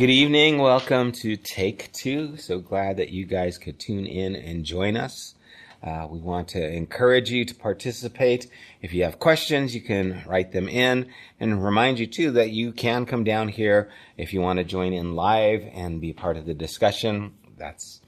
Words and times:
Good 0.00 0.08
evening. 0.08 0.56
Welcome 0.56 1.12
to 1.12 1.36
Take 1.36 1.92
Two. 1.92 2.38
So 2.38 2.58
glad 2.58 2.96
that 2.96 3.10
you 3.10 3.26
guys 3.26 3.58
could 3.58 3.78
tune 3.78 4.06
in 4.06 4.34
and 4.34 4.64
join 4.64 4.96
us. 4.96 5.34
Uh, 5.82 6.06
we 6.08 6.18
want 6.20 6.48
to 6.48 6.74
encourage 6.74 7.30
you 7.30 7.44
to 7.44 7.54
participate. 7.54 8.46
If 8.80 8.94
you 8.94 9.04
have 9.04 9.18
questions, 9.18 9.74
you 9.74 9.82
can 9.82 10.22
write 10.26 10.52
them 10.52 10.70
in 10.70 11.10
and 11.38 11.62
remind 11.62 11.98
you 11.98 12.06
too 12.06 12.30
that 12.30 12.48
you 12.48 12.72
can 12.72 13.04
come 13.04 13.24
down 13.24 13.48
here 13.48 13.90
if 14.16 14.32
you 14.32 14.40
want 14.40 14.56
to 14.56 14.64
join 14.64 14.94
in 14.94 15.14
live 15.14 15.68
and 15.70 16.00
be 16.00 16.14
part 16.14 16.38
of 16.38 16.46
the 16.46 16.54
discussion. 16.54 17.34
That's 17.58 18.00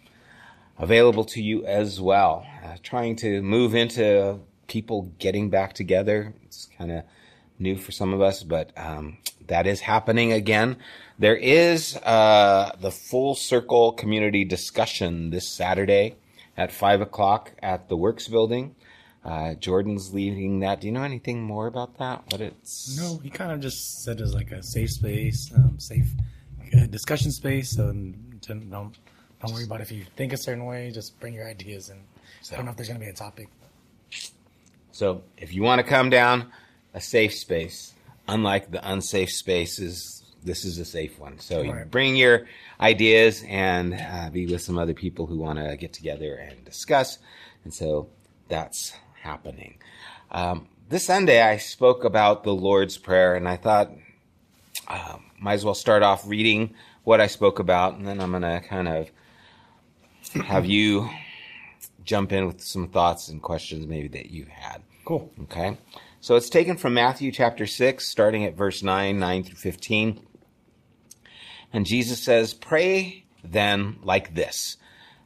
available 0.79 1.27
to 1.27 1.43
you 1.43 1.67
as 1.67 2.01
well. 2.01 2.47
Uh, 2.65 2.77
trying 2.83 3.17
to 3.17 3.43
move 3.43 3.75
into 3.75 4.41
people 4.67 5.13
getting 5.19 5.51
back 5.51 5.75
together. 5.75 6.33
It's 6.43 6.71
kind 6.79 6.91
of 6.91 7.05
new 7.63 7.77
for 7.77 7.93
some 7.93 8.13
of 8.13 8.21
us, 8.21 8.43
but 8.43 8.73
um, 8.77 9.19
that 9.47 9.67
is 9.67 9.81
happening 9.81 10.33
again. 10.33 10.77
There 11.19 11.37
is 11.37 11.97
uh, 11.97 12.73
the 12.81 12.91
Full 12.91 13.35
Circle 13.35 13.93
Community 13.93 14.45
Discussion 14.45 15.31
this 15.31 15.49
Saturday 15.49 16.17
at 16.57 16.73
5 16.73 17.01
o'clock 17.01 17.53
at 17.63 17.89
the 17.89 17.97
Works 17.97 18.29
Building. 18.29 18.75
Uh, 19.25 19.55
Jordan's 19.55 20.13
leading 20.13 20.61
that. 20.61 20.81
Do 20.81 20.89
you 20.89 20.93
know 20.93 21.05
anything 21.05 21.43
more 21.43 21.69
about 21.69 21.99
that? 21.99 22.25
What 22.31 22.41
it's 22.41 22.99
No, 22.99 23.19
he 23.19 23.31
kind 23.31 23.53
of 23.53 23.61
just 23.61 24.03
said 24.03 24.19
it 24.19 24.23
was 24.23 24.35
like 24.35 24.51
a 24.51 24.63
safe 24.63 24.91
space, 24.91 25.53
um, 25.55 25.79
safe 25.79 26.09
uh, 26.77 26.87
discussion 26.87 27.31
space. 27.31 27.71
So 27.71 27.93
don't 27.93 28.71
don't 28.71 29.53
worry 29.53 29.65
about 29.65 29.81
if 29.81 29.93
you 29.93 30.05
think 30.17 30.33
a 30.33 30.37
certain 30.37 30.65
way. 30.65 30.91
Just 30.91 31.21
bring 31.21 31.35
your 31.35 31.49
ideas, 31.49 31.89
and 31.89 32.01
so, 32.41 32.55
I 32.55 32.57
don't 32.57 32.65
know 32.65 32.73
if 32.73 32.77
there's 32.77 32.89
going 32.89 32.99
to 32.99 33.07
be 33.07 33.11
a 33.11 33.15
topic. 33.15 33.49
So 34.91 35.23
if 35.37 35.55
you 35.55 35.63
want 35.63 35.79
to 35.81 35.85
come 35.85 36.11
down, 36.11 36.53
a 36.95 37.01
safe 37.01 37.35
space, 37.35 37.95
unlike 38.29 38.71
the 38.71 38.91
unsafe 38.91 39.31
spaces 39.31 40.23
this 40.45 40.65
is 40.65 40.79
a 40.79 40.85
safe 40.85 41.19
one. 41.19 41.39
So 41.39 41.65
right. 41.65 41.91
bring 41.91 42.17
your 42.17 42.47
ideas 42.81 43.45
and 43.47 43.95
uh, 43.95 44.31
be 44.31 44.47
with 44.47 44.63
some 44.63 44.79
other 44.79 44.95
people 44.95 45.27
who 45.27 45.39
want 45.39 45.59
to 45.59 45.77
get 45.77 45.93
together 45.93 46.35
and 46.35 46.65
discuss. 46.65 47.19
And 47.65 47.73
so 47.73 48.09
that's 48.49 48.93
happening. 49.23 49.79
Um, 50.31 50.69
this 50.89 51.07
Sunday, 51.07 51.41
I 51.41 51.59
spoke 51.59 52.05
about 52.05 52.45
the 52.45 52.55
Lord's 52.55 52.99
Prayer, 52.99 53.35
and 53.35 53.49
I 53.49 53.57
thought 53.57 53.91
uh, 54.89 55.17
might 55.41 55.55
as 55.55 55.65
well 55.65 55.75
start 55.75 56.03
off 56.03 56.27
reading 56.27 56.75
what 57.05 57.21
I 57.21 57.29
spoke 57.29 57.59
about, 57.59 57.95
and 57.95 58.07
then 58.07 58.21
I'm 58.21 58.31
going 58.31 58.43
to 58.43 58.61
kind 58.67 58.89
of 58.89 59.11
have 60.45 60.67
you 60.67 61.09
jump 62.05 62.33
in 62.33 62.47
with 62.47 62.61
some 62.63 62.89
thoughts 62.89 63.29
and 63.29 63.41
questions 63.41 63.87
maybe 63.87 64.09
that 64.09 64.31
you 64.31 64.47
had. 64.51 64.83
Cool. 65.05 65.31
Okay. 65.45 65.79
So 66.23 66.37
it's 66.37 66.51
taken 66.51 66.77
from 66.77 66.95
Matthew 66.95 67.33
chapter 67.33 67.67
6, 67.67 68.07
starting 68.07 68.45
at 68.45 68.55
verse 68.55 68.81
9, 68.81 69.19
9 69.19 69.43
through 69.43 69.57
15. 69.57 70.25
And 71.73 71.85
Jesus 71.85 72.23
says, 72.23 72.55
Pray 72.55 73.25
then 73.43 73.99
like 74.05 74.37
this 74.37 74.77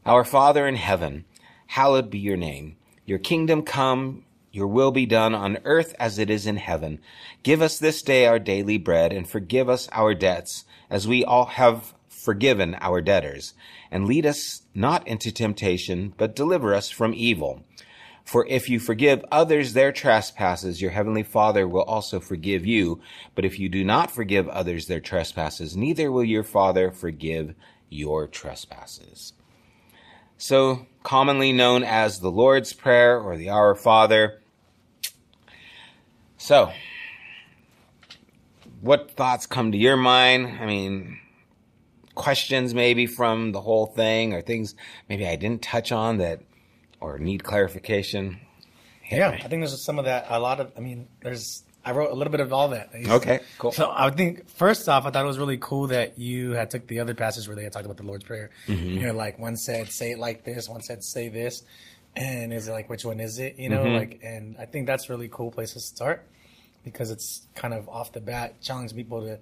Our 0.06 0.24
Father 0.24 0.66
in 0.66 0.76
heaven, 0.76 1.26
hallowed 1.66 2.08
be 2.08 2.18
your 2.18 2.38
name. 2.38 2.78
Your 3.04 3.18
kingdom 3.18 3.60
come, 3.60 4.24
your 4.52 4.68
will 4.68 4.90
be 4.90 5.04
done 5.04 5.34
on 5.34 5.58
earth 5.66 5.94
as 5.98 6.18
it 6.18 6.30
is 6.30 6.46
in 6.46 6.56
heaven. 6.56 6.98
Give 7.42 7.60
us 7.60 7.78
this 7.78 8.00
day 8.00 8.24
our 8.24 8.38
daily 8.38 8.78
bread 8.78 9.12
and 9.12 9.28
forgive 9.28 9.68
us 9.68 9.90
our 9.92 10.14
debts 10.14 10.64
as 10.88 11.06
we 11.06 11.22
all 11.22 11.44
have 11.44 11.92
forgiven 12.08 12.74
our 12.80 13.02
debtors. 13.02 13.52
And 13.90 14.06
lead 14.06 14.24
us 14.24 14.62
not 14.74 15.06
into 15.06 15.30
temptation, 15.30 16.14
but 16.16 16.34
deliver 16.34 16.74
us 16.74 16.88
from 16.88 17.12
evil. 17.12 17.64
For 18.26 18.44
if 18.48 18.68
you 18.68 18.80
forgive 18.80 19.24
others 19.30 19.72
their 19.72 19.92
trespasses, 19.92 20.82
your 20.82 20.90
heavenly 20.90 21.22
Father 21.22 21.68
will 21.68 21.84
also 21.84 22.18
forgive 22.18 22.66
you. 22.66 23.00
But 23.36 23.44
if 23.44 23.60
you 23.60 23.68
do 23.68 23.84
not 23.84 24.10
forgive 24.10 24.48
others 24.48 24.88
their 24.88 24.98
trespasses, 24.98 25.76
neither 25.76 26.10
will 26.10 26.24
your 26.24 26.42
Father 26.42 26.90
forgive 26.90 27.54
your 27.88 28.26
trespasses. 28.26 29.32
So, 30.38 30.88
commonly 31.04 31.52
known 31.52 31.84
as 31.84 32.18
the 32.18 32.30
Lord's 32.30 32.72
Prayer 32.72 33.16
or 33.20 33.36
the 33.36 33.50
Our 33.50 33.76
Father. 33.76 34.40
So, 36.36 36.72
what 38.80 39.12
thoughts 39.12 39.46
come 39.46 39.70
to 39.70 39.78
your 39.78 39.96
mind? 39.96 40.58
I 40.60 40.66
mean, 40.66 41.20
questions 42.16 42.74
maybe 42.74 43.06
from 43.06 43.52
the 43.52 43.60
whole 43.60 43.86
thing 43.86 44.34
or 44.34 44.42
things 44.42 44.74
maybe 45.08 45.28
I 45.28 45.36
didn't 45.36 45.62
touch 45.62 45.92
on 45.92 46.18
that 46.18 46.40
or 47.00 47.18
need 47.18 47.44
clarification? 47.44 48.40
Yeah, 49.10 49.30
I 49.30 49.48
think 49.48 49.62
there's 49.62 49.80
some 49.82 49.98
of 49.98 50.06
that. 50.06 50.26
A 50.28 50.40
lot 50.40 50.60
of, 50.60 50.72
I 50.76 50.80
mean, 50.80 51.08
there's. 51.22 51.62
I 51.84 51.92
wrote 51.92 52.10
a 52.10 52.14
little 52.14 52.32
bit 52.32 52.40
of 52.40 52.52
all 52.52 52.70
that. 52.70 52.90
Okay, 52.92 53.38
cool. 53.58 53.70
So 53.70 53.92
I 53.94 54.10
think 54.10 54.48
first 54.48 54.88
off, 54.88 55.06
I 55.06 55.10
thought 55.10 55.22
it 55.22 55.28
was 55.28 55.38
really 55.38 55.58
cool 55.58 55.86
that 55.88 56.18
you 56.18 56.50
had 56.50 56.68
took 56.68 56.88
the 56.88 56.98
other 56.98 57.14
passage 57.14 57.46
where 57.46 57.54
they 57.54 57.62
had 57.62 57.72
talked 57.72 57.84
about 57.84 57.96
the 57.96 58.02
Lord's 58.02 58.24
Prayer. 58.24 58.50
Mm-hmm. 58.66 58.88
You 58.88 59.06
know, 59.06 59.12
like 59.12 59.38
one 59.38 59.56
said, 59.56 59.92
"Say 59.92 60.10
it 60.10 60.18
like 60.18 60.42
this," 60.42 60.68
one 60.68 60.82
said, 60.82 61.04
"Say 61.04 61.28
this," 61.28 61.62
and 62.16 62.52
is 62.52 62.66
it 62.66 62.72
like 62.72 62.90
which 62.90 63.04
one 63.04 63.20
is 63.20 63.38
it? 63.38 63.56
You 63.56 63.68
know, 63.68 63.84
mm-hmm. 63.84 63.94
like, 63.94 64.20
and 64.24 64.56
I 64.58 64.64
think 64.64 64.88
that's 64.88 65.08
really 65.08 65.28
cool 65.28 65.52
place 65.52 65.74
to 65.74 65.80
start 65.80 66.26
because 66.82 67.12
it's 67.12 67.46
kind 67.54 67.72
of 67.72 67.88
off 67.88 68.10
the 68.10 68.20
bat 68.20 68.60
challenge 68.60 68.92
people 68.92 69.20
to, 69.20 69.38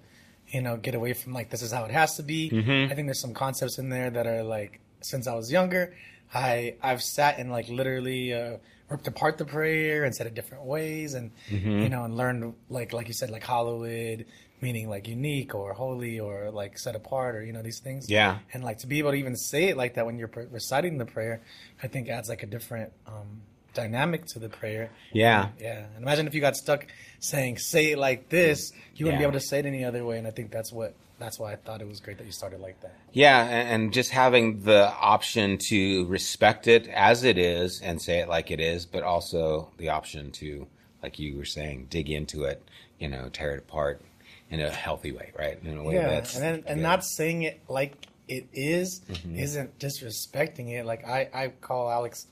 you 0.49 0.61
know, 0.61 0.77
get 0.77 0.93
away 0.93 1.13
from 1.13 1.33
like 1.33 1.49
this 1.49 1.63
is 1.63 1.71
how 1.71 1.85
it 1.85 1.91
has 1.91 2.15
to 2.17 2.23
be. 2.23 2.51
Mm-hmm. 2.51 2.91
I 2.91 2.95
think 2.95 3.07
there's 3.07 3.19
some 3.19 3.33
concepts 3.33 3.79
in 3.79 3.89
there 3.89 4.11
that 4.11 4.27
are 4.27 4.43
like 4.43 4.81
since 5.01 5.25
I 5.25 5.33
was 5.33 5.51
younger 5.51 5.95
I 6.33 6.75
I've 6.81 7.01
sat 7.01 7.39
and 7.39 7.51
like 7.51 7.69
literally 7.69 8.33
uh, 8.33 8.57
ripped 8.89 9.07
apart 9.07 9.37
the 9.37 9.45
prayer 9.45 10.03
and 10.03 10.15
said 10.15 10.27
it 10.27 10.33
different 10.33 10.65
ways, 10.65 11.13
and 11.13 11.31
mm-hmm. 11.49 11.79
you 11.79 11.89
know, 11.89 12.03
and 12.03 12.17
learned 12.17 12.53
like 12.69 12.93
like 12.93 13.07
you 13.07 13.13
said, 13.13 13.29
like 13.29 13.43
hallowed 13.43 14.25
meaning 14.61 14.89
like 14.89 15.07
unique 15.07 15.53
or 15.53 15.73
holy 15.73 16.19
or 16.19 16.49
like 16.49 16.77
set 16.79 16.95
apart 16.95 17.35
or 17.35 17.43
you 17.43 17.53
know 17.53 17.61
these 17.61 17.79
things. 17.79 18.09
Yeah. 18.09 18.39
And 18.53 18.63
like 18.63 18.79
to 18.79 18.87
be 18.87 18.99
able 18.99 19.11
to 19.11 19.17
even 19.17 19.35
say 19.35 19.65
it 19.65 19.77
like 19.77 19.95
that 19.95 20.05
when 20.05 20.17
you're 20.17 20.31
reciting 20.51 20.97
the 20.97 21.05
prayer, 21.05 21.41
I 21.83 21.87
think 21.87 22.09
adds 22.09 22.29
like 22.29 22.43
a 22.43 22.47
different 22.47 22.91
um, 23.07 23.41
dynamic 23.73 24.25
to 24.27 24.39
the 24.39 24.49
prayer. 24.49 24.89
Yeah. 25.13 25.49
Yeah. 25.59 25.85
And 25.95 26.03
imagine 26.03 26.27
if 26.27 26.33
you 26.33 26.41
got 26.41 26.55
stuck 26.55 26.87
saying 27.19 27.57
"say 27.57 27.91
it 27.91 27.97
like 27.97 28.29
this," 28.29 28.71
you 28.95 29.05
wouldn't 29.05 29.21
yeah. 29.21 29.27
be 29.27 29.29
able 29.29 29.39
to 29.39 29.45
say 29.45 29.59
it 29.59 29.65
any 29.65 29.83
other 29.83 30.03
way. 30.03 30.17
And 30.17 30.27
I 30.27 30.31
think 30.31 30.51
that's 30.51 30.71
what 30.71 30.95
that's 31.17 31.39
why 31.39 31.53
I 31.53 31.55
thought 31.55 31.81
it 31.81 31.87
was 31.87 31.99
great 31.99 32.17
that 32.17 32.25
you 32.25 32.31
started 32.31 32.59
like 32.59 32.81
that. 32.81 32.95
Yeah, 33.13 33.43
and 33.45 33.93
just 33.93 34.11
having 34.11 34.63
the 34.63 34.91
option 34.93 35.57
to 35.69 36.05
respect 36.07 36.67
it 36.67 36.87
as 36.87 37.23
it 37.23 37.37
is 37.37 37.81
and 37.81 38.01
say 38.01 38.19
it 38.19 38.27
like 38.27 38.51
it 38.51 38.59
is, 38.59 38.85
but 38.85 39.03
also 39.03 39.71
the 39.77 39.89
option 39.89 40.31
to, 40.31 40.67
like 41.01 41.19
you 41.19 41.37
were 41.37 41.45
saying, 41.45 41.87
dig 41.89 42.09
into 42.09 42.43
it, 42.43 42.67
you 42.99 43.07
know, 43.07 43.29
tear 43.29 43.55
it 43.55 43.59
apart 43.59 44.01
in 44.49 44.59
a 44.59 44.69
healthy 44.69 45.11
way, 45.11 45.31
right? 45.37 45.57
In 45.63 45.77
a 45.77 45.83
way 45.83 45.95
yeah, 45.95 46.09
that's 46.09 46.35
and 46.35 46.43
then, 46.43 46.63
and 46.67 46.81
not 46.81 47.03
saying 47.03 47.43
it 47.43 47.61
like 47.67 48.07
it 48.27 48.47
is, 48.53 49.01
mm-hmm. 49.09 49.35
not 49.35 49.79
disrespecting 49.79 50.69
it. 50.69 50.85
Like 50.85 51.07
I, 51.07 51.29
I 51.33 51.47
call 51.61 51.89
Alex. 51.89 52.27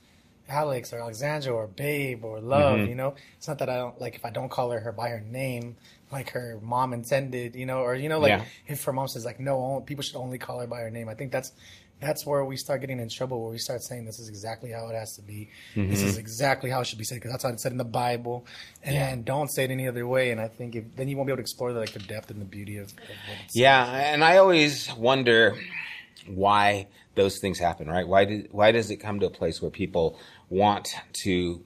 Alex 0.50 0.92
or 0.92 1.00
Alexandra 1.00 1.54
or 1.54 1.68
Babe 1.68 2.26
or 2.26 2.42
Love, 2.42 2.80
mm-hmm. 2.80 2.90
you 2.90 2.96
know. 2.96 3.16
It's 3.38 3.48
not 3.48 3.60
that 3.60 3.70
I 3.70 3.78
don't 3.78 4.00
like 4.02 4.16
if 4.16 4.26
I 4.26 4.30
don't 4.30 4.50
call 4.50 4.72
her 4.72 4.80
her 4.82 4.92
by 4.92 5.08
her 5.08 5.22
name, 5.22 5.78
like 6.14 6.30
her 6.30 6.60
mom 6.62 6.94
intended, 6.94 7.56
you 7.56 7.66
know, 7.66 7.80
or 7.80 7.96
you 7.96 8.08
know, 8.08 8.20
like 8.20 8.30
yeah. 8.30 8.46
if 8.68 8.84
her 8.86 8.94
mom 8.94 9.08
says 9.08 9.26
like 9.26 9.40
no, 9.40 9.84
people 9.86 10.04
should 10.04 10.16
only 10.16 10.38
call 10.38 10.60
her 10.60 10.68
by 10.68 10.80
her 10.80 10.90
name. 10.90 11.10
I 11.10 11.16
think 11.16 11.32
that's 11.32 11.52
that's 12.00 12.26
where 12.26 12.44
we 12.46 12.58
start 12.58 12.82
getting 12.82 13.00
in 13.00 13.10
trouble, 13.10 13.42
where 13.42 13.52
we 13.52 13.58
start 13.58 13.82
saying 13.82 14.06
this 14.06 14.20
is 14.20 14.30
exactly 14.30 14.72
how 14.72 14.88
it 14.90 14.96
has 14.96 15.16
to 15.16 15.22
be. 15.22 15.50
Mm-hmm. 15.76 15.90
This 15.90 16.04
is 16.04 16.18
exactly 16.18 16.70
how 16.70 16.82
it 16.82 16.88
should 16.88 16.98
be 16.98 17.04
said 17.04 17.16
because 17.16 17.32
that's 17.32 17.44
how 17.44 17.50
it's 17.50 17.64
said 17.64 17.72
in 17.72 17.78
the 17.78 17.84
Bible, 17.84 18.46
and 18.84 18.96
yeah. 18.96 19.16
don't 19.24 19.50
say 19.50 19.64
it 19.64 19.72
any 19.72 19.88
other 19.88 20.06
way. 20.08 20.32
And 20.32 20.40
I 20.40 20.48
think 20.48 20.76
if, 20.76 20.96
then 20.96 21.08
you 21.08 21.18
won't 21.18 21.28
be 21.28 21.32
able 21.32 21.38
to 21.38 21.42
explore 21.42 21.74
the, 21.74 21.80
like 21.80 21.94
the 21.94 22.00
depth 22.00 22.30
and 22.30 22.40
the 22.40 22.46
beauty 22.46 22.78
of. 22.78 22.90
of 22.90 22.96
yeah, 23.54 23.86
and 23.86 24.24
I 24.24 24.38
always 24.38 24.94
wonder 24.96 25.58
why 26.28 26.88
those 27.16 27.40
things 27.40 27.60
happen, 27.60 27.90
right? 27.90 28.08
Why 28.08 28.26
did 28.26 28.50
why 28.52 28.72
does 28.72 28.92
it 28.92 28.98
come 28.98 29.20
to 29.20 29.26
a 29.28 29.32
place 29.32 29.62
where 29.62 29.72
people 29.72 30.20
want 30.50 30.96
to 31.24 31.64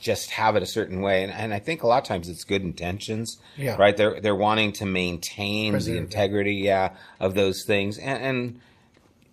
just 0.00 0.30
have 0.30 0.56
it 0.56 0.62
a 0.62 0.66
certain 0.66 1.02
way. 1.02 1.22
And, 1.22 1.32
and 1.32 1.54
I 1.54 1.58
think 1.58 1.82
a 1.82 1.86
lot 1.86 2.02
of 2.02 2.08
times 2.08 2.28
it's 2.28 2.44
good 2.44 2.62
intentions, 2.62 3.38
yeah. 3.56 3.76
right? 3.76 3.96
They're 3.96 4.20
they're 4.20 4.34
wanting 4.34 4.72
to 4.72 4.86
maintain 4.86 5.72
Preserve, 5.72 5.94
the 5.94 5.98
integrity, 6.00 6.54
yeah, 6.54 6.96
of 7.20 7.34
those 7.34 7.64
things. 7.64 7.98
And, 7.98 8.22
and 8.22 8.60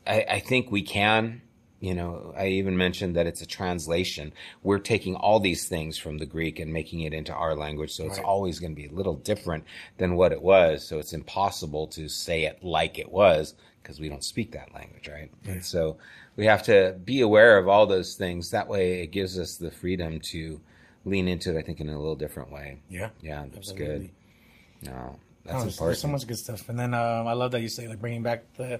I, 0.06 0.25
I 0.36 0.39
think 0.39 0.71
we 0.71 0.81
can. 0.81 1.42
You 1.80 1.94
know, 1.94 2.33
I 2.36 2.47
even 2.47 2.75
mentioned 2.75 3.15
that 3.18 3.27
it's 3.27 3.44
a 3.44 3.45
translation. 3.45 4.33
We're 4.63 4.80
taking 4.80 5.15
all 5.15 5.39
these 5.39 5.68
things 5.68 5.95
from 5.95 6.18
the 6.18 6.25
Greek 6.25 6.57
and 6.59 6.74
making 6.74 7.01
it 7.01 7.13
into 7.13 7.31
our 7.31 7.56
language, 7.56 7.94
so 7.94 8.06
it's 8.06 8.18
right. 8.18 8.25
always 8.25 8.59
going 8.59 8.71
to 8.71 8.75
be 8.75 8.88
a 8.88 8.92
little 8.92 9.13
different 9.13 9.63
than 9.97 10.15
what 10.15 10.31
it 10.31 10.42
was. 10.42 10.88
So 10.88 10.97
it's 10.97 11.13
impossible 11.13 11.86
to 11.89 12.09
say 12.09 12.45
it 12.45 12.63
like 12.63 12.97
it 12.97 13.12
was 13.12 13.53
because 13.83 14.00
we 14.00 14.09
don't 14.09 14.24
speak 14.24 14.53
that 14.53 14.74
language, 14.74 15.07
right? 15.07 15.30
Yeah. 15.44 15.51
And 15.51 15.63
so 15.63 15.97
we 16.38 16.45
have 16.45 16.63
to 16.63 16.95
be 17.04 17.22
aware 17.22 17.57
of 17.57 17.68
all 17.68 17.86
those 17.86 18.16
things. 18.16 18.51
That 18.51 18.68
way, 18.69 19.01
it 19.01 19.07
gives 19.07 19.38
us 19.38 19.57
the 19.57 19.72
freedom 19.72 20.19
to 20.31 20.62
lean 21.04 21.28
into 21.28 21.56
it. 21.56 21.60
I 21.60 21.62
think 21.63 21.81
in 21.81 21.89
a 21.89 21.98
little 21.98 22.16
different 22.16 22.51
way. 22.51 22.80
Yeah, 22.89 23.10
yeah, 23.22 23.45
that's 23.51 23.74
good. 23.74 24.10
No, 24.84 25.19
that's 25.44 25.56
oh, 25.56 25.68
important. 25.68 25.78
There's 25.80 26.01
so 26.01 26.07
much 26.07 26.28
good 26.28 26.38
stuff. 26.38 26.69
And 26.69 26.80
then 26.80 26.94
um, 26.94 27.28
I 27.28 27.34
love 27.34 27.51
that 27.51 27.62
you 27.62 27.69
say 27.69 27.88
like 27.88 28.00
bringing 28.00 28.24
back 28.24 28.44
the 28.56 28.80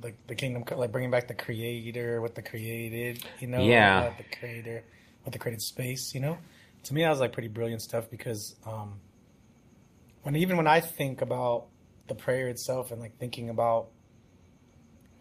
the, 0.00 0.12
the 0.28 0.34
kingdom, 0.34 0.64
like 0.76 0.92
bringing 0.92 1.10
back 1.10 1.26
the 1.26 1.34
creator, 1.34 2.20
with 2.20 2.36
the 2.36 2.42
created, 2.42 3.24
you 3.40 3.48
know, 3.48 3.62
yeah, 3.62 4.04
uh, 4.04 4.12
the 4.16 4.36
creator, 4.36 4.84
with 5.24 5.32
the 5.32 5.38
created 5.38 5.60
space, 5.60 6.14
you 6.14 6.20
know. 6.20 6.38
To 6.84 6.94
me, 6.94 7.02
that 7.02 7.10
was 7.10 7.20
like 7.20 7.32
pretty 7.32 7.48
brilliant 7.48 7.82
stuff 7.82 8.08
because 8.08 8.54
um, 8.64 9.00
when 10.22 10.36
even 10.36 10.56
when 10.56 10.68
I 10.68 10.80
think 10.80 11.22
about 11.22 11.66
the 12.06 12.14
prayer 12.14 12.48
itself 12.48 12.92
and 12.92 13.00
like 13.00 13.18
thinking 13.18 13.50
about 13.50 13.88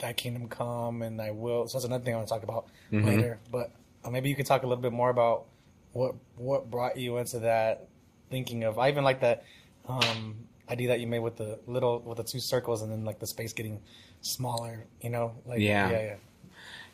Thy 0.02 0.14
kingdom 0.14 0.50
come 0.50 1.02
and 1.02 1.20
Thy 1.20 1.32
will. 1.32 1.68
So 1.68 1.78
that's 1.78 1.86
another 1.86 2.04
thing 2.04 2.14
I 2.14 2.18
want 2.18 2.28
to 2.28 2.34
talk 2.34 2.44
about 2.44 2.66
Mhm. 2.92 3.06
later. 3.06 3.40
But 3.52 3.72
uh, 4.04 4.10
maybe 4.10 4.28
you 4.30 4.36
could 4.36 4.46
talk 4.46 4.64
a 4.64 4.68
little 4.68 4.82
bit 4.82 4.92
more 4.92 5.10
about 5.10 5.46
what 5.94 6.16
what 6.36 6.70
brought 6.70 6.98
you 6.98 7.18
into 7.18 7.40
that 7.40 7.88
thinking 8.30 8.64
of. 8.64 8.78
I 8.80 8.90
even 8.90 9.04
like 9.04 9.22
that 9.22 9.44
um, 9.88 10.48
idea 10.70 10.90
that 10.90 11.00
you 11.00 11.08
made 11.08 11.20
with 11.20 11.38
the 11.38 11.60
little 11.68 12.00
with 12.00 12.18
the 12.18 12.24
two 12.24 12.40
circles 12.40 12.82
and 12.82 12.92
then 12.92 13.06
like 13.06 13.20
the 13.20 13.28
space 13.28 13.54
getting 13.54 13.80
smaller. 14.22 14.86
You 15.02 15.10
know, 15.12 15.34
like 15.46 15.60
Yeah. 15.60 15.90
yeah, 15.90 16.02
yeah. 16.02 16.16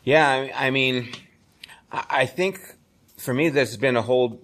Yeah, 0.03 0.29
I, 0.29 0.67
I 0.67 0.69
mean, 0.71 1.09
I, 1.91 2.05
I 2.09 2.25
think 2.25 2.59
for 3.17 3.33
me, 3.33 3.49
there's 3.49 3.75
been 3.77 3.97
a 3.97 4.01
whole 4.01 4.39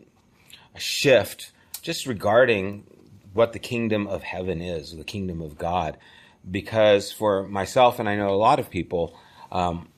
shift 0.78 1.52
just 1.82 2.06
regarding 2.06 2.84
what 3.34 3.54
the 3.54 3.60
kingdom 3.60 4.08
of 4.08 4.24
heaven 4.24 4.62
is, 4.62 4.96
the 4.96 5.04
kingdom 5.04 5.42
of 5.42 5.58
God. 5.58 5.98
Because 6.50 7.12
for 7.12 7.48
myself, 7.48 8.00
and 8.00 8.08
I 8.10 8.16
know 8.16 8.30
a 8.30 8.36
lot 8.36 8.60
of 8.60 8.70
people, 8.70 9.18
um, 9.52 9.90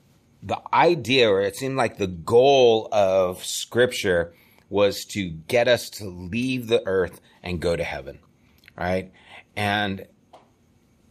the 0.42 0.60
idea, 0.72 1.28
or 1.28 1.40
it 1.40 1.56
seemed 1.56 1.76
like 1.76 1.98
the 1.98 2.06
goal 2.06 2.88
of 2.92 3.44
Scripture, 3.44 4.32
was 4.68 5.04
to 5.06 5.28
get 5.30 5.68
us 5.68 5.90
to 5.90 6.04
leave 6.08 6.68
the 6.68 6.82
earth 6.86 7.20
and 7.42 7.60
go 7.60 7.76
to 7.76 7.84
heaven, 7.84 8.18
right? 8.76 9.12
And 9.56 10.06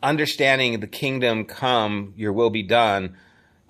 understanding 0.02 0.80
the 0.80 0.88
kingdom 0.88 1.46
come, 1.46 2.14
your 2.16 2.34
will 2.34 2.50
be 2.50 2.64
done. 2.64 3.18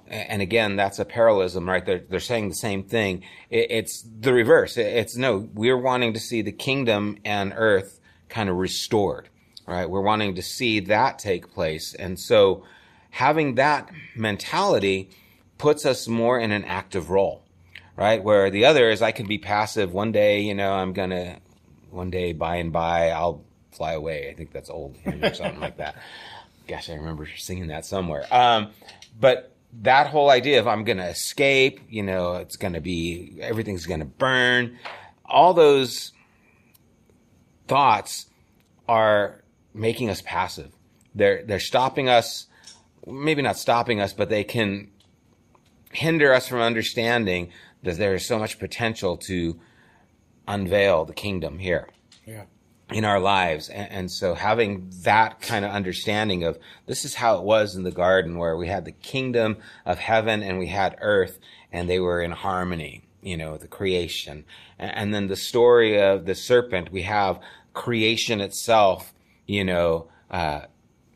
And 0.08 0.42
again, 0.42 0.76
that's 0.76 1.00
a 1.00 1.06
parallelism, 1.06 1.68
right? 1.68 1.84
They're, 1.86 2.04
they're 2.10 2.20
saying 2.20 2.50
the 2.50 2.56
same 2.56 2.84
thing. 2.84 3.24
It, 3.50 3.72
it's 3.72 4.02
the 4.20 4.34
reverse. 4.34 4.78
It- 4.78 4.86
it's 4.86 5.16
no, 5.16 5.50
we're 5.54 5.78
wanting 5.78 6.14
to 6.14 6.20
see 6.20 6.42
the 6.42 6.52
kingdom 6.52 7.18
and 7.26 7.54
earth 7.56 8.00
kind 8.30 8.50
of 8.50 8.58
restored, 8.58 9.30
right? 9.68 9.90
We're 9.90 10.02
wanting 10.02 10.36
to 10.36 10.42
see 10.42 10.80
that 10.82 11.20
take 11.20 11.54
place. 11.54 11.94
And 11.94 12.20
so 12.20 12.64
having 13.10 13.56
that 13.56 13.90
mentality 14.16 15.10
puts 15.58 15.86
us 15.86 16.08
more 16.08 16.40
in 16.40 16.52
an 16.52 16.64
active 16.66 17.10
role, 17.10 17.44
right? 17.96 18.24
Where 18.24 18.50
the 18.50 18.66
other 18.66 18.90
is 18.90 19.02
I 19.02 19.12
can 19.12 19.28
be 19.28 19.38
passive. 19.38 19.94
One 19.94 20.12
day, 20.12 20.42
you 20.42 20.54
know, 20.54 20.74
I'm 20.74 20.94
going 20.94 21.12
to, 21.12 21.38
one 21.92 22.10
day 22.10 22.34
by 22.34 22.58
and 22.58 22.72
by, 22.72 23.10
I'll 23.10 23.44
fly 23.72 23.94
away. 23.94 24.30
I 24.30 24.34
think 24.34 24.52
that's 24.52 24.70
old 24.70 24.98
or 25.06 25.34
something 25.34 25.60
like 25.60 25.78
that. 25.78 25.96
Gosh, 26.68 26.90
I 26.90 26.96
remember 26.96 27.28
singing 27.38 27.68
that 27.68 27.86
somewhere. 27.86 28.26
Um, 28.32 28.72
but 29.20 29.56
that 29.82 30.08
whole 30.08 30.30
idea 30.30 30.60
of 30.60 30.68
I'm 30.68 30.84
going 30.84 30.98
to 30.98 31.08
escape, 31.08 31.82
you 31.90 32.04
know, 32.04 32.36
it's 32.36 32.56
going 32.56 32.74
to 32.74 32.82
be, 32.82 33.38
everything's 33.42 33.86
going 33.86 34.00
to 34.00 34.06
burn. 34.06 34.78
All 35.26 35.54
those 35.54 36.12
thoughts 37.68 38.28
are 38.88 39.42
making 39.76 40.10
us 40.10 40.22
passive. 40.22 40.72
They're, 41.14 41.44
they're 41.44 41.60
stopping 41.60 42.10
us, 42.10 42.48
maybe 43.06 43.42
not 43.42 43.58
stopping 43.58 44.00
us, 44.00 44.14
but 44.14 44.30
they 44.30 44.44
can 44.44 44.92
hinder 45.92 46.34
us 46.34 46.48
from 46.48 46.60
understanding 46.60 47.52
that 47.84 47.98
there 47.98 48.16
is 48.16 48.26
so 48.26 48.40
much 48.40 48.60
potential 48.60 49.18
to 49.18 49.60
unveil 50.48 51.06
the 51.06 51.14
kingdom 51.14 51.60
here 51.60 51.88
yeah. 52.26 52.44
in 52.92 53.06
our 53.06 53.20
lives. 53.20 53.70
And, 53.70 53.92
and 53.92 54.12
so 54.12 54.34
having 54.34 54.92
that 55.04 55.42
kind 55.42 55.66
of 55.66 55.72
understanding 55.72 56.44
of 56.44 56.58
this 56.86 57.06
is 57.06 57.16
how 57.16 57.38
it 57.38 57.44
was 57.44 57.76
in 57.76 57.84
the 57.84 57.92
garden 57.92 58.38
where 58.38 58.58
we 58.58 58.68
had 58.68 58.86
the 58.86 58.92
kingdom 58.92 59.58
of 59.86 60.00
heaven 60.00 60.44
and 60.44 60.60
we 60.60 60.68
had 60.68 60.98
earth 61.02 61.40
and 61.72 61.90
they 61.90 62.00
were 62.00 62.22
in 62.22 62.32
harmony, 62.32 63.04
you 63.22 63.38
know, 63.38 63.58
the 63.58 63.68
creation. 63.68 64.46
And, 64.80 64.96
and 64.96 65.14
then 65.14 65.28
the 65.28 65.36
story 65.36 66.02
of 66.02 66.26
the 66.26 66.36
serpent, 66.36 66.92
we 66.92 67.04
have 67.04 67.40
creation 67.74 68.42
itself, 68.42 69.14
you 69.46 69.64
know, 69.64 70.10
uh, 70.30 70.62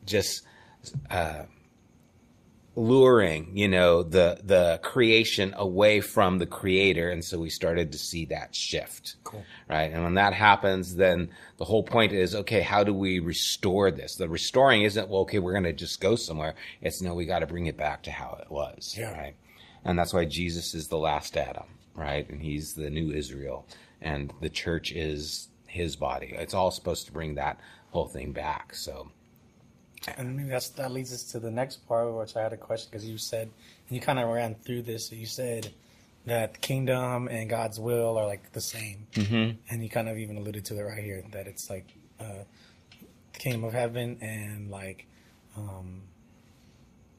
just, 0.06 0.44
uh, 1.10 1.44
luring, 2.76 3.58
you 3.58 3.68
know, 3.68 4.04
the 4.04 4.40
the 4.44 4.80
creation 4.81 5.54
away 5.58 6.00
from 6.00 6.38
the 6.38 6.46
creator, 6.46 7.10
and 7.10 7.26
so 7.26 7.38
we 7.38 7.50
started 7.50 7.92
to 7.92 7.98
see 7.98 8.26
that 8.26 8.56
shift. 8.56 9.16
Cool. 9.26 9.44
Right, 9.68 9.92
and 9.92 10.04
when 10.04 10.14
that 10.14 10.34
happens, 10.34 10.96
then 10.96 11.30
the 11.58 11.66
whole 11.66 11.84
point 11.84 12.14
is, 12.14 12.34
okay, 12.36 12.62
how 12.62 12.86
do 12.86 12.94
we 12.94 13.20
restore 13.20 13.92
this? 13.92 14.16
The 14.16 14.30
restoring 14.30 14.84
isn't 14.84 15.10
well, 15.10 15.22
okay, 15.22 15.40
we're 15.40 15.52
going 15.52 15.64
to 15.64 15.74
just 15.74 16.00
go 16.00 16.16
somewhere. 16.16 16.56
It's 16.81 17.02
no, 17.02 17.14
we 17.14 17.26
got 17.26 17.40
to 17.40 17.48
bring 17.48 17.66
it 17.66 17.76
back 17.76 18.04
to 18.04 18.12
how 18.12 18.38
it 18.42 18.50
was. 18.50 18.96
Yeah. 18.98 19.12
Right, 19.12 19.36
and 19.84 20.00
that's 20.00 20.14
why 20.14 20.26
Jesus 20.26 20.74
is 20.74 20.88
the 20.88 20.98
last 20.98 21.36
Adam, 21.36 21.66
right, 21.96 22.30
and 22.30 22.42
he's 22.42 22.76
the 22.76 22.90
new 22.90 23.12
Israel, 23.12 23.68
and 24.02 24.31
the 24.40 24.50
church 24.50 24.94
is 24.94 25.50
his 25.68 25.98
body. 25.98 26.34
It's 26.34 26.54
all 26.54 26.72
supposed 26.72 27.08
to 27.08 27.12
bring 27.12 27.36
that 27.36 27.60
whole 27.92 28.08
thing 28.08 28.32
back. 28.32 28.74
So. 28.76 29.10
And 30.18 30.38
maybe 30.38 30.50
that's 30.50 30.70
that 30.70 30.92
leads 30.92 31.14
us 31.14 31.24
to 31.32 31.40
the 31.40 31.52
next 31.52 31.86
part, 31.88 32.12
which 32.14 32.36
I 32.38 32.42
had 32.42 32.54
a 32.54 32.58
question 32.58 32.88
because 32.90 33.06
you 33.08 33.18
said, 33.18 33.50
and 33.88 33.96
you 33.96 34.00
kind 34.02 34.18
of 34.18 34.30
ran 34.30 34.56
through 34.56 34.84
this. 34.84 35.12
You 35.12 35.26
said 35.26 35.70
that 36.26 36.62
kingdom 36.62 37.28
and 37.28 37.50
God's 37.50 37.80
will 37.80 38.18
are 38.18 38.26
like 38.26 38.52
the 38.54 38.62
same, 38.62 39.08
Mm-hmm. 39.14 39.58
and 39.70 39.84
you 39.84 39.90
kind 39.90 40.08
of 40.08 40.18
even 40.18 40.38
alluded 40.38 40.64
to 40.66 40.80
it 40.80 40.84
right 40.84 41.04
here 41.04 41.22
that 41.32 41.48
it's 41.48 41.70
like 41.70 41.86
uh, 42.20 42.44
the 43.34 43.40
kingdom 43.40 43.66
of 43.66 43.74
heaven 43.74 44.18
and 44.22 44.72
like 44.72 45.06
um, 45.58 46.04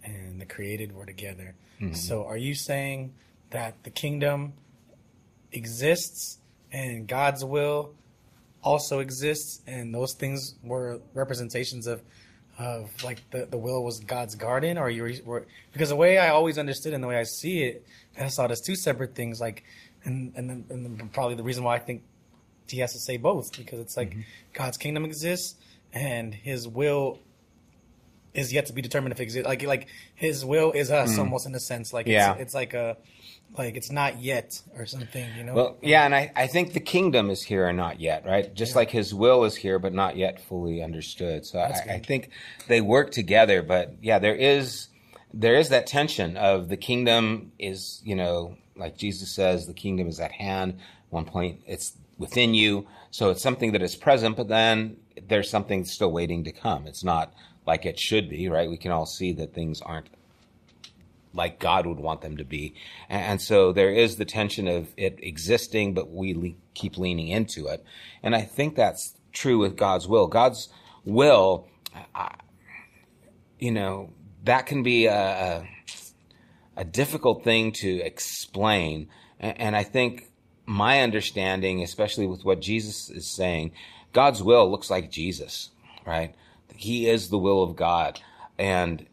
and 0.03 0.41
the 0.41 0.47
created 0.47 0.95
were 0.95 1.07
together. 1.07 1.55
So 1.93 2.25
are 2.27 2.37
you 2.37 2.55
saying 2.55 3.13
that 3.51 3.85
the 3.85 3.91
kingdom 3.91 4.53
exists 5.53 6.39
and 6.73 7.07
God's 7.07 7.45
will 7.45 7.95
also 8.63 9.01
exists, 9.01 9.61
and 9.67 9.95
those 9.95 10.15
things 10.15 10.55
were 10.63 11.01
representations 11.15 11.87
of 11.87 12.03
of 12.59 12.91
like 13.03 13.23
the, 13.31 13.47
the 13.47 13.57
will 13.57 13.83
was 13.83 14.01
God's 14.01 14.35
garden, 14.35 14.77
or 14.77 14.91
you 14.91 15.23
were 15.25 15.47
because 15.73 15.89
the 15.89 15.97
way 15.97 16.19
I 16.19 16.29
always 16.29 16.59
understood 16.59 16.93
and 16.93 17.03
the 17.03 17.09
way 17.09 17.17
I 17.17 17.23
see 17.23 17.63
it, 17.63 17.87
I 18.19 18.29
saw 18.29 18.45
it 18.45 18.51
as 18.51 18.61
two 18.61 18.77
separate 18.77 19.15
things. 19.15 19.41
Like, 19.41 19.65
and 20.05 20.33
and 20.37 20.51
then, 20.51 20.65
and 20.69 20.99
then 20.99 21.09
probably 21.09 21.37
the 21.37 21.43
reason 21.43 21.65
why 21.65 21.77
I 21.77 21.79
think 21.79 22.03
he 22.69 22.81
has 22.81 22.93
to 22.93 22.99
say 22.99 23.17
both 23.17 23.57
because 23.57 23.81
it's 23.81 23.97
like 23.97 24.11
mm-hmm. 24.11 24.21
God's 24.53 24.77
kingdom 24.77 25.05
exists 25.05 25.57
and 25.93 26.35
His 26.35 26.69
will 26.69 27.19
is 28.33 28.53
yet 28.53 28.67
to 28.67 28.73
be 28.73 28.81
determined 28.83 29.13
if 29.13 29.21
it 29.21 29.25
exists. 29.25 29.47
Like 29.47 29.63
like 29.65 29.89
His 30.15 30.45
will 30.45 30.73
is 30.73 30.91
us 30.91 31.17
mm. 31.17 31.19
almost 31.19 31.47
in 31.47 31.55
a 31.55 31.61
sense. 31.61 31.93
Like 31.93 32.07
Yeah. 32.07 32.33
it's, 32.33 32.43
it's 32.43 32.55
like 32.55 32.75
a 32.75 32.97
like 33.57 33.77
it's 33.77 33.91
not 33.91 34.21
yet 34.21 34.63
or 34.75 34.87
something. 34.87 35.27
You 35.37 35.45
know. 35.45 35.55
Well, 35.55 35.79
yeah, 35.83 36.05
and 36.05 36.15
I, 36.15 36.33
I 36.37 36.47
think 36.47 36.73
the 36.73 36.81
kingdom 36.81 37.31
is 37.31 37.43
here 37.43 37.67
and 37.67 37.77
not 37.77 38.01
yet, 38.01 38.25
right? 38.27 38.53
Just 38.55 38.77
like 38.77 38.91
his 38.91 39.15
will 39.15 39.45
is 39.45 39.57
here, 39.57 39.79
but 39.79 39.93
not 39.93 40.17
yet 40.17 40.41
fully 40.41 40.83
understood. 40.83 41.47
So 41.47 41.59
I, 41.59 41.95
I 41.95 41.99
think 41.99 42.31
they 42.69 42.81
work 42.81 43.11
together, 43.11 43.63
but 43.63 43.95
yeah, 44.01 44.19
there 44.19 44.35
is 44.35 44.89
there 45.33 45.55
is 45.55 45.69
that 45.69 45.87
tension 45.87 46.37
of 46.37 46.69
the 46.69 46.77
kingdom 46.77 47.53
is, 47.59 48.01
you 48.05 48.17
know, 48.17 48.57
like 48.77 48.97
Jesus 48.97 49.35
says, 49.35 49.67
the 49.67 49.75
kingdom 49.75 50.09
is 50.09 50.21
at 50.21 50.33
hand. 50.33 50.79
One 51.11 51.25
point, 51.25 51.61
it's 51.67 51.93
within 52.19 52.55
you, 52.55 52.87
so 53.11 53.31
it's 53.31 53.43
something 53.43 53.73
that 53.73 53.83
is 53.83 53.97
present, 53.97 54.37
but 54.37 54.49
then 54.49 54.97
there's 55.29 55.51
something 55.51 55.85
still 55.85 56.13
waiting 56.13 56.45
to 56.45 56.53
come. 56.53 56.87
It's 56.87 57.05
not 57.05 57.33
like 57.67 57.85
it 57.85 57.99
should 57.99 58.29
be, 58.29 58.49
right? 58.49 58.71
We 58.71 58.77
can 58.77 58.93
all 58.93 59.07
see 59.07 59.33
that 59.35 59.55
things 59.55 59.81
aren't 59.81 60.09
like 61.33 61.59
God 61.59 61.87
would 61.87 62.01
want 62.01 62.23
them 62.23 62.37
to 62.37 62.45
be. 62.45 62.75
And, 63.09 63.41
so 63.41 63.73
there 63.73 63.91
is 63.91 64.17
the 64.17 64.25
tension 64.25 64.67
of 64.67 64.89
it 64.97 65.19
existing, 65.23 65.95
but 65.95 66.11
we 66.11 66.35
le- 66.35 66.55
keep 66.75 66.99
leaning 66.99 67.29
into 67.29 67.67
it. 67.69 67.85
And 68.23 68.35
I 68.35 68.43
think 68.43 68.75
that's 68.75 69.15
true 69.33 69.59
with 69.59 69.77
God's 69.77 70.09
will. 70.09 70.27
God's 70.27 70.69
will, 71.05 71.69
uh, 72.15 72.31
you 73.59 73.71
know, 73.71 74.11
that 74.45 74.67
can 74.67 74.83
be 74.83 75.07
a, 75.07 75.67
a, 76.77 76.85
difficult 76.85 77.45
thing 77.45 77.73
to 77.73 78.01
explain. 78.01 79.09
And 79.39 79.77
I 79.77 79.85
think 79.85 80.31
my 80.67 81.01
understanding, 81.01 81.83
especially 81.83 82.27
with 82.27 82.45
what 82.45 82.61
Jesus 82.61 83.11
is 83.11 83.27
saying, 83.27 83.73
God's 84.13 84.43
will 84.43 84.71
looks 84.71 84.91
like 84.91 85.11
Jesus, 85.11 85.71
right? 86.07 86.35
He 86.75 87.09
is 87.09 87.29
the 87.29 87.39
will 87.39 87.63
of 87.63 87.77
God. 87.77 88.21
And 88.59 89.07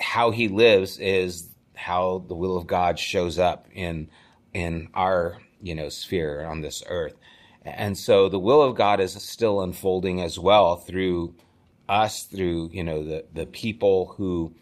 how 0.00 0.30
he 0.30 0.48
lives 0.48 0.98
is 0.98 1.47
how 1.78 2.24
the 2.26 2.34
will 2.34 2.56
of 2.56 2.66
God 2.66 2.98
shows 2.98 3.38
up 3.38 3.66
in 3.72 4.08
in 4.52 4.88
our 4.94 5.38
you 5.62 5.74
know 5.74 5.88
sphere 5.88 6.44
on 6.44 6.60
this 6.60 6.82
earth. 6.88 7.16
And 7.64 7.98
so 7.98 8.28
the 8.28 8.38
will 8.38 8.62
of 8.62 8.76
God 8.76 9.00
is 9.00 9.12
still 9.12 9.60
unfolding 9.60 10.20
as 10.20 10.38
well 10.38 10.76
through 10.76 11.34
us, 11.88 12.24
through 12.24 12.70
you 12.72 12.82
know 12.82 13.04
the 13.04 13.24
the 13.32 13.46
people 13.46 14.14
who 14.16 14.54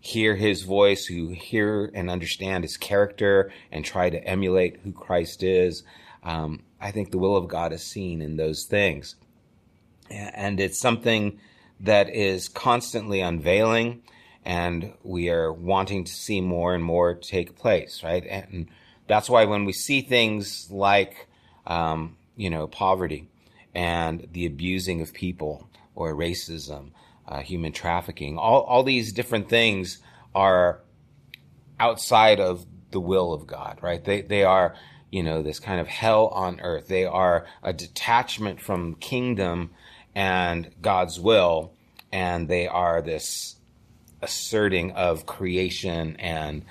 hear 0.00 0.34
his 0.34 0.62
voice, 0.62 1.06
who 1.06 1.28
hear 1.28 1.90
and 1.94 2.10
understand 2.10 2.64
his 2.64 2.76
character 2.76 3.52
and 3.70 3.84
try 3.84 4.10
to 4.10 4.24
emulate 4.24 4.80
who 4.82 4.92
Christ 4.92 5.42
is. 5.42 5.84
Um, 6.24 6.62
I 6.80 6.90
think 6.90 7.10
the 7.10 7.18
will 7.18 7.36
of 7.36 7.48
God 7.48 7.72
is 7.72 7.84
seen 7.84 8.20
in 8.20 8.36
those 8.36 8.64
things. 8.64 9.14
And 10.10 10.60
it's 10.60 10.80
something 10.80 11.38
that 11.80 12.08
is 12.10 12.48
constantly 12.48 13.20
unveiling, 13.20 14.02
and 14.44 14.92
we 15.02 15.30
are 15.30 15.52
wanting 15.52 16.04
to 16.04 16.12
see 16.12 16.40
more 16.40 16.74
and 16.74 16.82
more 16.84 17.14
take 17.14 17.56
place, 17.56 18.02
right? 18.02 18.24
And 18.26 18.68
that's 19.06 19.30
why 19.30 19.44
when 19.44 19.64
we 19.64 19.72
see 19.72 20.00
things 20.00 20.68
like, 20.70 21.28
um, 21.66 22.16
you 22.36 22.50
know, 22.50 22.66
poverty 22.66 23.28
and 23.74 24.26
the 24.32 24.46
abusing 24.46 25.00
of 25.00 25.12
people 25.12 25.68
or 25.94 26.14
racism, 26.14 26.90
uh, 27.26 27.40
human 27.40 27.72
trafficking. 27.72 28.38
All 28.38 28.62
all 28.62 28.82
these 28.82 29.12
different 29.12 29.48
things 29.48 29.98
are 30.34 30.80
outside 31.78 32.40
of 32.40 32.66
the 32.90 33.00
will 33.00 33.32
of 33.32 33.46
God, 33.46 33.78
right? 33.80 34.04
They 34.04 34.22
they 34.22 34.44
are 34.44 34.74
you 35.10 35.22
know 35.22 35.42
this 35.42 35.58
kind 35.58 35.80
of 35.80 35.88
hell 35.88 36.28
on 36.28 36.60
earth. 36.60 36.88
They 36.88 37.04
are 37.04 37.46
a 37.62 37.72
detachment 37.72 38.60
from 38.60 38.96
kingdom 38.96 39.70
and 40.14 40.70
God's 40.82 41.18
will, 41.18 41.72
and 42.10 42.48
they 42.48 42.66
are 42.66 43.00
this 43.00 43.56
asserting 44.22 44.92
of 44.92 45.26
creation 45.26 46.16
and 46.16 46.64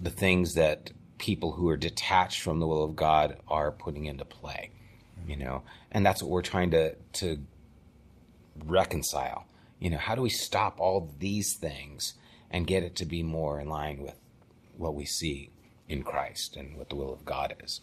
the 0.00 0.10
things 0.10 0.54
that 0.54 0.90
people 1.18 1.52
who 1.52 1.68
are 1.68 1.76
detached 1.76 2.40
from 2.40 2.60
the 2.60 2.66
will 2.66 2.84
of 2.84 2.96
God 2.96 3.36
are 3.48 3.70
putting 3.70 4.06
into 4.06 4.24
play, 4.24 4.70
you 5.26 5.36
know, 5.36 5.62
and 5.90 6.04
that's 6.04 6.22
what 6.22 6.30
we're 6.30 6.42
trying 6.42 6.70
to 6.70 6.94
to 7.14 7.38
reconcile. 8.64 9.46
You 9.78 9.90
know, 9.90 9.98
how 9.98 10.14
do 10.14 10.22
we 10.22 10.30
stop 10.30 10.78
all 10.80 11.14
these 11.18 11.54
things 11.54 12.14
and 12.50 12.66
get 12.66 12.82
it 12.82 12.96
to 12.96 13.06
be 13.06 13.22
more 13.22 13.60
in 13.60 13.68
line 13.68 13.98
with 14.02 14.14
what 14.76 14.94
we 14.94 15.04
see 15.04 15.50
in 15.88 16.02
Christ 16.02 16.56
and 16.56 16.76
what 16.76 16.88
the 16.88 16.96
will 16.96 17.12
of 17.12 17.24
God 17.24 17.54
is? 17.62 17.80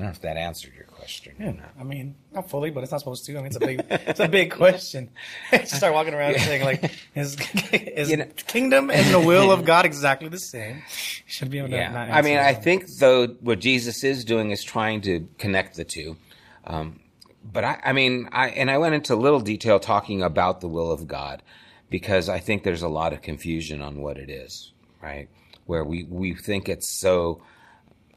I 0.00 0.04
don't 0.04 0.12
know 0.12 0.16
if 0.16 0.22
that 0.22 0.38
answered 0.38 0.72
your 0.74 0.86
question. 0.86 1.34
Yeah, 1.38 1.52
I 1.78 1.84
mean, 1.84 2.14
not 2.32 2.48
fully, 2.48 2.70
but 2.70 2.82
it's 2.82 2.90
not 2.90 3.00
supposed 3.00 3.26
to. 3.26 3.32
I 3.32 3.42
mean, 3.42 3.48
it's 3.48 3.56
a 3.56 3.60
big, 3.60 3.84
it's 3.90 4.20
a 4.20 4.28
big 4.28 4.50
question. 4.50 5.10
start 5.64 5.92
walking 5.92 6.14
around 6.14 6.36
and 6.36 6.42
saying 6.42 6.64
like, 6.64 6.90
is, 7.14 7.36
is 7.70 8.10
you 8.10 8.16
know, 8.16 8.26
kingdom 8.46 8.90
and 8.90 9.12
the 9.12 9.20
will 9.20 9.52
of 9.52 9.66
God 9.66 9.84
exactly 9.84 10.30
the 10.30 10.38
same? 10.38 10.82
Should 11.26 11.50
be 11.50 11.58
able 11.58 11.68
to. 11.68 11.76
Yeah. 11.76 12.12
I 12.14 12.22
mean, 12.22 12.38
I 12.38 12.54
think 12.54 12.86
though 12.96 13.26
what 13.26 13.58
Jesus 13.58 14.02
is 14.02 14.24
doing 14.24 14.52
is 14.52 14.64
trying 14.64 15.02
to 15.02 15.28
connect 15.36 15.76
the 15.76 15.84
two. 15.84 16.16
Um, 16.64 17.00
but 17.44 17.64
I, 17.64 17.80
I 17.84 17.92
mean, 17.92 18.30
I 18.32 18.48
and 18.48 18.70
I 18.70 18.78
went 18.78 18.94
into 18.94 19.14
little 19.16 19.40
detail 19.40 19.78
talking 19.80 20.22
about 20.22 20.62
the 20.62 20.68
will 20.68 20.90
of 20.90 21.08
God 21.08 21.42
because 21.90 22.30
I 22.30 22.38
think 22.38 22.62
there's 22.62 22.82
a 22.82 22.88
lot 22.88 23.12
of 23.12 23.20
confusion 23.20 23.82
on 23.82 24.00
what 24.00 24.16
it 24.16 24.30
is, 24.30 24.72
right? 25.02 25.28
Where 25.66 25.84
we 25.84 26.04
we 26.04 26.32
think 26.32 26.70
it's 26.70 26.88
so 26.88 27.42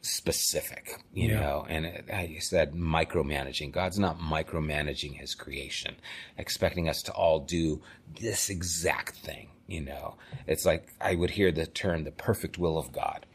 specific, 0.04 1.02
you 1.14 1.30
yeah. 1.30 1.40
know, 1.40 1.66
and 1.68 1.86
it, 1.86 2.10
I 2.14 2.38
said 2.40 2.74
micromanaging. 2.74 3.72
God's 3.72 3.98
not 3.98 4.20
micromanaging 4.20 5.16
his 5.16 5.34
creation, 5.34 5.96
expecting 6.38 6.90
us 6.90 7.02
to 7.04 7.14
all 7.14 7.40
do 7.40 7.82
this 8.20 8.50
exact 8.50 9.16
thing, 9.16 9.48
you 9.66 9.80
know. 9.80 10.16
It's 10.46 10.66
like 10.66 10.90
I 11.00 11.16
would 11.16 11.32
hear 11.32 11.52
the 11.52 11.66
term 11.66 12.04
the 12.04 12.12
perfect 12.12 12.58
will 12.58 12.78
of 12.78 12.92
God. 12.92 13.26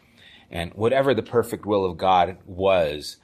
And 0.50 0.72
whatever 0.74 1.14
the 1.14 1.22
perfect 1.22 1.64
will 1.64 1.86
of 1.86 1.96
God 1.96 2.36
was, 2.46 3.16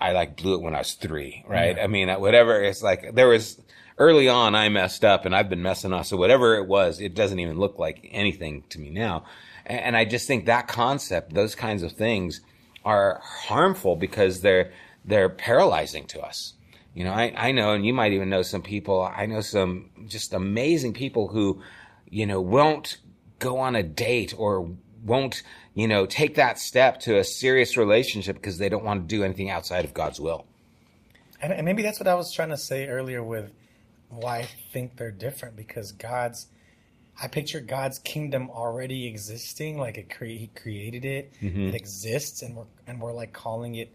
I 0.00 0.12
like 0.12 0.36
blew 0.36 0.54
it 0.54 0.62
when 0.62 0.74
I 0.74 0.78
was 0.78 0.94
three, 0.94 1.44
right? 1.46 1.76
Yeah. 1.76 1.84
I 1.84 1.86
mean, 1.88 2.08
whatever, 2.08 2.62
it's 2.62 2.82
like 2.82 3.14
there 3.14 3.28
was 3.28 3.60
early 3.98 4.28
on 4.28 4.54
I 4.54 4.68
messed 4.68 5.04
up 5.04 5.24
and 5.24 5.34
I've 5.34 5.48
been 5.48 5.62
messing 5.62 5.92
up. 5.92 6.06
So 6.06 6.16
whatever 6.16 6.56
it 6.56 6.68
was, 6.68 7.00
it 7.00 7.14
doesn't 7.14 7.40
even 7.40 7.58
look 7.58 7.80
like 7.80 8.08
anything 8.12 8.62
to 8.70 8.78
me 8.78 8.90
now. 8.90 9.24
And 9.66 9.96
I 9.96 10.04
just 10.04 10.26
think 10.26 10.46
that 10.46 10.66
concept, 10.66 11.34
those 11.34 11.54
kinds 11.54 11.82
of 11.84 11.92
things, 11.92 12.40
are 12.84 13.20
harmful 13.22 13.96
because 13.96 14.40
they're 14.40 14.72
they're 15.04 15.28
paralyzing 15.28 16.06
to 16.06 16.20
us. 16.20 16.54
You 16.94 17.04
know, 17.04 17.12
I, 17.12 17.32
I 17.36 17.52
know, 17.52 17.72
and 17.72 17.86
you 17.86 17.94
might 17.94 18.12
even 18.12 18.28
know 18.28 18.42
some 18.42 18.62
people. 18.62 19.02
I 19.02 19.26
know 19.26 19.40
some 19.40 19.90
just 20.06 20.34
amazing 20.34 20.92
people 20.92 21.28
who, 21.28 21.62
you 22.08 22.26
know, 22.26 22.40
won't 22.40 22.98
go 23.38 23.58
on 23.58 23.74
a 23.74 23.82
date 23.82 24.34
or 24.36 24.70
won't, 25.02 25.42
you 25.74 25.88
know, 25.88 26.04
take 26.06 26.34
that 26.34 26.58
step 26.58 27.00
to 27.00 27.18
a 27.18 27.24
serious 27.24 27.76
relationship 27.76 28.36
because 28.36 28.58
they 28.58 28.68
don't 28.68 28.84
want 28.84 29.08
to 29.08 29.16
do 29.16 29.24
anything 29.24 29.48
outside 29.48 29.84
of 29.84 29.94
God's 29.94 30.20
will. 30.20 30.46
And 31.40 31.64
maybe 31.64 31.82
that's 31.82 31.98
what 31.98 32.06
I 32.06 32.14
was 32.14 32.32
trying 32.32 32.50
to 32.50 32.56
say 32.56 32.86
earlier 32.86 33.22
with 33.22 33.50
why 34.10 34.40
I 34.40 34.48
think 34.72 34.96
they're 34.96 35.10
different 35.10 35.56
because 35.56 35.90
God's 35.90 36.46
I 37.22 37.28
picture 37.28 37.60
God's 37.60 38.00
kingdom 38.00 38.50
already 38.50 39.06
existing, 39.06 39.78
like 39.78 39.96
it 39.96 40.10
cre- 40.10 40.24
He 40.24 40.50
created 40.56 41.04
it, 41.04 41.32
mm-hmm. 41.40 41.68
it 41.68 41.74
exists, 41.76 42.42
and 42.42 42.56
we're 42.56 42.64
and 42.88 43.00
we're 43.00 43.12
like 43.12 43.32
calling 43.32 43.76
it 43.76 43.94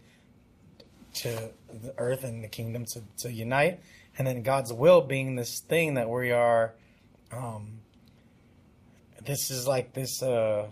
to 1.14 1.50
the 1.68 1.92
earth 1.98 2.24
and 2.24 2.42
the 2.42 2.48
kingdom 2.48 2.86
to, 2.86 3.02
to 3.18 3.30
unite, 3.30 3.80
and 4.16 4.26
then 4.26 4.42
God's 4.42 4.72
will 4.72 5.02
being 5.02 5.36
this 5.36 5.60
thing 5.60 5.94
that 5.94 6.08
we 6.08 6.32
are. 6.32 6.72
Um, 7.30 7.80
this 9.26 9.50
is 9.50 9.68
like 9.68 9.92
this. 9.92 10.22
Uh, 10.22 10.68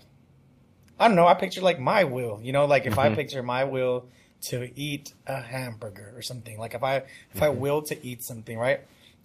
I 0.99 1.09
don't 1.09 1.17
know. 1.17 1.27
I 1.27 1.35
picture 1.35 1.61
like 1.61 1.79
my 1.79 2.05
will, 2.05 2.41
you 2.43 2.53
know, 2.53 2.65
like 2.65 2.87
if 2.87 2.95
mm-hmm. 2.95 3.13
I 3.13 3.15
picture 3.15 3.43
my 3.43 3.65
will 3.65 4.07
to 4.49 4.71
eat 4.81 5.13
a 5.27 5.43
hamburger 5.43 6.15
or 6.17 6.23
something, 6.23 6.59
like 6.59 6.73
if 6.73 6.83
I 6.83 6.97
if 6.97 7.05
mm-hmm. 7.35 7.45
I 7.45 7.49
will 7.51 7.83
to 7.83 8.07
eat 8.07 8.23
something, 8.23 8.57
right? 8.57 8.81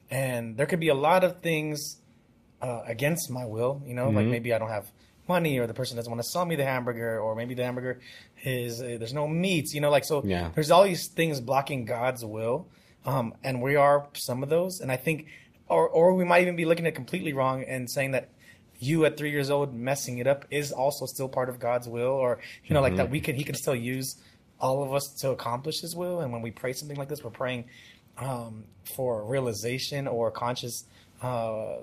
And 0.10 0.58
there 0.58 0.66
could 0.66 0.82
be 0.82 0.90
a 0.90 0.96
lot 0.96 1.24
of 1.24 1.40
things 1.40 2.01
uh, 2.62 2.82
against 2.86 3.30
my 3.30 3.46
will. 3.46 3.82
You 3.86 3.94
know, 3.94 4.08
mm-hmm. 4.08 4.18
like 4.18 4.28
maybe 4.28 4.54
I 4.54 4.60
don't 4.60 4.70
have 4.70 4.92
money, 5.28 5.60
or 5.60 5.68
the 5.68 5.74
person 5.74 5.96
doesn't 5.98 6.12
want 6.12 6.24
to 6.24 6.30
sell 6.30 6.46
me 6.46 6.56
the 6.56 6.66
hamburger, 6.66 7.20
or 7.20 7.36
maybe 7.36 7.54
the 7.54 7.64
hamburger 7.64 8.00
is 8.44 8.82
uh, 8.82 8.98
there's 9.00 9.14
no 9.14 9.28
meat. 9.28 9.74
You 9.74 9.82
know, 9.82 9.90
like 9.90 10.06
so. 10.06 10.24
Yeah. 10.26 10.50
There's 10.54 10.72
all 10.72 10.84
these 10.84 11.08
things 11.08 11.40
blocking 11.40 11.86
God's 11.86 12.24
will, 12.24 12.68
um, 13.06 13.34
and 13.44 13.62
we 13.62 13.76
are 13.76 14.08
some 14.14 14.44
of 14.44 14.50
those. 14.50 14.80
And 14.82 14.92
I 14.92 14.98
think, 14.98 15.28
or 15.68 15.88
or 15.88 16.14
we 16.14 16.26
might 16.26 16.42
even 16.42 16.56
be 16.56 16.66
looking 16.66 16.88
at 16.88 16.96
completely 16.96 17.34
wrong 17.34 17.64
and 17.64 17.90
saying 17.90 18.12
that 18.12 18.30
you 18.80 19.06
at 19.06 19.16
three 19.16 19.30
years 19.30 19.50
old 19.50 19.76
messing 19.76 20.18
it 20.18 20.28
up 20.28 20.46
is 20.50 20.72
also 20.72 21.06
still 21.06 21.30
part 21.30 21.50
of 21.50 21.60
God's 21.60 21.88
will, 21.88 22.08
or 22.08 22.40
you 22.66 22.74
know, 22.74 22.82
mm-hmm. 22.82 22.84
like 22.84 22.96
that 22.98 23.10
we 23.10 23.20
can 23.20 23.36
he 23.36 23.44
can 23.44 23.56
still 23.56 23.76
use 23.76 24.18
all 24.60 24.84
of 24.84 24.94
us 24.94 25.08
to 25.22 25.32
accomplish 25.32 25.82
His 25.82 25.96
will. 25.96 26.20
And 26.20 26.32
when 26.32 26.42
we 26.42 26.52
pray 26.52 26.74
something 26.74 26.98
like 26.98 27.10
this, 27.10 27.24
we're 27.24 27.32
praying 27.32 27.66
um, 28.18 28.66
for 28.96 29.24
realization 29.24 30.08
or 30.08 30.32
conscious. 30.32 30.86
Uh, 31.22 31.78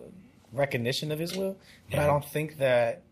recognition 0.53 1.13
of 1.13 1.19
his 1.19 1.37
will, 1.37 1.57
but 1.91 1.97
yeah. 1.97 2.05
I 2.05 2.07
don't 2.07 2.25
think 2.25 2.59
that 2.59 3.03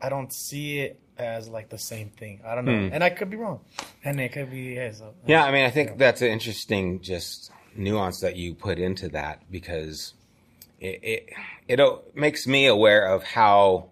I 0.00 0.08
don't 0.08 0.32
see 0.32 0.80
it 0.80 0.98
as 1.18 1.48
like 1.48 1.68
the 1.68 1.78
same 1.78 2.10
thing. 2.10 2.40
I 2.44 2.54
don't 2.54 2.64
know, 2.64 2.88
hmm. 2.88 2.92
and 2.92 3.04
I 3.04 3.10
could 3.10 3.30
be 3.30 3.36
wrong, 3.36 3.60
and 4.04 4.20
it 4.20 4.32
could 4.32 4.50
be 4.50 4.74
yeah. 4.74 4.92
So, 4.92 5.14
yeah, 5.26 5.44
I 5.44 5.52
mean, 5.52 5.64
I 5.64 5.70
think 5.70 5.90
yeah. 5.90 5.96
that's 5.98 6.22
an 6.22 6.28
interesting 6.28 7.00
just 7.00 7.52
nuance 7.76 8.20
that 8.20 8.36
you 8.36 8.54
put 8.54 8.78
into 8.78 9.08
that 9.10 9.42
because 9.50 10.14
it, 10.80 11.00
it 11.02 11.30
it 11.68 12.16
makes 12.16 12.46
me 12.46 12.66
aware 12.66 13.06
of 13.06 13.22
how 13.22 13.88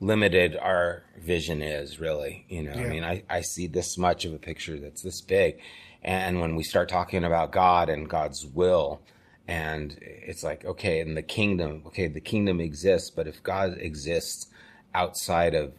limited 0.00 0.56
our 0.56 1.02
vision 1.18 1.62
is 1.62 1.98
really 1.98 2.44
you 2.48 2.62
know 2.62 2.72
yeah. 2.72 2.82
i 2.82 2.88
mean 2.88 3.04
I, 3.04 3.24
I 3.28 3.40
see 3.40 3.66
this 3.66 3.98
much 3.98 4.24
of 4.24 4.32
a 4.32 4.38
picture 4.38 4.78
that's 4.78 5.02
this 5.02 5.20
big 5.20 5.58
and 6.02 6.40
when 6.40 6.54
we 6.54 6.62
start 6.62 6.88
talking 6.88 7.24
about 7.24 7.50
god 7.50 7.88
and 7.88 8.08
god's 8.08 8.46
will 8.46 9.00
and 9.48 9.96
it's 10.00 10.44
like 10.44 10.64
okay 10.64 11.00
in 11.00 11.14
the 11.14 11.22
kingdom 11.22 11.82
okay 11.86 12.06
the 12.06 12.20
kingdom 12.20 12.60
exists 12.60 13.10
but 13.10 13.26
if 13.26 13.42
god 13.42 13.76
exists 13.78 14.46
outside 14.94 15.54
of 15.54 15.72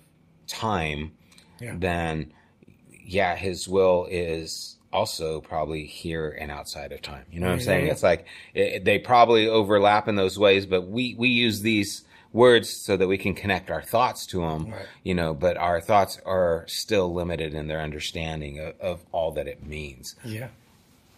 time 0.47 1.11
yeah. 1.61 1.75
then 1.77 2.33
yeah 3.05 3.35
his 3.35 3.67
will 3.67 4.07
is 4.09 4.77
also 4.91 5.39
probably 5.39 5.85
here 5.85 6.35
and 6.39 6.49
outside 6.49 6.91
of 6.91 7.01
time 7.01 7.23
you 7.31 7.39
know 7.39 7.45
what 7.45 7.53
i'm 7.53 7.61
saying 7.61 7.85
yeah. 7.85 7.91
it's 7.91 8.03
like 8.03 8.25
it, 8.55 8.83
they 8.83 8.97
probably 8.97 9.47
overlap 9.47 10.07
in 10.07 10.15
those 10.15 10.37
ways 10.39 10.65
but 10.65 10.87
we 10.87 11.15
we 11.17 11.29
use 11.29 11.61
these 11.61 12.05
words 12.33 12.69
so 12.69 12.97
that 12.97 13.07
we 13.07 13.17
can 13.17 13.35
connect 13.35 13.69
our 13.69 13.81
thoughts 13.83 14.25
to 14.25 14.41
them 14.41 14.71
right. 14.71 14.85
you 15.03 15.13
know 15.13 15.33
but 15.33 15.57
our 15.57 15.79
thoughts 15.79 16.19
are 16.25 16.65
still 16.67 17.13
limited 17.13 17.53
in 17.53 17.67
their 17.67 17.81
understanding 17.81 18.59
of, 18.59 18.79
of 18.79 19.05
all 19.11 19.31
that 19.31 19.47
it 19.47 19.63
means 19.63 20.15
yeah 20.23 20.47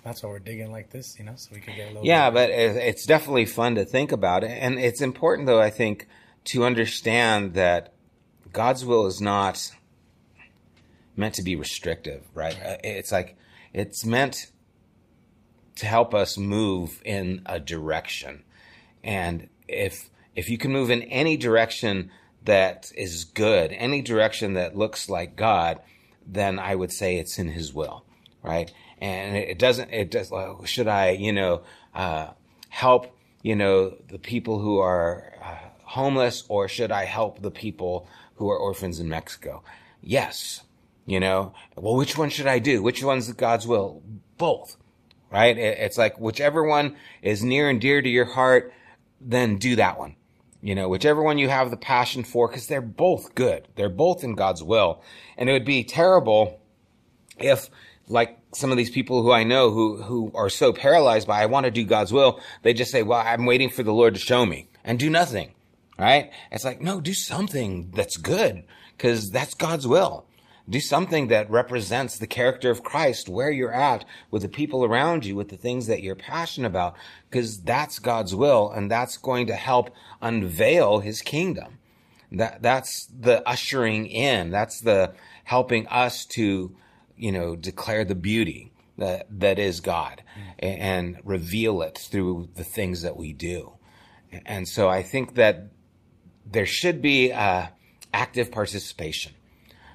that's 0.03 0.23
why 0.23 0.29
we're 0.29 0.39
digging 0.39 0.71
like 0.71 0.89
this, 0.89 1.17
you 1.19 1.25
know, 1.25 1.33
so 1.35 1.49
we 1.53 1.59
can 1.59 1.75
get 1.75 1.85
a 1.85 1.87
little. 1.89 2.05
Yeah, 2.05 2.29
but 2.31 2.49
it's 2.49 3.05
definitely 3.05 3.45
fun 3.45 3.75
to 3.75 3.85
think 3.85 4.11
about 4.11 4.43
it, 4.43 4.51
and 4.51 4.79
it's 4.79 5.01
important, 5.01 5.47
though, 5.47 5.61
I 5.61 5.69
think, 5.69 6.07
to 6.45 6.63
understand 6.63 7.53
that 7.53 7.93
God's 8.51 8.83
will 8.83 9.05
is 9.05 9.21
not 9.21 9.71
meant 11.15 11.35
to 11.35 11.43
be 11.43 11.55
restrictive, 11.55 12.23
right? 12.33 12.57
right. 12.59 12.73
Uh, 12.73 12.77
it's 12.83 13.11
like 13.11 13.37
it's 13.73 14.05
meant 14.05 14.51
to 15.75 15.85
help 15.85 16.13
us 16.13 16.37
move 16.37 17.01
in 17.05 17.41
a 17.45 17.59
direction, 17.59 18.43
and 19.03 19.49
if 19.67 20.09
if 20.35 20.49
you 20.49 20.57
can 20.57 20.71
move 20.71 20.89
in 20.89 21.03
any 21.03 21.37
direction 21.37 22.11
that 22.43 22.91
is 22.95 23.25
good, 23.25 23.71
any 23.73 24.01
direction 24.01 24.53
that 24.53 24.75
looks 24.75 25.09
like 25.09 25.35
God, 25.35 25.79
then 26.25 26.57
I 26.57 26.75
would 26.75 26.91
say 26.91 27.17
it's 27.17 27.37
in 27.37 27.49
His 27.49 27.73
will, 27.73 28.03
right? 28.41 28.71
And 29.01 29.35
it 29.35 29.59
doesn't 29.59 29.91
it 29.91 30.11
does 30.11 30.31
like 30.31 30.65
should 30.67 30.87
i 30.87 31.09
you 31.09 31.33
know 31.33 31.63
uh, 31.95 32.27
help 32.69 33.17
you 33.41 33.55
know 33.55 33.97
the 34.07 34.19
people 34.19 34.59
who 34.59 34.79
are 34.79 35.33
uh, 35.43 35.55
homeless 35.83 36.45
or 36.47 36.67
should 36.67 36.91
i 36.91 37.03
help 37.03 37.41
the 37.41 37.51
people 37.51 38.07
who 38.35 38.49
are 38.49 38.57
orphans 38.57 38.99
in 38.99 39.09
mexico? 39.09 39.63
Yes 40.01 40.63
you 41.07 41.19
know. 41.19 41.53
Well 41.75 41.95
which 41.95 42.17
one 42.17 42.29
should 42.29 42.47
i 42.47 42.59
do? 42.59 42.81
Which 42.81 43.03
one's 43.03 43.31
god's 43.33 43.67
will? 43.67 44.01
Both 44.37 44.77
right? 45.31 45.57
It's 45.57 45.97
like 45.97 46.19
whichever 46.19 46.63
one 46.63 46.97
is 47.21 47.43
near 47.43 47.69
and 47.69 47.79
dear 47.79 48.01
to 48.01 48.09
your 48.09 48.25
heart 48.25 48.73
then 49.19 49.57
do 49.57 49.75
that 49.75 49.97
one. 49.97 50.15
You 50.61 50.75
know 50.75 50.87
whichever 50.89 51.23
one 51.23 51.37
you 51.37 51.49
have 51.49 51.71
the 51.71 51.77
passion 51.77 52.23
for 52.23 52.47
because 52.47 52.67
they're 52.67 52.81
both 52.81 53.33
good. 53.33 53.67
They're 53.75 53.89
both 53.89 54.23
in 54.23 54.35
god's 54.35 54.61
will. 54.63 55.01
And 55.37 55.49
it 55.49 55.53
would 55.53 55.65
be 55.65 55.83
terrible 55.83 56.59
if 57.39 57.69
like 58.07 58.37
some 58.53 58.71
of 58.71 58.77
these 58.77 58.89
people 58.89 59.23
who 59.23 59.31
I 59.31 59.43
know 59.43 59.71
who 59.71 60.01
who 60.01 60.31
are 60.35 60.49
so 60.49 60.73
paralyzed 60.73 61.27
by 61.27 61.41
I 61.41 61.45
want 61.45 61.65
to 61.65 61.71
do 61.71 61.85
God's 61.85 62.11
will, 62.11 62.39
they 62.63 62.73
just 62.73 62.91
say, 62.91 63.03
"Well, 63.03 63.23
I'm 63.25 63.45
waiting 63.45 63.69
for 63.69 63.83
the 63.83 63.93
Lord 63.93 64.13
to 64.13 64.19
show 64.19 64.45
me." 64.45 64.67
and 64.83 64.99
do 64.99 65.09
nothing, 65.09 65.53
right? 65.97 66.31
It's 66.51 66.65
like, 66.65 66.81
no, 66.81 67.01
do 67.01 67.13
something 67.13 67.91
that's 67.95 68.17
good 68.17 68.63
because 68.97 69.31
that's 69.31 69.53
God's 69.53 69.87
will. 69.87 70.25
Do 70.69 70.79
something 70.79 71.27
that 71.27 71.49
represents 71.49 72.17
the 72.17 72.27
character 72.27 72.69
of 72.69 72.83
Christ 72.83 73.27
where 73.27 73.51
you're 73.51 73.73
at 73.73 74.05
with 74.29 74.43
the 74.43 74.49
people 74.49 74.85
around 74.85 75.25
you, 75.25 75.35
with 75.35 75.49
the 75.49 75.57
things 75.57 75.87
that 75.87 76.03
you're 76.03 76.15
passionate 76.15 76.67
about, 76.67 76.95
because 77.29 77.61
that's 77.61 77.99
God's 77.99 78.35
will 78.35 78.69
and 78.71 78.89
that's 78.89 79.17
going 79.17 79.47
to 79.47 79.55
help 79.55 79.89
unveil 80.21 80.99
his 80.99 81.21
kingdom. 81.21 81.79
That, 82.31 82.61
that's 82.61 83.07
the 83.07 83.47
ushering 83.47 84.05
in. 84.05 84.51
That's 84.51 84.79
the 84.79 85.13
helping 85.43 85.87
us 85.87 86.25
to, 86.27 86.73
you 87.21 87.31
know, 87.31 87.55
declare 87.55 88.03
the 88.03 88.15
beauty 88.15 88.71
that, 88.97 89.27
that 89.39 89.59
is 89.59 89.79
God 89.79 90.23
and, 90.57 90.79
and 90.79 91.17
reveal 91.23 91.83
it 91.83 91.97
through 91.97 92.49
the 92.55 92.63
things 92.63 93.03
that 93.03 93.15
we 93.15 93.31
do. 93.31 93.73
And 94.45 94.67
so 94.67 94.89
I 94.89 95.03
think 95.03 95.35
that 95.35 95.67
there 96.45 96.65
should 96.65 97.01
be 97.01 97.31
uh, 97.31 97.67
active 98.13 98.51
participation, 98.51 99.33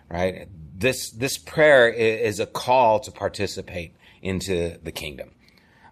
right? 0.08 0.48
This 0.78 1.10
this 1.10 1.38
prayer 1.38 1.88
is 1.88 2.38
a 2.38 2.46
call 2.46 3.00
to 3.00 3.10
participate 3.10 3.94
into 4.22 4.78
the 4.82 4.92
kingdom. 4.92 5.30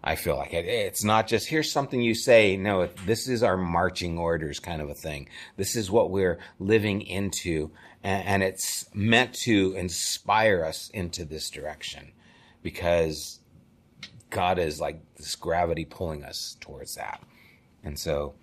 I 0.03 0.15
feel 0.15 0.37
like 0.37 0.53
it. 0.53 0.65
It's 0.65 1.03
not 1.03 1.27
just 1.27 1.49
here's 1.49 1.71
something 1.71 1.99
you 1.99 2.13
say. 2.13 2.55
No, 2.55 2.87
this 3.07 3.27
is 3.27 3.41
our 3.41 3.57
marching 3.57 4.19
orders 4.19 4.59
kind 4.59 4.79
of 4.79 4.89
a 4.89 4.93
thing. 4.93 5.27
This 5.57 5.75
is 5.75 5.89
what 5.89 6.11
we're 6.11 6.37
living 6.59 7.01
into, 7.01 7.71
and, 8.05 8.43
it's 8.43 8.85
meant 8.93 9.33
to 9.33 9.73
inspire 9.75 10.63
us 10.63 10.89
into 10.93 11.25
this 11.25 11.49
direction, 11.49 12.11
because 12.61 13.39
God 14.29 14.59
is 14.59 14.79
like 14.79 15.01
this 15.15 15.35
gravity 15.35 15.85
pulling 15.85 16.23
us 16.23 16.57
towards 16.59 16.95
that. 16.95 17.23
And 17.83 17.97
so 17.97 18.35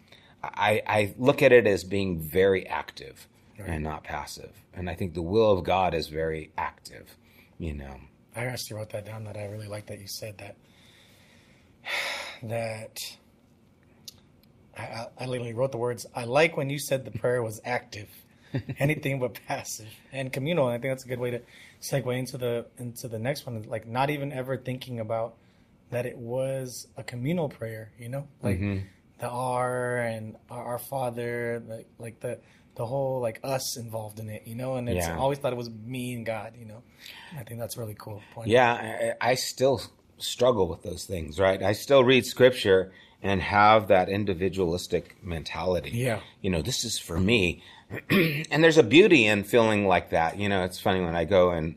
I, 0.43 0.83
I 0.87 1.15
look 1.19 1.43
at 1.43 1.53
it 1.53 1.67
as 1.67 1.85
being 1.85 2.21
very 2.21 2.67
active 2.67 3.29
right. 3.59 3.69
and 3.69 3.85
not 3.85 4.05
passive. 4.05 4.53
And 4.75 4.89
I 4.89 4.95
think 4.95 5.15
the 5.15 5.23
will 5.23 5.53
of 5.53 5.65
God 5.65 5.95
is 5.95 6.09
very 6.09 6.51
active, 6.57 7.17
you 7.59 7.75
know. 7.75 7.97
I 8.35 8.47
actually 8.47 8.79
wrote 8.79 8.91
that 8.91 9.05
down 9.05 9.25
that 9.25 9.37
I 9.37 9.45
really 9.47 9.69
like 9.69 9.87
that 9.87 10.01
you 10.01 10.09
said 10.09 10.39
that. 10.39 10.57
That 12.45 12.99
I, 14.77 15.07
I 15.17 15.27
literally 15.27 15.53
wrote 15.53 15.71
the 15.71 15.79
words, 15.79 16.07
I 16.13 16.25
like 16.25 16.57
when 16.57 16.71
you 16.71 16.79
said 16.81 17.05
the 17.05 17.13
prayer 17.13 17.41
was 17.41 17.61
active. 17.65 18.09
anything 18.79 19.19
but 19.21 19.39
passive 19.47 19.89
and 20.13 20.33
communal. 20.33 20.69
And 20.69 20.75
I 20.75 20.79
think 20.79 20.93
that's 20.93 21.05
a 21.05 21.09
good 21.09 21.21
way 21.21 21.31
to 21.31 21.41
segue 21.81 22.19
into 22.19 22.39
the 22.39 22.67
into 22.79 23.09
the 23.09 23.19
next 23.19 23.47
one. 23.47 23.63
Like 23.69 23.87
not 23.87 24.11
even 24.11 24.33
ever 24.33 24.57
thinking 24.57 25.01
about 25.01 25.37
that 25.91 26.07
it 26.07 26.17
was 26.17 26.87
a 26.97 27.03
communal 27.03 27.49
prayer. 27.49 27.93
You 27.99 28.09
know, 28.09 28.29
like 28.43 28.57
mm-hmm 28.57 28.87
the 29.23 29.31
R 29.31 29.99
and 29.99 30.37
our, 30.51 30.79
Father, 30.79 31.63
like 31.67 31.87
like 31.99 32.21
the 32.21 32.41
the 32.75 32.85
whole 32.85 33.21
like 33.21 33.39
us 33.45 33.77
involved 33.77 34.19
in 34.19 34.29
it, 34.29 34.43
you 34.47 34.57
know. 34.57 34.75
And 34.75 34.89
it's 34.89 35.07
yeah. 35.07 35.17
always 35.17 35.39
thought 35.39 35.53
it 35.53 35.57
was 35.57 35.71
me 35.71 36.13
and 36.13 36.27
God, 36.27 36.55
you 36.59 36.67
know. 36.67 36.83
I 37.39 37.45
think 37.45 37.61
that's 37.61 37.77
really 37.77 37.95
cool. 37.97 38.21
Point 38.35 38.49
yeah, 38.49 39.15
I, 39.23 39.31
I 39.31 39.35
still 39.37 39.81
struggle 40.19 40.69
with 40.69 40.83
those 40.83 41.05
things, 41.05 41.39
right? 41.39 41.63
I 41.63 41.73
still 41.73 42.03
read 42.03 42.27
scripture 42.27 42.93
and 43.23 43.41
have 43.41 43.87
that 43.89 44.09
individualistic 44.09 45.17
mentality. 45.23 45.91
Yeah, 45.91 46.21
you 46.41 46.51
know, 46.51 46.61
this 46.61 46.85
is 46.85 46.99
for 46.99 47.21
me, 47.21 47.63
and 48.11 48.65
there's 48.65 48.79
a 48.79 48.83
beauty 48.83 49.27
in 49.27 49.45
feeling 49.45 49.87
like 49.87 50.11
that. 50.11 50.39
You 50.39 50.49
know, 50.49 50.65
it's 50.65 50.81
funny 50.81 51.01
when 51.01 51.17
I 51.17 51.25
go 51.25 51.51
and 51.51 51.77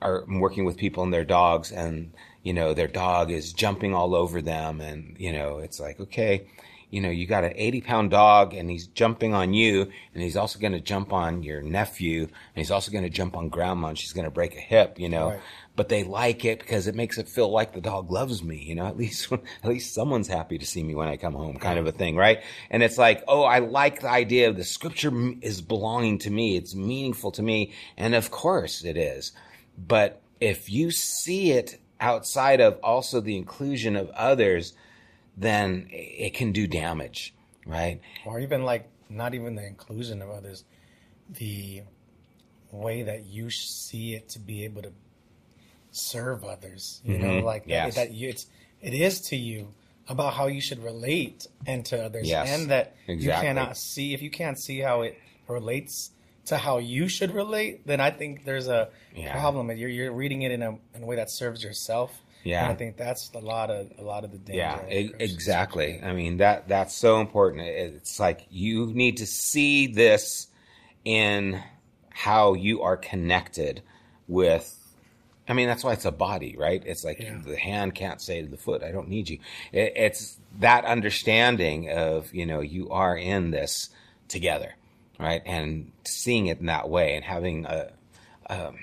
are 0.00 0.22
I'm 0.22 0.40
working 0.40 0.64
with 0.64 0.76
people 0.76 1.02
and 1.02 1.12
their 1.12 1.24
dogs 1.24 1.72
and 1.72 2.12
you 2.42 2.52
know 2.52 2.74
their 2.74 2.86
dog 2.88 3.30
is 3.30 3.52
jumping 3.52 3.94
all 3.94 4.14
over 4.14 4.40
them 4.40 4.80
and 4.80 5.16
you 5.18 5.32
know 5.32 5.58
it's 5.58 5.80
like 5.80 5.98
okay 5.98 6.46
you 6.90 7.00
know, 7.02 7.10
you 7.10 7.26
got 7.26 7.44
an 7.44 7.52
80 7.54 7.80
pound 7.82 8.10
dog 8.10 8.54
and 8.54 8.70
he's 8.70 8.86
jumping 8.86 9.34
on 9.34 9.52
you 9.52 9.82
and 10.14 10.22
he's 10.22 10.36
also 10.36 10.58
going 10.58 10.72
to 10.72 10.80
jump 10.80 11.12
on 11.12 11.42
your 11.42 11.60
nephew 11.60 12.22
and 12.22 12.30
he's 12.54 12.70
also 12.70 12.90
going 12.90 13.04
to 13.04 13.10
jump 13.10 13.36
on 13.36 13.48
grandma 13.48 13.88
and 13.88 13.98
she's 13.98 14.12
going 14.12 14.24
to 14.24 14.30
break 14.30 14.56
a 14.56 14.60
hip, 14.60 14.98
you 14.98 15.08
know, 15.08 15.30
right. 15.30 15.40
But 15.78 15.88
they 15.88 16.02
like 16.02 16.44
it 16.44 16.58
because 16.58 16.88
it 16.88 16.96
makes 16.96 17.18
it 17.18 17.28
feel 17.28 17.52
like 17.52 17.72
the 17.72 17.80
dog 17.80 18.10
loves 18.10 18.42
me, 18.42 18.56
you 18.56 18.74
know, 18.74 18.84
at 18.84 18.96
least, 18.96 19.30
at 19.62 19.68
least 19.68 19.94
someone's 19.94 20.26
happy 20.26 20.58
to 20.58 20.66
see 20.66 20.82
me 20.82 20.92
when 20.92 21.06
I 21.06 21.16
come 21.16 21.34
home 21.34 21.56
kind 21.56 21.78
of 21.78 21.86
a 21.86 21.92
thing, 21.92 22.16
right? 22.16 22.42
And 22.68 22.82
it's 22.82 22.98
like, 22.98 23.22
oh, 23.28 23.44
I 23.44 23.60
like 23.60 24.00
the 24.00 24.10
idea 24.10 24.48
of 24.48 24.56
the 24.56 24.64
scripture 24.64 25.12
is 25.40 25.62
belonging 25.62 26.18
to 26.18 26.30
me. 26.30 26.56
It's 26.56 26.74
meaningful 26.74 27.30
to 27.30 27.42
me. 27.42 27.74
And 27.96 28.16
of 28.16 28.32
course 28.32 28.84
it 28.84 28.96
is. 28.96 29.30
But 29.78 30.20
if 30.40 30.68
you 30.68 30.90
see 30.90 31.52
it 31.52 31.80
outside 32.00 32.60
of 32.60 32.80
also 32.82 33.20
the 33.20 33.36
inclusion 33.36 33.94
of 33.94 34.10
others, 34.10 34.72
then 35.36 35.86
it 35.90 36.34
can 36.34 36.50
do 36.50 36.66
damage, 36.66 37.36
right? 37.64 38.00
Or 38.26 38.40
even 38.40 38.64
like 38.64 38.88
not 39.08 39.32
even 39.32 39.54
the 39.54 39.64
inclusion 39.64 40.22
of 40.22 40.30
others, 40.30 40.64
the 41.30 41.82
way 42.72 43.02
that 43.02 43.26
you 43.26 43.48
see 43.48 44.14
it 44.14 44.28
to 44.30 44.40
be 44.40 44.64
able 44.64 44.82
to 44.82 44.90
serve 45.90 46.44
others. 46.44 47.00
You 47.04 47.14
mm-hmm. 47.14 47.26
know, 47.26 47.38
like 47.40 47.64
yes. 47.66 47.94
that, 47.96 48.12
you, 48.12 48.28
it's 48.28 48.46
it 48.80 48.94
is 48.94 49.20
to 49.22 49.36
you 49.36 49.74
about 50.08 50.34
how 50.34 50.46
you 50.46 50.60
should 50.60 50.82
relate 50.82 51.46
and 51.66 51.84
to 51.86 52.02
others, 52.04 52.28
yes, 52.28 52.48
and 52.48 52.70
that 52.70 52.96
exactly. 53.06 53.24
you 53.24 53.32
cannot 53.32 53.76
see 53.76 54.14
if 54.14 54.22
you 54.22 54.30
can't 54.30 54.58
see 54.58 54.78
how 54.78 55.02
it 55.02 55.18
relates 55.48 56.10
to 56.46 56.56
how 56.56 56.78
you 56.78 57.08
should 57.08 57.34
relate, 57.34 57.86
then 57.86 58.00
I 58.00 58.10
think 58.10 58.44
there's 58.44 58.68
a 58.68 58.88
yeah. 59.14 59.32
problem. 59.32 59.70
You're 59.76 59.90
you're 59.90 60.12
reading 60.12 60.42
it 60.42 60.52
in 60.52 60.62
a 60.62 60.78
in 60.94 61.02
a 61.02 61.06
way 61.06 61.16
that 61.16 61.30
serves 61.30 61.62
yourself 61.62 62.22
yeah, 62.44 62.62
and 62.62 62.72
I 62.72 62.74
think 62.76 62.96
that's 62.96 63.30
a 63.34 63.38
lot 63.38 63.70
of 63.70 63.90
a 63.98 64.02
lot 64.02 64.24
of 64.24 64.32
the 64.32 64.38
danger. 64.38 64.58
Yeah, 64.58 64.80
exactly. 65.18 66.00
I 66.02 66.12
mean 66.12 66.38
that 66.38 66.68
that's 66.68 66.94
so 66.94 67.20
important. 67.20 67.66
It's 67.66 68.20
like 68.20 68.46
you 68.50 68.86
need 68.86 69.18
to 69.18 69.26
see 69.26 69.86
this 69.86 70.48
in 71.04 71.62
how 72.10 72.54
you 72.54 72.82
are 72.82 72.96
connected 72.96 73.82
with. 74.26 74.74
I 75.48 75.54
mean 75.54 75.66
that's 75.66 75.82
why 75.82 75.94
it's 75.94 76.04
a 76.04 76.12
body, 76.12 76.56
right? 76.58 76.82
It's 76.84 77.04
like 77.04 77.20
yeah. 77.20 77.38
the 77.44 77.56
hand 77.56 77.94
can't 77.94 78.20
say 78.20 78.42
to 78.42 78.48
the 78.48 78.58
foot, 78.58 78.82
"I 78.82 78.92
don't 78.92 79.08
need 79.08 79.30
you." 79.30 79.38
It, 79.72 79.94
it's 79.96 80.38
that 80.58 80.84
understanding 80.84 81.90
of 81.90 82.32
you 82.34 82.44
know 82.44 82.60
you 82.60 82.90
are 82.90 83.16
in 83.16 83.50
this 83.50 83.88
together, 84.28 84.74
right? 85.18 85.42
And 85.46 85.92
seeing 86.04 86.46
it 86.46 86.60
in 86.60 86.66
that 86.66 86.88
way 86.88 87.16
and 87.16 87.24
having 87.24 87.64
a, 87.64 87.90
um, 88.50 88.76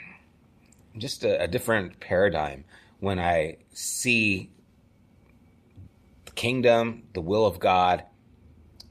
just 0.97 1.23
a, 1.23 1.43
a 1.43 1.47
different 1.47 1.99
paradigm 1.99 2.65
when 2.99 3.19
I 3.19 3.57
see 3.71 4.49
the 6.25 6.31
kingdom, 6.31 7.03
the 7.13 7.21
will 7.21 7.45
of 7.45 7.59
God, 7.59 8.03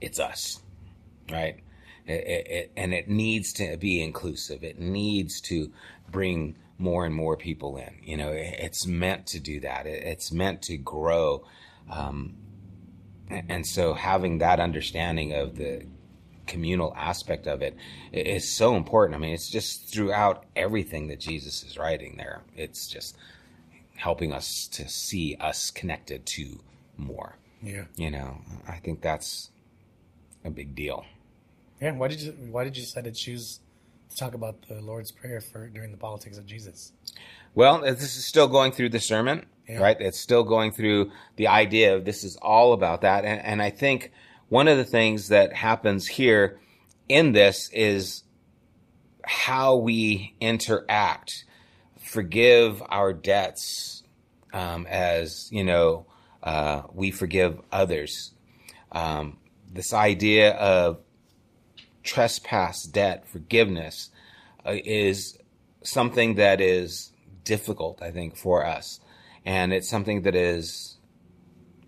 it's 0.00 0.20
us, 0.20 0.62
right? 1.30 1.60
It, 2.06 2.12
it, 2.12 2.72
and 2.76 2.92
it 2.92 3.08
needs 3.08 3.52
to 3.54 3.76
be 3.76 4.02
inclusive. 4.02 4.62
It 4.62 4.78
needs 4.78 5.40
to 5.42 5.72
bring 6.10 6.56
more 6.78 7.06
and 7.06 7.14
more 7.14 7.36
people 7.36 7.76
in. 7.76 8.00
You 8.02 8.16
know, 8.16 8.30
it's 8.32 8.86
meant 8.86 9.26
to 9.28 9.40
do 9.40 9.60
that. 9.60 9.86
it's 9.86 10.32
meant 10.32 10.62
to 10.62 10.76
grow. 10.76 11.46
Um, 11.90 12.36
and 13.30 13.66
so 13.66 13.94
having 13.94 14.38
that 14.38 14.60
understanding 14.60 15.32
of 15.32 15.56
the 15.56 15.86
communal 16.46 16.92
aspect 16.96 17.46
of 17.46 17.62
it 17.62 17.76
is 18.12 18.48
so 18.50 18.76
important. 18.76 19.16
I 19.16 19.18
mean, 19.18 19.32
it's 19.32 19.48
just 19.48 19.92
throughout 19.92 20.44
everything 20.54 21.08
that 21.08 21.20
Jesus 21.20 21.62
is 21.62 21.78
writing 21.78 22.16
there. 22.16 22.42
It's 22.56 22.86
just 22.86 23.16
helping 23.96 24.32
us 24.32 24.68
to 24.68 24.88
see 24.88 25.36
us 25.40 25.70
connected 25.70 26.26
to 26.26 26.60
more. 26.96 27.36
Yeah. 27.62 27.84
You 27.96 28.10
know, 28.10 28.38
I 28.68 28.76
think 28.76 29.00
that's 29.00 29.50
a 30.44 30.50
big 30.50 30.74
deal. 30.74 31.06
Yeah. 31.80 31.92
Why 31.92 32.08
did 32.08 32.20
you 32.20 32.32
Why 32.32 32.64
did 32.64 32.76
you 32.76 32.82
decide 32.82 33.04
to 33.04 33.12
choose 33.12 33.60
talk 34.16 34.34
about 34.34 34.66
the 34.68 34.80
Lord's 34.80 35.10
Prayer 35.10 35.40
for 35.40 35.68
during 35.68 35.90
the 35.90 35.96
politics 35.96 36.38
of 36.38 36.46
Jesus? 36.46 36.92
Well, 37.54 37.80
this 37.80 38.16
is 38.16 38.24
still 38.24 38.48
going 38.48 38.72
through 38.72 38.90
the 38.90 39.00
sermon, 39.00 39.46
yeah. 39.68 39.78
right? 39.78 39.96
It's 40.00 40.20
still 40.20 40.44
going 40.44 40.72
through 40.72 41.10
the 41.36 41.48
idea 41.48 41.94
of 41.94 42.04
this 42.04 42.24
is 42.24 42.36
all 42.36 42.72
about 42.72 43.02
that, 43.02 43.24
and, 43.24 43.40
and 43.40 43.62
I 43.62 43.70
think 43.70 44.12
one 44.48 44.68
of 44.68 44.76
the 44.76 44.84
things 44.84 45.28
that 45.28 45.52
happens 45.52 46.06
here 46.06 46.60
in 47.08 47.32
this 47.32 47.70
is 47.72 48.22
how 49.24 49.76
we 49.76 50.34
interact 50.40 51.44
forgive 52.14 52.82
our 52.90 53.12
debts 53.12 54.04
um, 54.52 54.86
as 54.88 55.48
you 55.50 55.64
know 55.64 56.06
uh, 56.42 56.82
we 56.92 57.10
forgive 57.10 57.60
others. 57.72 58.32
Um, 58.92 59.38
this 59.72 59.92
idea 59.92 60.52
of 60.52 61.00
trespass 62.04 62.84
debt 62.84 63.26
forgiveness 63.26 64.10
uh, 64.64 64.76
is 64.84 65.38
something 65.82 66.36
that 66.36 66.60
is 66.60 67.10
difficult, 67.42 68.00
I 68.00 68.10
think, 68.10 68.36
for 68.36 68.64
us, 68.64 69.00
and 69.44 69.72
it's 69.72 69.88
something 69.88 70.22
that 70.22 70.34
is 70.34 70.98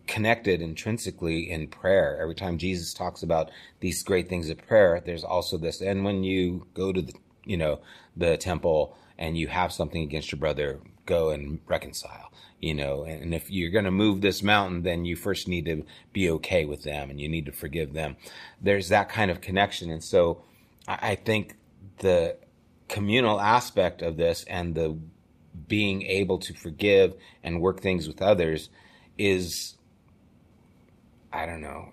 connected 0.07 0.63
intrinsically 0.63 1.51
in 1.51 1.69
prayer. 1.69 2.19
Every 2.21 2.35
time 2.35 2.59
Jesus 2.59 2.95
talks 2.95 3.23
about 3.23 3.51
these 3.81 4.03
great 4.03 4.29
things 4.29 4.51
of 4.51 4.59
prayer, 4.67 5.03
there's 5.05 5.25
also 5.25 5.57
this. 5.57 5.81
And 5.81 6.05
when 6.05 6.23
you 6.23 6.67
go 6.75 6.93
to 6.93 7.03
the, 7.03 7.15
you 7.45 7.57
know, 7.57 7.81
the 8.17 8.37
temple 8.37 8.97
and 9.19 9.37
you 9.37 9.49
have 9.49 9.73
something 9.73 10.03
against 10.03 10.31
your 10.31 10.39
brother, 10.39 10.81
go 11.07 11.31
and 11.31 11.61
reconcile 11.67 12.31
you 12.61 12.75
know 12.75 13.05
and, 13.05 13.35
if 13.35 13.51
you're 13.51 13.71
going 13.71 13.85
to 13.85 13.91
move 13.91 14.21
this 14.21 14.43
mountain 14.43 14.83
then 14.83 15.05
you 15.05 15.17
first 15.17 15.49
need 15.49 15.67
to 15.67 15.85
be 16.13 16.31
okay 16.31 16.65
with 16.65 16.83
them 16.83 17.11
and 17.11 17.21
you 17.21 17.29
need 17.29 17.47
to 17.47 17.53
forgive 17.53 17.93
them. 17.93 18.17
There's 18.61 18.89
that 18.89 19.09
kind 19.09 19.31
of 19.31 19.41
connection. 19.41 19.91
And 19.91 20.03
so 20.03 20.43
i, 20.89 21.11
I 21.11 21.15
think 21.15 21.57
the 21.99 22.37
communal 22.89 23.41
aspect 23.41 24.03
of 24.03 24.17
this 24.17 24.45
and 24.45 24.75
the 24.75 24.97
being 25.69 26.03
able 26.03 26.39
to 26.39 26.55
forgive 26.55 27.15
and 27.43 27.61
work 27.61 27.81
things 27.81 28.07
with 28.07 28.21
others 28.23 28.69
is 29.19 29.77
i 31.33 31.47
don't 31.47 31.63
know 31.63 31.93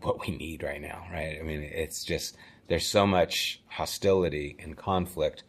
what 0.00 0.26
we 0.26 0.36
need 0.36 0.62
right 0.62 0.80
now 0.80 1.06
right? 1.12 1.38
I 1.38 1.42
mean 1.42 1.60
it's 1.62 2.04
just 2.04 2.36
there's 2.68 2.86
so 2.86 3.06
much 3.06 3.60
hostility 3.66 4.56
and 4.58 4.76
conflict. 4.76 5.44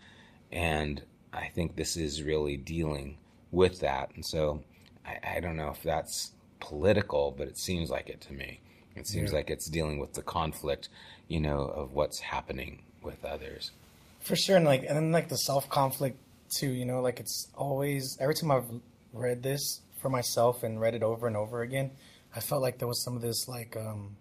And 0.52 1.02
i 1.32 1.48
think 1.48 1.76
this 1.76 1.98
is 1.98 2.22
really 2.22 2.58
dealing 2.58 3.18
with 3.54 3.80
that 3.80 4.10
and 4.16 4.26
so 4.26 4.62
i, 5.06 5.36
I 5.36 5.40
don't 5.40 5.56
know 5.56 5.70
if 5.70 5.82
that's 5.84 6.32
political 6.60 7.34
but 7.38 7.48
it 7.48 7.58
seems 7.58 7.90
like 7.90 8.10
it 8.10 8.20
to 8.22 8.34
me 8.34 8.60
it 8.96 9.08
seems 9.08 9.32
Yeah. 9.32 9.38
like 9.38 9.50
it's 9.50 9.68
dealing 9.70 10.00
with 10.00 10.14
the 10.14 10.22
conflict 10.24 10.90
you 11.30 11.40
know 11.40 11.60
of 11.62 11.94
what's 11.94 12.20
happening 12.20 12.82
with 13.02 13.24
others 13.24 13.72
For 14.22 14.36
sure, 14.36 14.56
and 14.58 14.66
like, 14.66 14.82
and 14.88 14.96
then 14.98 15.12
like 15.12 15.28
the 15.30 15.38
self 15.38 15.70
conflict 15.70 16.18
too. 16.50 16.70
You 16.70 16.86
know, 16.86 17.02
like 17.02 17.20
it's 17.20 17.50
always 17.56 18.18
every 18.22 18.36
time 18.36 18.52
I've 18.52 18.70
read 19.12 19.44
this 19.44 19.82
for 20.02 20.10
myself 20.10 20.64
and 20.64 20.80
read 20.80 20.96
it 20.96 21.04
over 21.04 21.28
and 21.28 21.36
over 21.36 21.62
again, 21.62 21.92
I 22.34 22.40
felt 22.40 22.62
like 22.62 22.78
there 22.80 22.88
was 22.88 23.04
some 23.04 23.16
of 23.18 23.22
this 23.22 23.48
like 23.50 23.76
um, 23.76 24.16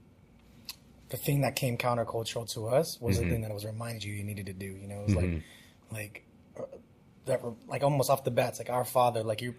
the 1.10 1.16
thing 1.16 1.42
that 1.42 1.54
came 1.54 1.76
countercultural 1.76 2.52
to 2.54 2.66
us 2.66 2.98
was 3.00 3.18
the 3.20 3.28
thing 3.28 3.42
that 3.42 3.52
was 3.54 3.64
reminded 3.64 4.02
you 4.02 4.14
you 4.14 4.24
needed 4.24 4.46
to 4.46 4.52
do. 4.52 4.66
You 4.66 4.88
know, 4.88 5.00
it 5.02 5.06
was 5.06 5.14
like 5.14 5.42
like 5.92 6.14
uh, 6.26 6.31
that 7.26 7.42
were 7.42 7.54
like 7.68 7.82
almost 7.82 8.11
off 8.11 8.24
the 8.24 8.30
bat. 8.30 8.50
It's 8.50 8.58
like 8.58 8.70
our 8.70 8.85
Father, 8.85 9.22
like 9.22 9.40
you're 9.40 9.56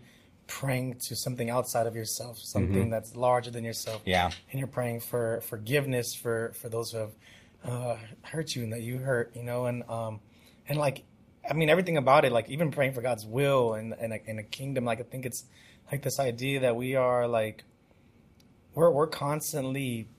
praying 0.48 0.96
to 1.08 1.16
something 1.16 1.50
outside 1.50 1.88
of 1.88 1.96
yourself, 1.96 2.38
something 2.38 2.90
that's 2.90 3.16
larger 3.16 3.50
than 3.50 3.64
yourself. 3.64 4.02
Yeah. 4.06 4.30
And 4.52 4.60
you're 4.60 4.68
praying 4.68 5.00
for 5.00 5.42
forgiveness 5.42 6.14
for 6.14 6.52
for 6.60 6.70
those 6.70 6.92
who 6.92 6.98
have 6.98 7.12
uh, 7.64 7.96
hurt 8.24 8.56
you 8.56 8.64
and 8.64 8.74
that 8.74 8.82
you 8.82 8.98
hurt, 8.98 9.36
you 9.36 9.44
know, 9.44 9.66
and 9.66 9.84
um, 9.90 10.20
and 10.68 10.78
like, 10.78 11.04
I 11.50 11.54
mean, 11.54 11.70
everything 11.70 11.98
about 11.98 12.26
it, 12.26 12.32
like 12.32 12.50
even 12.50 12.72
praying 12.72 12.94
for 12.94 13.02
God's 13.02 13.26
will 13.26 13.74
and 13.74 13.94
and 14.00 14.14
a, 14.14 14.20
and 14.28 14.40
a 14.40 14.44
kingdom, 14.44 14.84
like 14.84 15.00
I 15.00 15.04
think 15.04 15.26
it's 15.26 15.46
like 15.92 16.02
this 16.02 16.20
idea 16.20 16.60
that 16.62 16.76
we 16.76 16.96
are 16.96 17.28
like, 17.28 17.64
we're 18.76 18.92
we're 18.92 19.08
constantly, 19.08 20.10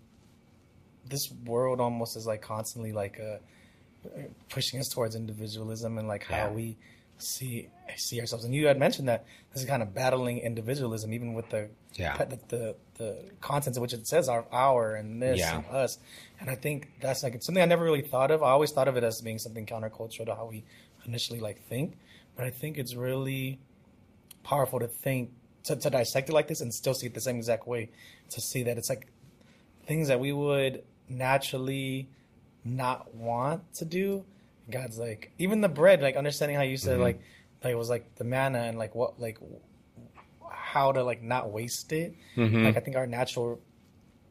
this 1.07 1.31
world 1.45 1.81
almost 1.81 2.17
is 2.17 2.27
like 2.27 2.41
constantly 2.41 2.93
like 2.93 3.21
uh, 3.21 3.39
pushing 4.49 4.81
us 4.81 4.89
towards 4.89 5.15
individualism 5.15 5.99
and 5.99 6.09
like 6.09 6.25
how 6.25 6.51
we 6.51 6.79
see 7.19 7.69
see 7.97 8.21
ourselves. 8.21 8.45
And 8.45 8.55
you 8.55 8.67
had 8.67 8.79
mentioned 8.79 9.09
that 9.09 9.25
this 9.53 9.63
is 9.63 9.69
kind 9.69 9.83
of 9.83 9.95
battling 9.95 10.39
individualism, 10.39 11.13
even 11.13 11.35
with 11.35 11.49
the 11.51 11.69
Yeah. 11.95 12.17
the 12.17 12.39
the, 12.49 12.77
the 12.95 13.31
contents 13.41 13.77
of 13.79 13.83
which 13.83 13.93
it 13.93 14.07
says 14.07 14.29
our 14.29 14.45
our 14.53 14.95
and 14.95 15.23
this 15.23 15.39
Yeah. 15.39 15.57
and 15.59 15.67
us. 15.67 15.99
And 16.41 16.51
I 16.51 16.55
think 16.57 16.91
that's 17.01 17.23
like 17.23 17.35
it's 17.35 17.47
something 17.47 17.63
I 17.63 17.67
never 17.67 17.85
really 17.85 18.03
thought 18.03 18.31
of. 18.31 18.43
I 18.43 18.51
always 18.51 18.73
thought 18.73 18.89
of 18.89 18.97
it 18.97 19.05
as 19.05 19.21
being 19.21 19.39
something 19.39 19.67
countercultural 19.67 20.27
to 20.27 20.35
how 20.35 20.47
we 20.47 20.65
initially 21.07 21.41
like 21.41 21.63
think. 21.69 21.97
But 22.37 22.47
I 22.47 22.51
think 22.51 22.79
it's 22.79 22.95
really 22.95 23.61
powerful 24.43 24.81
to 24.81 24.89
think 24.89 25.31
to, 25.65 25.77
to 25.77 25.89
dissect 25.91 26.29
it 26.29 26.33
like 26.33 26.49
this 26.49 26.61
and 26.61 26.75
still 26.75 26.95
see 26.95 27.07
it 27.07 27.15
the 27.15 27.21
same 27.21 27.37
exact 27.37 27.67
way. 27.67 27.91
To 28.31 28.41
see 28.41 28.65
that 28.65 28.77
it's 28.77 28.89
like 28.89 29.07
things 29.87 30.09
that 30.09 30.19
we 30.21 30.33
would 30.33 30.83
naturally 31.09 32.09
not 32.65 33.15
want 33.15 33.73
to 33.75 33.85
do. 33.85 34.25
God's 34.71 34.99
like 34.99 35.33
even 35.39 35.61
the 35.61 35.69
bread, 35.69 36.01
like 36.03 36.17
understanding 36.17 36.57
how 36.57 36.63
you 36.63 36.77
said 36.77 36.99
like 37.01 37.21
like 37.63 37.73
it 37.73 37.77
was 37.77 37.91
like 37.91 38.15
the 38.17 38.25
manna 38.25 38.61
and 38.61 38.79
like 38.79 38.95
what 38.95 39.21
like 39.21 39.39
how 40.49 40.93
to 40.93 41.03
like 41.03 41.23
not 41.23 41.51
waste 41.51 41.93
it. 41.93 42.15
Like 42.65 42.77
I 42.77 42.81
think 42.81 42.97
our 42.97 43.07
natural 43.07 43.61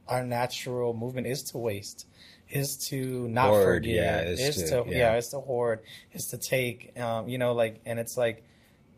our 0.07 0.23
natural 0.23 0.93
movement 0.93 1.27
is 1.27 1.43
to 1.43 1.57
waste, 1.57 2.07
is 2.49 2.77
to 2.89 3.27
not 3.29 3.47
Hoard, 3.47 3.83
forgive, 3.83 3.95
yeah, 3.95 4.21
is, 4.21 4.39
is 4.39 4.69
to, 4.69 4.83
to- 4.83 4.89
yeah. 4.89 4.97
yeah. 4.97 5.17
is 5.17 5.29
to 5.29 5.39
hoard, 5.39 5.79
is 6.11 6.27
to 6.27 6.37
take, 6.37 6.99
um, 6.99 7.29
you 7.29 7.37
know, 7.37 7.53
like 7.53 7.79
and 7.85 7.99
it's 7.99 8.17
like 8.17 8.43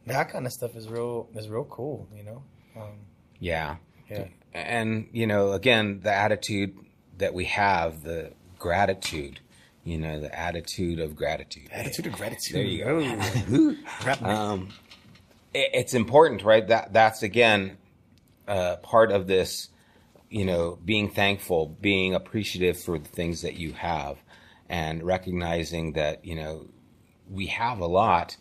that 0.08 0.30
kind 0.30 0.46
of 0.46 0.54
stuff 0.54 0.76
is 0.76 0.88
real 0.88 1.30
is 1.36 1.48
real 1.48 1.66
cool, 1.66 2.08
you 2.16 2.24
know. 2.24 2.44
Um, 2.76 2.92
yeah 3.40 3.78
yeah, 4.10 4.28
and 4.54 5.08
you 5.12 5.28
know 5.28 5.52
again 5.54 6.00
the 6.02 6.12
attitude 6.12 6.76
that 7.18 7.34
we 7.34 7.46
have 7.46 8.04
the 8.04 8.32
gratitude 8.60 9.40
you 9.86 10.00
know 10.00 10.20
the 10.20 10.38
attitude 10.38 11.00
of 11.00 11.16
gratitude. 11.16 11.70
Attitude 11.72 12.08
of 12.08 12.14
gratitude. 12.14 12.56
there 12.56 12.64
you 12.64 12.84
go. 12.84 13.76
Um, 14.26 14.70
it, 15.54 15.70
it's 15.74 15.94
important 15.94 16.44
right? 16.44 16.68
That 16.68 16.92
that's 16.92 17.24
again 17.24 17.78
uh, 18.48 18.78
part 18.78 19.12
of 19.12 19.28
this 19.28 19.70
you 20.30 20.44
know 20.44 20.78
being 20.84 21.10
thankful 21.10 21.68
being 21.80 22.14
appreciative 22.14 22.80
for 22.80 22.98
the 22.98 23.08
things 23.08 23.44
that 23.44 23.56
you 23.56 23.74
have 23.74 24.18
and 24.68 25.04
recognizing 25.04 25.94
that 25.94 26.26
you 26.26 26.36
know 26.36 26.68
we 27.30 27.46
have 27.46 27.80
a 27.80 27.86
lot 27.86 28.38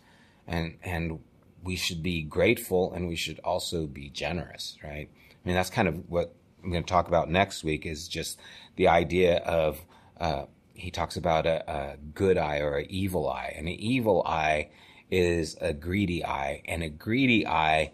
and 0.47 0.77
and 0.83 1.19
we 1.63 1.75
should 1.75 2.01
be 2.01 2.23
grateful 2.23 2.91
and 2.93 3.07
we 3.07 3.15
should 3.15 3.39
also 3.43 3.85
be 3.85 4.09
generous 4.09 4.77
right? 4.83 5.09
I 5.11 5.47
mean 5.47 5.55
that's 5.55 5.69
kind 5.69 5.87
of 5.87 6.09
what 6.09 6.33
i'm 6.63 6.71
going 6.71 6.83
to 6.83 6.89
talk 6.89 7.07
about 7.07 7.29
next 7.29 7.63
week 7.63 7.85
is 7.85 8.07
just 8.07 8.39
the 8.75 8.87
idea 8.87 9.37
of 9.37 9.79
uh, 10.19 10.45
he 10.75 10.91
talks 10.91 11.17
about 11.17 11.45
a, 11.45 11.69
a 11.71 11.97
good 12.13 12.37
eye 12.37 12.59
or 12.59 12.77
an 12.77 12.87
evil 12.89 13.29
eye. 13.29 13.53
And 13.57 13.67
an 13.67 13.73
evil 13.73 14.23
eye 14.25 14.69
is 15.09 15.55
a 15.61 15.73
greedy 15.73 16.23
eye. 16.25 16.61
And 16.65 16.83
a 16.83 16.89
greedy 16.89 17.47
eye 17.47 17.93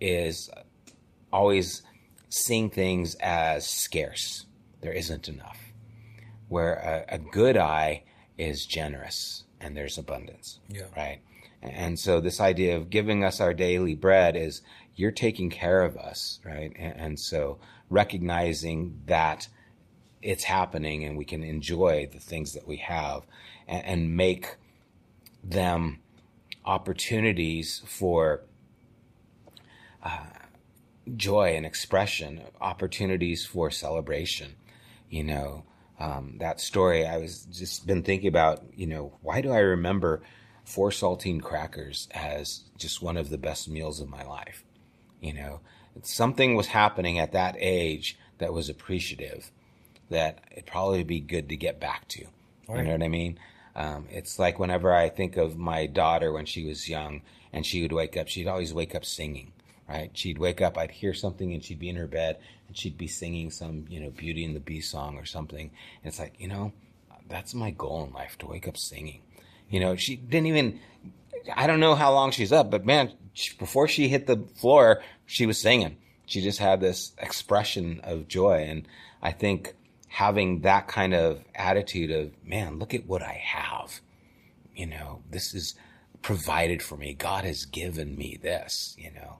is 0.00 0.48
always 1.32 1.82
seeing 2.28 2.70
things 2.70 3.14
as 3.16 3.68
scarce. 3.68 4.46
There 4.80 4.92
isn't 4.92 5.28
enough. 5.28 5.58
Where 6.48 6.74
a, 7.08 7.14
a 7.16 7.18
good 7.18 7.56
eye 7.56 8.04
is 8.38 8.66
generous 8.66 9.44
and 9.60 9.76
there's 9.76 9.98
abundance 9.98 10.60
Yeah. 10.68 10.84
right? 10.96 11.20
And 11.62 11.98
so 11.98 12.20
this 12.20 12.40
idea 12.40 12.76
of 12.76 12.90
giving 12.90 13.24
us 13.24 13.40
our 13.40 13.54
daily 13.54 13.94
bread 13.94 14.36
is 14.36 14.60
you're 14.94 15.10
taking 15.10 15.50
care 15.50 15.82
of 15.82 15.96
us 15.96 16.38
right? 16.44 16.72
And, 16.78 17.00
and 17.00 17.20
so 17.20 17.58
recognizing 17.88 19.00
that 19.06 19.48
it's 20.22 20.44
happening 20.44 21.04
and 21.04 21.16
we 21.16 21.24
can 21.24 21.42
enjoy 21.42 22.08
the 22.12 22.18
things 22.18 22.54
that 22.54 22.66
we 22.66 22.78
have 22.78 23.26
and, 23.68 23.84
and 23.84 24.16
make 24.16 24.56
them 25.42 26.00
opportunities 26.64 27.82
for 27.86 28.42
uh, 30.02 30.26
joy 31.16 31.54
and 31.54 31.64
expression, 31.64 32.40
opportunities 32.60 33.46
for 33.46 33.70
celebration. 33.70 34.56
You 35.08 35.24
know, 35.24 35.64
um, 36.00 36.36
that 36.38 36.60
story 36.60 37.06
I 37.06 37.18
was 37.18 37.44
just 37.44 37.86
been 37.86 38.02
thinking 38.02 38.28
about, 38.28 38.62
you 38.74 38.86
know, 38.86 39.16
why 39.22 39.40
do 39.40 39.52
I 39.52 39.58
remember 39.58 40.22
four 40.64 40.90
saltine 40.90 41.40
crackers 41.40 42.08
as 42.12 42.64
just 42.76 43.00
one 43.00 43.16
of 43.16 43.30
the 43.30 43.38
best 43.38 43.68
meals 43.68 44.00
of 44.00 44.08
my 44.08 44.24
life? 44.24 44.64
You 45.20 45.32
know, 45.32 45.60
something 46.02 46.56
was 46.56 46.66
happening 46.66 47.18
at 47.18 47.32
that 47.32 47.56
age 47.58 48.18
that 48.38 48.52
was 48.52 48.68
appreciative 48.68 49.50
that 50.10 50.40
it'd 50.52 50.66
probably 50.66 51.04
be 51.04 51.20
good 51.20 51.48
to 51.48 51.56
get 51.56 51.80
back 51.80 52.08
to. 52.08 52.26
You 52.68 52.82
know 52.82 52.92
what 52.92 53.02
I 53.02 53.08
mean? 53.08 53.38
Um, 53.76 54.06
it's 54.10 54.38
like 54.38 54.58
whenever 54.58 54.92
I 54.92 55.08
think 55.08 55.36
of 55.36 55.56
my 55.56 55.86
daughter 55.86 56.32
when 56.32 56.46
she 56.46 56.64
was 56.64 56.88
young 56.88 57.22
and 57.52 57.64
she 57.64 57.82
would 57.82 57.92
wake 57.92 58.16
up, 58.16 58.26
she'd 58.26 58.48
always 58.48 58.74
wake 58.74 58.94
up 58.94 59.04
singing, 59.04 59.52
right? 59.88 60.10
She'd 60.14 60.38
wake 60.38 60.60
up, 60.60 60.78
I'd 60.78 60.90
hear 60.90 61.14
something 61.14 61.52
and 61.52 61.62
she'd 61.62 61.78
be 61.78 61.90
in 61.90 61.96
her 61.96 62.06
bed 62.06 62.38
and 62.66 62.76
she'd 62.76 62.98
be 62.98 63.06
singing 63.06 63.50
some, 63.50 63.84
you 63.88 64.00
know, 64.00 64.10
Beauty 64.10 64.44
and 64.44 64.56
the 64.56 64.60
Beast 64.60 64.90
song 64.90 65.16
or 65.16 65.26
something. 65.26 65.70
And 66.02 66.08
it's 66.08 66.18
like, 66.18 66.34
you 66.38 66.48
know, 66.48 66.72
that's 67.28 67.54
my 67.54 67.70
goal 67.70 68.04
in 68.04 68.12
life 68.12 68.38
to 68.38 68.46
wake 68.46 68.66
up 68.66 68.76
singing. 68.76 69.20
You 69.68 69.80
know, 69.80 69.94
she 69.96 70.16
didn't 70.16 70.46
even, 70.46 70.80
I 71.54 71.66
don't 71.66 71.80
know 71.80 71.94
how 71.94 72.12
long 72.12 72.30
she's 72.30 72.52
up, 72.52 72.70
but 72.70 72.84
man, 72.84 73.12
she, 73.34 73.54
before 73.56 73.88
she 73.88 74.08
hit 74.08 74.26
the 74.26 74.38
floor, 74.56 75.02
she 75.26 75.46
was 75.46 75.60
singing. 75.60 75.98
She 76.24 76.40
just 76.40 76.58
had 76.58 76.80
this 76.80 77.12
expression 77.18 78.00
of 78.02 78.26
joy. 78.26 78.64
And 78.68 78.88
I 79.22 79.32
think 79.32 79.74
having 80.08 80.60
that 80.60 80.88
kind 80.88 81.14
of 81.14 81.44
attitude 81.54 82.10
of, 82.10 82.32
man, 82.44 82.78
look 82.78 82.94
at 82.94 83.06
what 83.06 83.22
I 83.22 83.40
have. 83.44 84.00
You 84.74 84.86
know, 84.86 85.22
this 85.30 85.54
is 85.54 85.74
provided 86.22 86.82
for 86.82 86.96
me. 86.96 87.14
God 87.14 87.44
has 87.44 87.64
given 87.64 88.16
me 88.16 88.38
this, 88.40 88.94
you 88.98 89.10
know. 89.12 89.38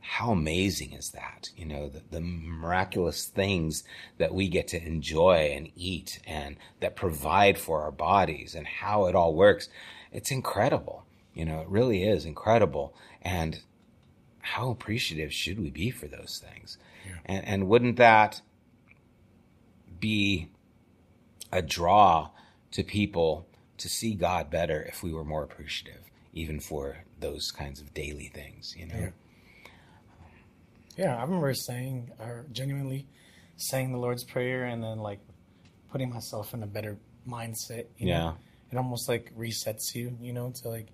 How 0.00 0.30
amazing 0.30 0.92
is 0.92 1.10
that? 1.10 1.50
You 1.56 1.64
know, 1.64 1.88
the, 1.88 2.00
the 2.10 2.20
miraculous 2.20 3.24
things 3.24 3.82
that 4.18 4.32
we 4.32 4.48
get 4.48 4.68
to 4.68 4.80
enjoy 4.80 5.52
and 5.52 5.70
eat 5.74 6.20
and 6.24 6.56
that 6.78 6.94
provide 6.94 7.58
for 7.58 7.82
our 7.82 7.90
bodies 7.90 8.54
and 8.54 8.68
how 8.68 9.06
it 9.06 9.16
all 9.16 9.34
works. 9.34 9.68
It's 10.12 10.30
incredible. 10.30 11.04
You 11.34 11.44
know, 11.44 11.60
it 11.60 11.68
really 11.68 12.04
is 12.04 12.24
incredible. 12.24 12.94
And 13.20 13.60
how 14.40 14.70
appreciative 14.70 15.32
should 15.32 15.58
we 15.58 15.70
be 15.70 15.90
for 15.90 16.06
those 16.06 16.42
things? 16.44 16.78
And, 17.24 17.44
and 17.44 17.68
wouldn't 17.68 17.96
that 17.96 18.42
be 20.00 20.48
a 21.52 21.62
draw 21.62 22.30
to 22.72 22.82
people 22.82 23.46
to 23.78 23.88
see 23.88 24.14
God 24.14 24.50
better 24.50 24.82
if 24.82 25.02
we 25.02 25.12
were 25.12 25.24
more 25.24 25.42
appreciative, 25.42 26.02
even 26.32 26.60
for 26.60 27.04
those 27.20 27.50
kinds 27.50 27.80
of 27.80 27.92
daily 27.94 28.30
things, 28.34 28.74
you 28.76 28.86
know. 28.86 28.98
Yeah. 28.98 29.10
Yeah, 30.96 31.16
I 31.16 31.22
remember 31.22 31.52
saying 31.52 32.10
or 32.18 32.46
genuinely 32.52 33.06
saying 33.56 33.92
the 33.92 33.98
Lord's 33.98 34.24
Prayer 34.24 34.64
and 34.64 34.82
then 34.82 34.98
like 34.98 35.20
putting 35.90 36.10
myself 36.10 36.54
in 36.54 36.62
a 36.62 36.66
better 36.66 36.96
mindset. 37.28 37.86
You 37.98 38.08
Yeah. 38.08 38.18
Know? 38.18 38.36
It 38.72 38.76
almost 38.78 39.08
like 39.08 39.32
resets 39.36 39.94
you, 39.94 40.16
you 40.20 40.32
know, 40.32 40.52
to 40.62 40.68
like 40.68 40.88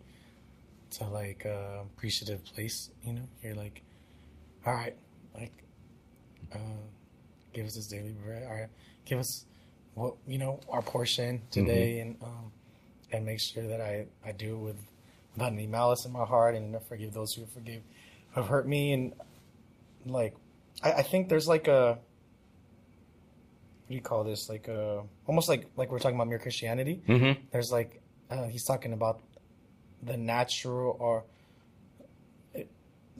to 0.92 1.04
like 1.04 1.44
a 1.44 1.84
appreciative 1.96 2.44
place. 2.44 2.90
You 3.04 3.14
know, 3.14 3.28
you're 3.42 3.54
like, 3.54 3.82
all 4.66 4.74
right, 4.74 4.94
like, 5.34 5.52
uh, 6.54 6.58
give 7.52 7.66
us 7.66 7.74
this 7.74 7.86
daily 7.86 8.12
bread. 8.12 8.42
All 8.42 8.54
right, 8.54 8.68
give 9.04 9.18
us 9.18 9.44
what 9.94 10.14
you 10.26 10.38
know 10.38 10.60
our 10.68 10.82
portion 10.82 11.42
today, 11.50 12.00
and 12.00 12.16
um, 12.22 12.52
and 13.12 13.26
make 13.26 13.40
sure 13.40 13.66
that 13.66 13.80
I 13.80 14.06
I 14.24 14.32
do 14.32 14.54
it 14.54 14.58
with 14.58 14.76
without 15.34 15.52
any 15.52 15.66
malice 15.66 16.04
in 16.04 16.12
my 16.12 16.24
heart, 16.24 16.54
and 16.54 16.76
forgive 16.88 17.12
those 17.12 17.34
who 17.34 17.46
forgive 17.46 17.82
have 18.34 18.46
hurt 18.46 18.66
me, 18.66 18.92
and 18.92 19.12
like 20.06 20.34
I, 20.82 20.92
I 20.92 21.02
think 21.02 21.28
there's 21.28 21.48
like 21.48 21.68
a 21.68 21.98
what 23.82 23.88
do 23.88 23.94
you 23.94 24.00
call 24.00 24.24
this? 24.24 24.48
Like 24.48 24.68
a 24.68 25.02
almost 25.26 25.48
like 25.48 25.66
like 25.76 25.90
we're 25.90 25.98
talking 25.98 26.16
about 26.16 26.28
mere 26.28 26.38
christianity. 26.38 27.02
Mm-hmm. 27.06 27.40
there's 27.50 27.70
like 27.70 28.00
uh, 28.30 28.44
he's 28.44 28.64
talking 28.64 28.92
about 28.92 29.20
the 30.02 30.16
natural 30.16 30.96
or 30.98 31.24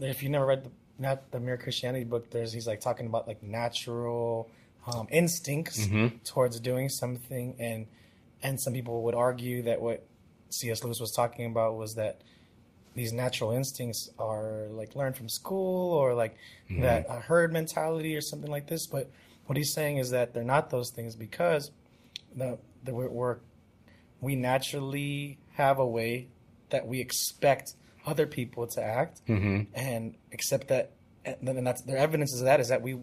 if 0.01 0.23
you 0.23 0.29
never 0.29 0.47
read 0.47 0.65
the 0.65 0.71
not 0.99 1.31
the 1.31 1.41
mere 1.41 1.57
christianity 1.57 2.05
book 2.05 2.31
there's 2.31 2.53
he's 2.53 2.67
like 2.67 2.81
talking 2.81 3.07
about 3.07 3.27
like 3.27 3.43
natural 3.43 4.51
um, 4.87 5.07
instincts 5.11 5.87
Mhm. 5.87 6.23
towards 6.25 6.59
doing 6.61 6.89
something 6.89 7.55
and 7.59 7.87
and 8.43 8.61
some 8.61 8.73
people 8.73 9.03
would 9.05 9.15
argue 9.15 9.63
that 9.63 9.81
what 9.81 10.05
cs 10.51 10.83
lewis 10.83 10.99
was 11.01 11.13
talking 11.13 11.47
about 11.47 11.77
was 11.77 11.95
that 11.95 12.21
these 12.95 13.13
natural 13.13 13.53
instincts 13.53 14.11
are 14.19 14.67
like 14.71 14.95
learned 14.97 15.17
from 15.17 15.29
school 15.29 15.93
or 15.93 16.15
like 16.15 16.35
that 16.81 17.07
a 17.09 17.21
herd 17.21 17.53
mentality 17.53 18.17
or 18.17 18.21
something 18.21 18.51
like 18.51 18.67
this 18.67 18.87
but 18.87 19.09
what 19.47 19.57
he's 19.57 19.73
saying 19.73 19.97
is 19.99 20.11
that 20.11 20.35
they're 20.35 20.43
not 20.45 20.71
those 20.71 20.91
things 20.91 21.15
because 21.17 21.71
the, 22.35 22.59
the 22.85 22.93
we're, 22.93 23.09
we're 23.09 23.39
naturally 24.37 25.39
have 25.55 25.79
a 25.79 25.87
way 25.87 26.29
that 26.71 26.87
we 26.87 27.01
expect 27.01 27.75
other 28.07 28.27
people 28.27 28.67
to 28.67 28.83
act 28.83 29.21
Mm-hmm. 29.29 29.63
and 29.75 30.15
accept 30.33 30.69
that 30.69 30.91
and 31.25 31.37
then 31.47 31.63
that's 31.63 31.83
their 31.83 31.99
evidence 31.99 32.35
of 32.39 32.45
that 32.47 32.59
is 32.61 32.69
that 32.69 32.83
we 32.83 32.99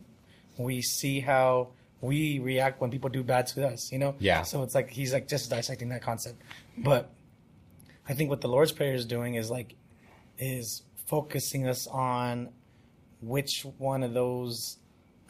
we 0.60 0.82
see 0.82 1.20
how 1.22 1.70
we 2.02 2.40
react 2.40 2.80
when 2.82 2.92
people 2.92 3.10
do 3.10 3.24
bad 3.24 3.48
to 3.48 3.68
us 3.68 3.92
you 3.92 3.98
know 3.98 4.14
Yeah. 4.20 4.44
so 4.44 4.62
it's 4.64 4.76
like 4.76 4.90
he's 4.90 5.14
like 5.14 5.28
just 5.28 5.50
dissecting 5.50 5.90
that 5.90 6.02
concept 6.02 6.42
but 6.78 7.10
i 8.08 8.14
think 8.14 8.30
what 8.30 8.42
the 8.42 8.48
lord's 8.48 8.72
prayer 8.72 8.94
is 8.94 9.06
doing 9.06 9.36
is 9.36 9.50
like 9.50 9.76
is 10.38 10.84
focusing 11.08 11.68
us 11.68 11.88
on 11.88 12.50
which 13.22 13.64
one 13.78 14.04
of 14.04 14.14
those 14.14 14.78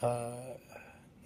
uh 0.02 0.32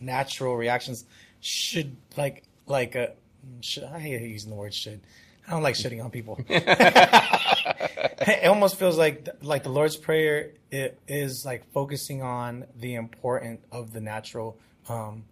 natural 0.00 0.56
reactions 0.56 1.04
should 1.40 1.96
like 2.16 2.44
like 2.66 2.94
a 2.94 3.14
should 3.60 3.84
i 3.84 3.98
hate 4.00 4.22
using 4.22 4.50
the 4.50 4.56
word 4.56 4.72
should 4.72 5.00
i 5.46 5.50
don't 5.50 5.62
like 5.62 5.74
shitting 5.74 6.02
on 6.04 6.10
people 6.10 6.38
it 6.48 8.46
almost 8.46 8.76
feels 8.78 8.96
like 8.98 9.28
like 9.42 9.62
the 9.62 9.68
Lord's 9.68 9.96
prayer 9.96 10.52
it 10.70 10.98
is 11.08 11.44
like 11.44 11.70
focusing 11.72 12.22
on 12.22 12.64
the 12.76 12.94
important 12.94 13.60
of 13.72 13.92
the 13.92 14.00
natural 14.00 14.56
um 14.88 15.24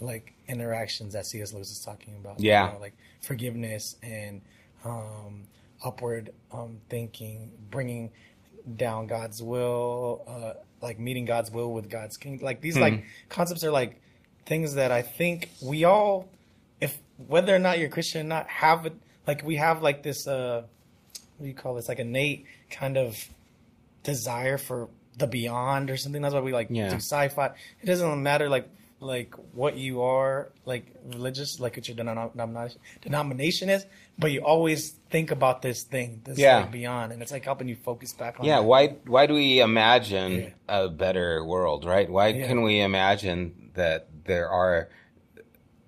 like 0.00 0.32
interactions 0.48 1.12
that 1.14 1.26
C.S. 1.26 1.52
Lewis 1.52 1.70
is 1.70 1.78
talking 1.80 2.16
about. 2.16 2.40
you 2.40 2.48
Yeah. 2.48 2.72
know, 2.72 2.78
like 2.80 2.94
forgiveness 3.22 3.96
and 4.02 4.42
um 4.84 5.44
upward 5.84 6.30
um 6.52 6.78
thinking, 6.88 7.52
bringing 7.70 8.10
down 8.76 9.06
God's 9.06 9.42
will, 9.42 10.24
uh 10.26 10.54
like 10.80 10.98
meeting 10.98 11.24
God's 11.24 11.50
will 11.50 11.72
with 11.72 11.88
God's 11.88 12.16
king. 12.16 12.40
Like 12.42 12.60
these 12.60 12.76
like 12.76 13.04
concepts 13.28 13.62
are 13.64 13.70
like 13.70 14.00
things 14.46 14.74
that 14.74 14.90
I 14.90 15.02
think 15.02 15.48
we 15.62 15.84
all 15.84 16.28
if 16.80 16.98
whether 17.28 17.54
or 17.54 17.60
not 17.60 17.78
you're 17.78 17.88
Christian 17.88 18.22
or 18.22 18.28
not 18.28 18.48
have 18.48 18.86
it 18.86 18.94
like 19.26 19.42
we 19.44 19.56
have 19.56 19.82
like 19.82 20.02
this 20.02 20.26
uh 20.26 20.62
what 21.38 21.44
do 21.44 21.48
you 21.48 21.54
call 21.54 21.74
this? 21.74 21.88
Like 21.88 21.98
innate 21.98 22.46
kind 22.70 22.96
of 22.96 23.16
desire 24.02 24.58
for 24.58 24.88
the 25.18 25.26
beyond 25.26 25.90
or 25.90 25.96
something. 25.96 26.22
That's 26.22 26.34
why 26.34 26.40
we 26.40 26.52
like 26.52 26.68
Yeah. 26.70 26.88
do 26.90 26.96
sci-fi. 26.96 27.46
It 27.80 27.86
doesn't 27.86 28.22
matter 28.22 28.48
like 28.48 28.68
like 29.00 29.34
what 29.52 29.76
you 29.76 30.02
are 30.02 30.52
like 30.64 30.86
religious, 31.04 31.58
like 31.58 31.76
what 31.76 31.88
your 31.88 31.96
denomination 31.96 32.80
denomination 33.00 33.68
is, 33.68 33.84
but 34.16 34.30
you 34.30 34.40
always 34.44 34.90
think 35.10 35.32
about 35.32 35.60
this 35.60 35.82
thing, 35.82 36.20
this 36.24 36.38
Yeah. 36.38 36.58
like 36.58 36.70
beyond, 36.70 37.12
and 37.12 37.20
it's 37.20 37.32
like 37.32 37.44
helping 37.44 37.66
you 37.68 37.74
focus 37.74 38.12
back 38.12 38.38
on. 38.38 38.46
Yeah, 38.46 38.58
that. 38.60 38.64
why 38.64 38.88
why 39.06 39.26
do 39.26 39.34
we 39.34 39.60
imagine 39.60 40.32
Yeah. 40.68 40.84
a 40.84 40.88
better 40.88 41.44
world, 41.44 41.84
right? 41.84 42.08
Why 42.08 42.28
Yeah. 42.28 42.46
can 42.46 42.62
we 42.62 42.80
imagine 42.80 43.70
that 43.74 44.06
there 44.24 44.48
are 44.48 44.88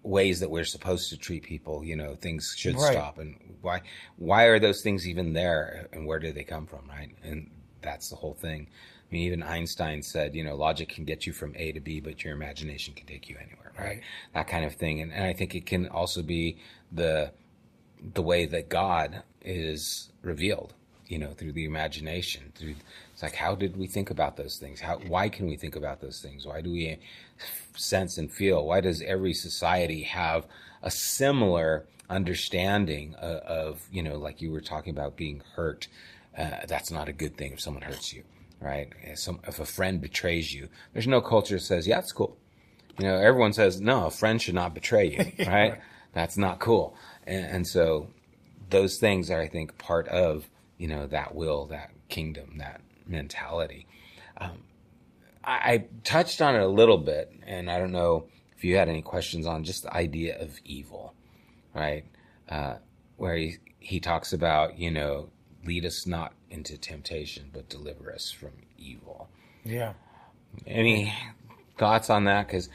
ways 0.04 0.40
that 0.40 0.50
we're 0.50 0.64
supposed 0.64 1.10
to 1.10 1.16
treat 1.16 1.42
people, 1.42 1.84
you 1.84 1.96
know, 1.96 2.14
things 2.14 2.54
should 2.56 2.76
Right. 2.76 2.92
stop 2.92 3.18
and 3.18 3.56
why 3.62 3.82
why 4.16 4.44
are 4.44 4.58
those 4.60 4.82
things 4.82 5.08
even 5.08 5.32
there 5.32 5.88
and 5.92 6.06
where 6.06 6.20
do 6.20 6.32
they 6.32 6.44
come 6.44 6.66
from, 6.66 6.86
right? 6.88 7.10
And 7.24 7.50
that's 7.82 8.10
the 8.10 8.16
whole 8.16 8.34
thing. 8.34 8.68
I 9.10 9.14
mean, 9.14 9.22
even 9.22 9.42
Einstein 9.42 10.02
said, 10.02 10.34
you 10.34 10.44
know, 10.44 10.56
logic 10.56 10.88
can 10.90 11.04
get 11.04 11.26
you 11.26 11.32
from 11.32 11.54
A 11.56 11.72
to 11.72 11.80
B, 11.80 12.00
but 12.00 12.24
your 12.24 12.34
imagination 12.34 12.94
can 12.94 13.06
take 13.06 13.28
you 13.28 13.36
anywhere, 13.40 13.72
right? 13.78 13.86
Right. 13.86 14.00
That 14.34 14.46
kind 14.48 14.64
of 14.64 14.74
thing. 14.74 15.00
And, 15.00 15.12
and 15.12 15.24
I 15.24 15.32
think 15.32 15.54
it 15.54 15.66
can 15.66 15.88
also 15.88 16.22
be 16.22 16.58
the 16.92 17.32
the 18.14 18.22
way 18.22 18.44
that 18.46 18.68
God 18.68 19.22
is 19.42 20.10
revealed, 20.22 20.74
you 21.06 21.18
know, 21.18 21.32
through 21.32 21.52
the 21.52 21.64
imagination. 21.64 22.52
Through 22.54 22.74
like, 23.24 23.34
how 23.34 23.54
did 23.54 23.76
we 23.76 23.86
think 23.86 24.10
about 24.10 24.36
those 24.36 24.58
things? 24.58 24.80
How 24.80 24.98
why 24.98 25.28
can 25.28 25.46
we 25.46 25.56
think 25.56 25.76
about 25.76 26.00
those 26.00 26.20
things? 26.20 26.46
Why 26.46 26.60
do 26.60 26.70
we 26.70 26.98
sense 27.74 28.18
and 28.18 28.30
feel? 28.30 28.64
Why 28.66 28.80
does 28.80 29.02
every 29.02 29.34
society 29.34 30.02
have 30.02 30.46
a 30.82 30.90
similar 30.90 31.86
understanding 32.10 33.14
of, 33.14 33.38
of 33.38 33.88
you 33.90 34.02
know, 34.02 34.16
like 34.18 34.42
you 34.42 34.52
were 34.52 34.60
talking 34.60 34.90
about 34.90 35.16
being 35.16 35.42
hurt? 35.56 35.88
Uh, 36.36 36.66
that's 36.66 36.90
not 36.90 37.08
a 37.08 37.12
good 37.12 37.36
thing 37.36 37.52
if 37.52 37.60
someone 37.60 37.82
hurts 37.82 38.12
you, 38.12 38.24
right? 38.60 38.92
If, 39.02 39.18
some, 39.20 39.40
if 39.46 39.58
a 39.58 39.64
friend 39.64 40.00
betrays 40.00 40.52
you, 40.52 40.68
there's 40.92 41.06
no 41.06 41.20
culture 41.20 41.54
that 41.54 41.62
says, 41.62 41.86
yeah, 41.86 42.00
it's 42.00 42.12
cool. 42.12 42.36
You 42.98 43.06
know, 43.06 43.16
everyone 43.16 43.52
says, 43.52 43.80
no, 43.80 44.06
a 44.06 44.10
friend 44.10 44.40
should 44.40 44.54
not 44.54 44.74
betray 44.74 45.10
you, 45.10 45.44
right? 45.46 45.80
That's 46.12 46.36
not 46.36 46.58
cool. 46.58 46.96
And, 47.26 47.46
and 47.46 47.66
so 47.66 48.08
those 48.70 48.98
things 48.98 49.30
are, 49.30 49.40
I 49.40 49.48
think, 49.48 49.78
part 49.78 50.08
of, 50.08 50.48
you 50.76 50.88
know, 50.88 51.06
that 51.06 51.34
will, 51.34 51.66
that 51.66 51.90
kingdom, 52.08 52.58
that 52.58 52.80
mentality. 53.06 53.86
Um, 54.38 54.62
I, 55.44 55.52
I 55.72 55.84
touched 56.04 56.40
on 56.42 56.54
it 56.54 56.60
a 56.62 56.66
little 56.68 56.98
bit, 56.98 57.32
and 57.46 57.70
I 57.70 57.78
don't 57.78 57.92
know 57.92 58.26
if 58.56 58.64
you 58.64 58.76
had 58.76 58.88
any 58.88 59.02
questions 59.02 59.46
on 59.46 59.64
just 59.64 59.82
the 59.82 59.94
idea 59.94 60.40
of 60.40 60.58
evil, 60.64 61.14
right? 61.74 62.04
Uh, 62.48 62.76
where 63.16 63.36
he, 63.36 63.56
he 63.78 64.00
talks 64.00 64.32
about, 64.32 64.78
you 64.78 64.90
know, 64.90 65.28
lead 65.64 65.84
us 65.84 66.06
not 66.06 66.32
into 66.50 66.76
temptation, 66.78 67.50
but 67.52 67.68
deliver 67.68 68.12
us 68.12 68.30
from 68.30 68.50
evil. 68.78 69.28
yeah. 69.64 69.92
Any 70.68 71.12
thoughts 71.78 72.10
on 72.10 72.24
that? 72.24 72.46
Because 72.46 72.68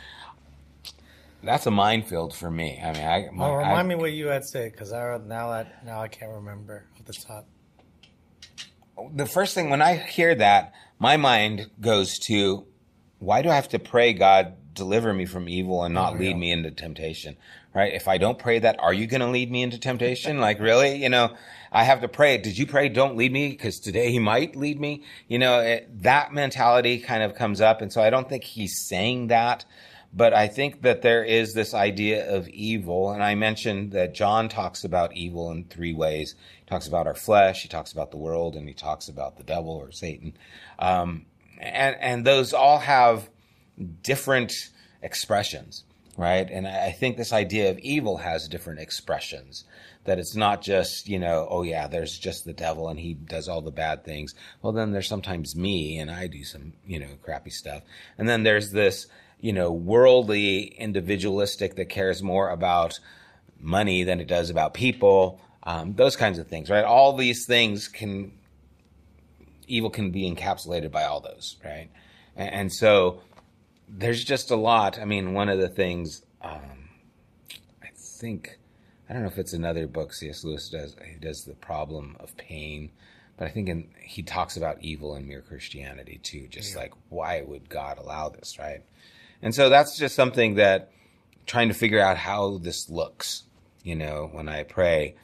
that's 1.41 1.65
a 1.65 1.71
minefield 1.71 2.33
for 2.35 2.51
me. 2.51 2.77
I 2.83 2.91
mean, 2.91 3.05
I, 3.05 3.29
my, 3.31 3.45
I- 3.47 3.55
remind 3.69 3.87
me 3.87 3.95
what 3.95 4.11
you 4.11 4.27
had 4.27 4.43
said, 4.43 4.73
because 4.73 4.91
I 4.91 5.17
now 5.25 5.49
I 5.49 5.65
now 5.85 6.01
I 6.01 6.09
can't 6.09 6.31
remember 6.31 6.85
off 6.97 7.05
the 7.05 7.13
top. 7.13 7.47
The 9.13 9.25
first 9.25 9.53
thing 9.55 9.69
when 9.69 9.81
I 9.81 9.95
hear 9.95 10.35
that, 10.35 10.73
my 10.99 11.17
mind 11.17 11.69
goes 11.79 12.19
to, 12.27 12.65
why 13.19 13.41
do 13.41 13.49
I 13.49 13.55
have 13.55 13.69
to 13.69 13.79
pray, 13.79 14.13
God, 14.13 14.53
deliver 14.73 15.13
me 15.13 15.25
from 15.25 15.49
evil 15.49 15.83
and 15.83 15.93
not 15.93 16.13
Oh, 16.13 16.17
lead 16.17 16.29
yeah. 16.31 16.35
me 16.35 16.51
into 16.51 16.71
temptation? 16.71 17.37
Right? 17.73 17.93
If 17.93 18.07
I 18.07 18.17
don't 18.17 18.39
pray 18.39 18.59
that, 18.59 18.79
are 18.79 18.93
you 18.93 19.05
going 19.07 19.21
to 19.21 19.27
lead 19.27 19.51
me 19.51 19.61
into 19.61 19.77
temptation? 19.77 20.39
like, 20.47 20.59
really? 20.59 20.95
You 21.01 21.09
know, 21.09 21.35
I 21.71 21.83
have 21.83 22.01
to 22.01 22.07
pray. 22.07 22.37
Did 22.37 22.57
you 22.57 22.65
pray, 22.65 22.89
don't 22.89 23.15
lead 23.15 23.31
me? 23.31 23.49
Because 23.49 23.79
today 23.79 24.11
he 24.11 24.19
might 24.19 24.55
lead 24.55 24.79
me. 24.79 25.03
You 25.27 25.37
know, 25.39 25.59
it, 25.59 26.01
that 26.03 26.33
mentality 26.33 26.99
kind 26.99 27.21
of 27.21 27.35
comes 27.35 27.61
up. 27.61 27.81
And 27.81 27.93
so 27.93 28.01
I 28.01 28.09
don't 28.09 28.27
think 28.27 28.43
he's 28.43 28.87
saying 28.87 29.27
that. 29.27 29.65
But 30.11 30.33
I 30.33 30.47
think 30.47 30.81
that 30.81 31.01
there 31.01 31.23
is 31.23 31.53
this 31.53 31.73
idea 31.73 32.35
of 32.35 32.47
evil. 32.49 33.11
And 33.11 33.23
I 33.23 33.35
mentioned 33.35 33.91
that 33.91 34.15
John 34.15 34.49
talks 34.49 34.83
about 34.83 35.15
evil 35.15 35.51
in 35.51 35.65
three 35.65 35.93
ways. 35.93 36.35
He 36.59 36.65
talks 36.65 36.87
about 36.87 37.07
our 37.07 37.15
flesh, 37.15 37.61
he 37.61 37.67
talks 37.67 37.91
about 37.91 38.11
the 38.11 38.17
world, 38.17 38.55
and 38.55 38.67
he 38.67 38.73
talks 38.73 39.07
about 39.07 39.37
the 39.37 39.43
devil 39.43 39.71
or 39.71 39.91
Satan. 39.91 40.33
Um, 40.79 41.25
and, 41.59 41.95
and 41.99 42.25
those 42.25 42.53
all 42.53 42.79
have 42.79 43.29
different 44.01 44.51
expressions, 45.01 45.83
right? 46.17 46.49
And 46.49 46.67
I 46.67 46.87
I 46.87 46.91
think 46.91 47.17
this 47.17 47.33
idea 47.33 47.69
of 47.69 47.79
evil 47.79 48.17
has 48.17 48.47
different 48.47 48.79
expressions. 48.79 49.63
That 50.05 50.17
it's 50.17 50.35
not 50.35 50.61
just, 50.61 51.07
you 51.07 51.19
know, 51.19 51.47
oh 51.49 51.61
yeah, 51.63 51.87
there's 51.87 52.17
just 52.17 52.45
the 52.45 52.53
devil 52.53 52.89
and 52.89 52.99
he 52.99 53.13
does 53.13 53.47
all 53.47 53.61
the 53.61 53.71
bad 53.71 54.03
things. 54.03 54.33
Well, 54.61 54.73
then 54.73 54.91
there's 54.91 55.07
sometimes 55.07 55.55
me 55.55 55.99
and 55.99 56.09
I 56.09 56.27
do 56.27 56.43
some, 56.43 56.73
you 56.85 56.99
know, 56.99 57.09
crappy 57.21 57.51
stuff. 57.51 57.83
And 58.17 58.27
then 58.27 58.43
there's 58.43 58.71
this, 58.71 59.07
you 59.39 59.53
know, 59.53 59.71
worldly 59.71 60.63
individualistic 60.63 61.75
that 61.75 61.89
cares 61.89 62.21
more 62.21 62.49
about 62.49 62.99
money 63.59 64.03
than 64.03 64.19
it 64.19 64.27
does 64.27 64.49
about 64.49 64.73
people. 64.73 65.39
Um, 65.63 65.93
those 65.93 66.15
kinds 66.15 66.39
of 66.39 66.47
things, 66.47 66.69
right? 66.69 66.85
All 66.85 67.15
these 67.15 67.45
things 67.45 67.87
can 67.87 68.33
evil 69.67 69.89
can 69.89 70.11
be 70.11 70.29
encapsulated 70.29 70.91
by 70.91 71.03
all 71.03 71.19
those, 71.19 71.57
right? 71.63 71.89
And, 72.35 72.53
and 72.53 72.73
so 72.73 73.21
there's 73.87 74.23
just 74.23 74.51
a 74.51 74.55
lot. 74.55 74.99
I 74.99 75.05
mean, 75.05 75.33
one 75.33 75.49
of 75.49 75.59
the 75.59 75.69
things 75.69 76.23
um, 76.41 76.89
I 77.83 77.89
think 77.95 78.57
I 79.09 79.13
don't 79.13 79.23
know 79.23 79.29
if 79.29 79.37
it's 79.37 79.53
another 79.53 79.87
book 79.87 80.13
C.S. 80.13 80.43
Lewis 80.43 80.69
does. 80.69 80.95
He 81.05 81.19
does 81.19 81.43
the 81.43 81.55
problem 81.55 82.15
of 82.19 82.37
pain, 82.37 82.91
but 83.37 83.47
I 83.47 83.51
think 83.51 83.69
in, 83.69 83.89
he 84.01 84.21
talks 84.21 84.55
about 84.55 84.81
evil 84.81 85.15
in 85.15 85.27
mere 85.27 85.41
Christianity 85.41 86.19
too. 86.21 86.47
Just 86.47 86.73
yeah. 86.73 86.81
like 86.81 86.93
why 87.09 87.41
would 87.41 87.69
God 87.69 87.97
allow 87.97 88.29
this, 88.29 88.57
right? 88.59 88.81
And 89.41 89.55
so 89.55 89.69
that's 89.69 89.97
just 89.97 90.15
something 90.15 90.55
that 90.55 90.91
trying 91.45 91.69
to 91.69 91.73
figure 91.73 91.99
out 91.99 92.17
how 92.17 92.57
this 92.57 92.89
looks. 92.89 93.43
You 93.83 93.95
know, 93.95 94.29
when 94.31 94.49
I 94.49 94.63
pray, 94.63 95.15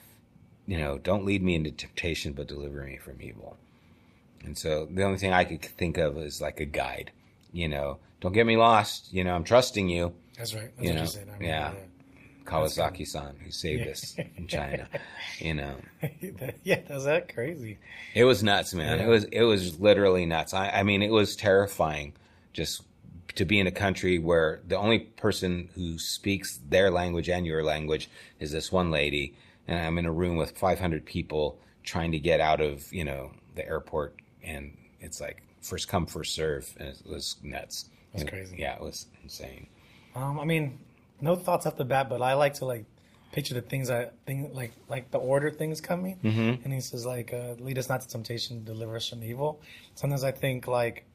you 0.66 0.78
know, 0.78 0.98
don't 0.98 1.26
lead 1.26 1.44
me 1.44 1.56
into 1.56 1.72
temptation, 1.72 2.34
but 2.34 2.48
deliver 2.48 2.84
me 2.84 2.98
from 2.98 3.22
evil. 3.22 3.58
And 4.44 4.58
so 4.58 4.88
the 4.90 5.04
only 5.04 5.18
thing 5.18 5.34
I 5.34 5.44
could 5.44 5.64
think 5.64 5.98
of 5.98 6.18
is 6.18 6.42
like 6.42 6.60
a 6.60 6.66
guide. 6.66 7.12
You 7.52 7.68
know, 7.68 8.00
don't 8.22 8.34
get 8.34 8.46
me 8.46 8.58
lost. 8.58 9.14
You 9.14 9.24
know, 9.24 9.36
I'm 9.36 9.44
trusting 9.44 9.90
you. 9.90 10.14
That's 10.38 10.54
right. 10.54 10.72
That's 10.78 11.16
you 11.16 11.26
know, 11.26 11.34
yeah. 11.40 11.74
Kawasaki-san, 12.46 13.38
who 13.44 13.50
saved 13.52 13.88
us 13.88 14.16
in 14.38 14.48
China. 14.48 14.88
You 15.40 15.54
know, 15.54 15.76
yeah, 16.64 16.80
that's 16.88 17.04
that 17.04 17.34
crazy. 17.34 17.78
it 18.14 18.24
was 18.24 18.42
nuts, 18.42 18.74
man. 18.74 19.00
Yeah. 19.00 19.06
It 19.06 19.10
was 19.10 19.24
it 19.26 19.42
was 19.42 19.82
literally 19.82 20.26
nuts. 20.26 20.54
I, 20.54 20.70
I 20.70 20.84
mean, 20.84 21.02
it 21.02 21.12
was 21.12 21.36
terrifying 21.36 22.14
just 22.54 22.82
to 23.36 23.46
be 23.46 23.60
in 23.60 23.68
a 23.68 23.72
country 23.72 24.18
where 24.18 24.62
the 24.68 24.78
only 24.78 25.00
person 25.00 25.70
who 25.76 25.98
speaks 26.00 26.60
their 26.70 26.90
language 26.90 27.30
and 27.30 27.46
your 27.46 27.64
language 27.64 28.10
is 28.40 28.52
this 28.52 28.72
one 28.72 28.92
lady, 28.92 29.36
and 29.68 29.78
I'm 29.80 29.98
in 29.98 30.06
a 30.06 30.12
room 30.12 30.38
with 30.38 30.58
500 30.58 31.06
people 31.06 31.60
trying 31.84 32.12
to 32.14 32.20
get 32.20 32.40
out 32.40 32.62
of 32.62 32.92
you 32.94 33.04
know 33.04 33.32
the 33.56 33.66
airport, 33.68 34.16
and 34.44 34.78
it's 35.00 35.20
like 35.22 35.44
first 35.62 35.88
come 35.88 36.06
first 36.06 36.34
serve, 36.34 36.74
and 36.80 36.90
it 36.90 37.02
was 37.06 37.38
nuts. 37.44 37.90
That's 38.12 38.24
And- 38.24 38.32
crazy. 38.32 38.56
Yeah, 38.58 38.76
it 38.76 38.82
was 38.82 39.08
insane. 39.24 39.68
Um, 40.16 40.40
I 40.40 40.46
mean, 40.46 40.80
no 41.20 41.36
thoughts 41.36 41.66
off 41.66 41.76
the 41.76 41.84
bat, 41.86 42.08
but 42.10 42.22
I 42.22 42.34
like 42.36 42.54
to 42.56 42.66
like 42.66 42.86
picture 43.34 43.54
the 43.54 43.62
things 43.62 43.90
I 43.90 44.12
think 44.26 44.54
like 44.54 44.72
like 44.88 45.12
the 45.12 45.18
order 45.18 45.52
things 45.52 45.82
coming. 45.82 46.18
Mm-hmm. 46.24 46.64
And 46.64 46.74
he 46.74 46.80
says 46.80 47.06
like, 47.06 47.34
uh, 47.34 47.56
"Lead 47.60 47.78
us 47.78 47.90
not 47.90 48.00
to 48.02 48.08
temptation, 48.08 48.64
deliver 48.64 48.96
us 48.96 49.10
from 49.10 49.24
evil." 49.24 49.62
Sometimes 49.96 50.24
I 50.24 50.32
think 50.32 50.68
like 50.68 51.06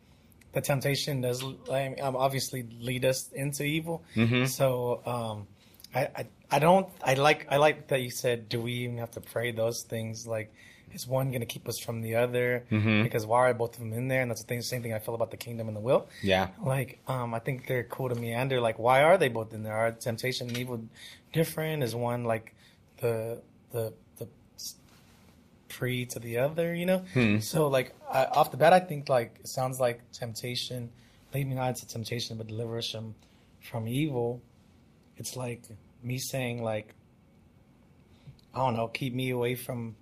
the 0.52 0.60
temptation 0.60 1.20
does 1.20 1.42
um, 1.42 2.16
obviously 2.16 2.66
lead 2.80 3.04
us 3.04 3.28
into 3.32 3.62
evil. 3.64 4.02
So 4.46 5.02
um, 5.06 5.46
I, 5.94 6.00
I 6.20 6.26
I 6.50 6.58
don't 6.58 6.88
I 7.02 7.14
like 7.14 7.46
I 7.50 7.56
like 7.58 7.88
that 7.88 8.00
you 8.02 8.10
said, 8.10 8.48
"Do 8.48 8.60
we 8.60 8.72
even 8.84 8.98
have 8.98 9.12
to 9.12 9.20
pray 9.20 9.52
those 9.52 9.82
things?" 9.82 10.26
Like. 10.26 10.52
Is 10.92 11.06
one 11.06 11.28
going 11.28 11.38
to 11.38 11.46
keep 11.46 11.68
us 11.68 11.78
from 11.78 12.00
the 12.02 12.16
other? 12.16 12.64
Because 13.04 13.24
why 13.24 13.48
are 13.48 13.54
both 13.54 13.74
of 13.74 13.78
them 13.78 13.92
in 13.92 14.08
there? 14.08 14.22
And 14.22 14.28
that's 14.28 14.40
the 14.42 14.46
thing, 14.48 14.60
same 14.60 14.82
thing 14.82 14.92
I 14.92 14.98
feel 14.98 15.14
about 15.14 15.30
the 15.30 15.36
kingdom 15.36 15.68
and 15.68 15.76
the 15.76 15.80
will 15.80 16.08
Yeah. 16.20 16.48
like 16.64 16.98
um 17.06 17.32
i 17.32 17.38
think 17.38 17.68
they're 17.68 17.84
cool 17.84 18.08
to 18.08 18.16
meander 18.16 18.60
like 18.60 18.76
why 18.80 19.04
are 19.04 19.16
they 19.16 19.28
both 19.28 19.54
in 19.54 19.62
there 19.62 19.76
are 19.76 19.92
temptation 19.92 20.48
and 20.48 20.58
evil 20.58 20.82
different 21.32 21.84
is 21.84 21.94
one 21.94 22.24
like 22.24 22.56
the 23.00 23.40
the 23.70 23.92
pre 25.70 26.04
to 26.06 26.18
the 26.18 26.36
other 26.38 26.74
you 26.74 26.84
know? 26.84 27.02
So 27.40 27.68
like 27.68 27.94
I, 28.12 28.24
off 28.26 28.50
the 28.50 28.56
bat 28.58 28.72
i 28.74 28.80
think 28.80 29.08
like 29.08 29.36
it 29.40 29.48
sounds 29.48 29.80
like 29.80 30.00
temptation 30.12 30.90
lead 31.32 31.48
me 31.48 31.54
not 31.54 31.68
into 31.70 31.86
temptation 31.86 32.36
but 32.36 32.46
deliver 32.48 32.76
us 32.78 32.90
from 32.90 33.14
from 33.70 33.86
evil. 33.88 34.42
It's 35.16 35.36
like 35.36 35.62
me 36.02 36.18
saying 36.18 36.62
like 36.62 36.94
i 38.54 38.58
don't 38.58 38.74
know 38.76 38.88
keep 38.88 39.14
me 39.14 39.30
away 39.30 39.54
from 39.54 39.94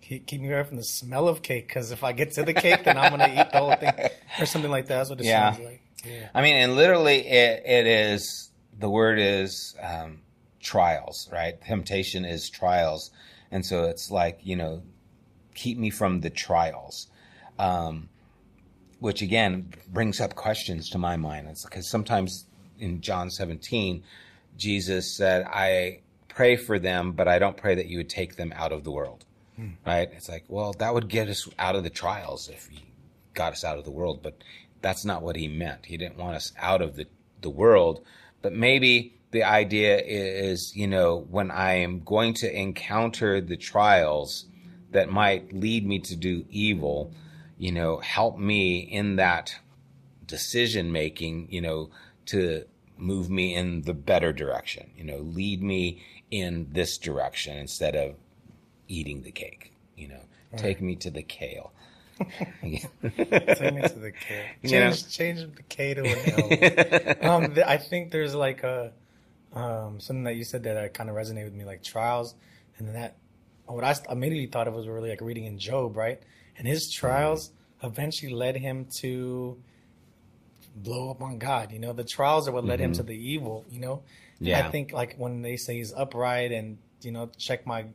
keep, 0.00 0.26
keep 0.26 0.40
me 0.40 0.52
away 0.52 0.62
from 0.64 0.76
the 0.76 0.84
smell 0.84 1.26
of 1.28 1.42
cake 1.42 1.66
because 1.68 1.90
if 1.90 2.04
i 2.04 2.12
get 2.12 2.32
to 2.32 2.42
the 2.42 2.52
cake 2.52 2.84
then 2.84 2.98
i'm 2.98 3.10
gonna 3.10 3.28
eat 3.28 3.50
the 3.50 3.58
whole 3.58 3.74
thing 3.76 3.92
or 4.40 4.46
something 4.46 4.70
like 4.70 4.86
that. 4.88 4.96
That's 4.98 5.10
what 5.10 5.20
it 5.20 5.26
Yeah. 5.26 5.52
sounds 5.52 5.64
like. 5.64 5.80
Yeah. 6.04 6.28
I 6.34 6.42
mean, 6.42 6.56
and 6.56 6.74
literally, 6.76 7.26
it, 7.26 7.62
it 7.64 7.86
is 7.86 8.50
the 8.78 8.90
word 8.90 9.18
is 9.18 9.74
um, 9.80 10.20
trials, 10.60 11.30
right? 11.32 11.58
Temptation 11.62 12.26
is 12.26 12.50
trials, 12.50 13.10
and 13.50 13.64
so 13.64 13.84
it's 13.84 14.10
like 14.10 14.40
you 14.42 14.56
know, 14.56 14.82
keep 15.54 15.78
me 15.78 15.90
from 15.90 16.20
the 16.20 16.30
trials, 16.30 17.08
um, 17.58 18.08
which 19.00 19.22
again 19.22 19.72
brings 19.88 20.20
up 20.20 20.34
questions 20.34 20.90
to 20.90 20.98
my 20.98 21.16
mind. 21.16 21.48
It's 21.48 21.64
because 21.64 21.88
sometimes 21.88 22.46
in 22.78 23.00
John 23.00 23.30
seventeen, 23.30 24.02
Jesus 24.56 25.10
said, 25.16 25.44
"I 25.46 26.00
pray 26.28 26.56
for 26.56 26.78
them, 26.78 27.12
but 27.12 27.28
I 27.28 27.38
don't 27.38 27.56
pray 27.56 27.74
that 27.76 27.86
you 27.86 27.98
would 27.98 28.10
take 28.10 28.36
them 28.36 28.52
out 28.56 28.72
of 28.72 28.84
the 28.84 28.90
world." 28.90 29.24
Right? 29.86 30.10
It's 30.12 30.28
like, 30.28 30.44
well, 30.48 30.72
that 30.80 30.92
would 30.94 31.08
get 31.08 31.28
us 31.28 31.48
out 31.60 31.76
of 31.76 31.84
the 31.84 31.90
trials 31.90 32.48
if 32.48 32.66
he 32.66 32.82
got 33.34 33.52
us 33.52 33.62
out 33.62 33.78
of 33.78 33.84
the 33.84 33.92
world, 33.92 34.20
but 34.20 34.42
that's 34.80 35.04
not 35.04 35.22
what 35.22 35.36
he 35.36 35.46
meant. 35.46 35.86
He 35.86 35.96
didn't 35.96 36.16
want 36.16 36.34
us 36.34 36.52
out 36.58 36.82
of 36.82 36.96
the, 36.96 37.06
the 37.40 37.50
world, 37.50 38.04
but 38.42 38.52
maybe 38.52 39.14
the 39.30 39.44
idea 39.44 39.96
is, 39.98 40.74
you 40.74 40.88
know, 40.88 41.24
when 41.30 41.52
I 41.52 41.74
am 41.74 42.00
going 42.00 42.34
to 42.34 42.52
encounter 42.52 43.40
the 43.40 43.56
trials 43.56 44.46
that 44.94 45.10
might 45.10 45.52
lead 45.52 45.86
me 45.86 45.98
to 45.98 46.16
do 46.16 46.46
evil, 46.50 47.12
you 47.58 47.72
know, 47.72 47.98
help 47.98 48.38
me 48.38 48.78
in 48.78 49.16
that 49.16 49.56
decision 50.26 50.90
making, 50.92 51.48
you 51.50 51.60
know, 51.60 51.90
to 52.26 52.64
move 52.96 53.28
me 53.28 53.54
in 53.54 53.82
the 53.82 53.92
better 53.92 54.32
direction, 54.32 54.90
you 54.96 55.04
know, 55.04 55.18
lead 55.18 55.62
me 55.62 56.02
in 56.30 56.68
this 56.72 56.96
direction 56.96 57.58
instead 57.58 57.96
of 57.96 58.14
eating 58.88 59.22
the 59.22 59.32
cake, 59.32 59.72
you 59.96 60.08
know, 60.08 60.20
take 60.56 60.80
me 60.80 60.94
to 60.96 61.10
the 61.10 61.22
kale. 61.22 61.72
Take 62.20 62.54
me 62.62 63.82
to 63.82 63.98
the 63.98 64.12
K. 64.12 64.44
Change, 64.62 64.62
You 64.62 64.78
know? 64.78 64.92
change 64.92 65.40
the 65.40 65.62
K 65.68 65.94
to 65.94 66.04
an 66.04 67.20
L. 67.20 67.28
um, 67.28 67.54
th- 67.54 67.66
I 67.66 67.76
think 67.76 68.12
there's 68.12 68.36
like 68.36 68.62
a 68.62 68.92
um, 69.52 69.98
something 69.98 70.22
that 70.22 70.36
you 70.36 70.44
said 70.44 70.62
that 70.62 70.94
kind 70.94 71.10
of 71.10 71.16
resonated 71.16 71.46
with 71.46 71.54
me, 71.54 71.64
like 71.64 71.82
trials, 71.82 72.36
and 72.78 72.94
that 72.94 73.16
what 73.66 73.84
I 73.84 73.94
immediately 74.10 74.46
thought 74.46 74.68
of 74.68 74.74
was 74.74 74.86
really 74.86 75.10
like 75.10 75.20
reading 75.20 75.44
in 75.44 75.58
Job, 75.58 75.96
right? 75.96 76.20
And 76.56 76.66
his 76.66 76.90
trials 76.90 77.50
eventually 77.82 78.32
led 78.32 78.56
him 78.56 78.86
to 79.00 79.58
blow 80.76 81.10
up 81.10 81.22
on 81.22 81.38
God. 81.38 81.72
You 81.72 81.78
know, 81.78 81.92
the 81.92 82.04
trials 82.04 82.48
are 82.48 82.52
what 82.52 82.64
led 82.64 82.80
him 82.80 82.92
to 82.94 83.02
the 83.02 83.16
evil. 83.16 83.64
You 83.70 83.80
know, 83.80 84.02
Yeah. 84.40 84.66
I 84.66 84.70
think 84.70 84.92
like 84.92 85.16
when 85.16 85.42
they 85.42 85.56
say 85.56 85.76
he's 85.76 85.92
upright 85.92 86.52
and 86.52 86.78
you 87.02 87.12
know 87.12 87.30
check 87.38 87.66
my 87.66 87.86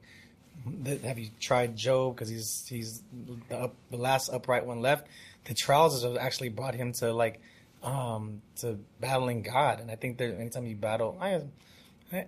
have 1.03 1.17
you 1.17 1.29
tried 1.39 1.75
Job? 1.75 2.15
Because 2.15 2.29
he's 2.29 2.65
he's 2.67 3.01
the, 3.49 3.57
up, 3.57 3.75
the 3.91 3.97
last 3.97 4.29
upright 4.29 4.65
one 4.65 4.81
left. 4.81 5.07
The 5.45 5.53
trials 5.53 6.03
has 6.03 6.17
actually 6.17 6.49
brought 6.49 6.75
him 6.75 6.93
to 6.99 7.13
like 7.13 7.39
um 7.81 8.41
to 8.57 8.77
battling 8.99 9.41
God, 9.41 9.79
and 9.79 9.89
I 9.89 9.95
think 9.95 10.17
that 10.17 10.37
anytime 10.37 10.65
you 10.65 10.75
battle, 10.75 11.17
I, 11.21 11.41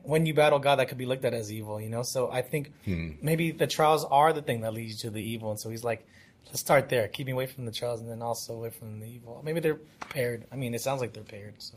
when 0.04 0.26
you 0.26 0.34
battle 0.34 0.60
God, 0.60 0.78
that 0.78 0.88
could 0.90 0.98
be 0.98 1.06
looked 1.06 1.26
at 1.26 1.34
as 1.34 1.52
evil, 1.52 1.80
you 1.80 1.90
know. 1.90 2.04
So 2.04 2.32
I 2.32 2.42
think 2.42 2.72
maybe 2.86 3.52
the 3.52 3.68
trials 3.68 4.06
are 4.06 4.34
the 4.34 4.42
thing 4.42 4.62
that 4.62 4.74
leads 4.74 5.04
you 5.04 5.10
to 5.10 5.14
the 5.14 5.22
evil, 5.24 5.52
and 5.52 5.60
so 5.60 5.70
he's 5.70 5.84
like, 5.84 6.06
let's 6.48 6.60
start 6.60 6.90
there, 6.90 7.08
keep 7.08 7.28
me 7.28 7.34
away 7.34 7.46
from 7.46 7.66
the 7.66 7.72
trials, 7.72 8.02
and 8.02 8.10
then 8.10 8.22
also 8.22 8.54
away 8.54 8.70
from 8.70 9.00
the 9.00 9.08
evil. 9.08 9.42
Maybe 9.44 9.60
they're 9.60 9.80
paired. 10.10 10.46
I 10.52 10.56
mean, 10.56 10.74
it 10.74 10.82
sounds 10.82 11.02
like 11.02 11.14
they're 11.14 11.24
paired. 11.24 11.56
So 11.60 11.76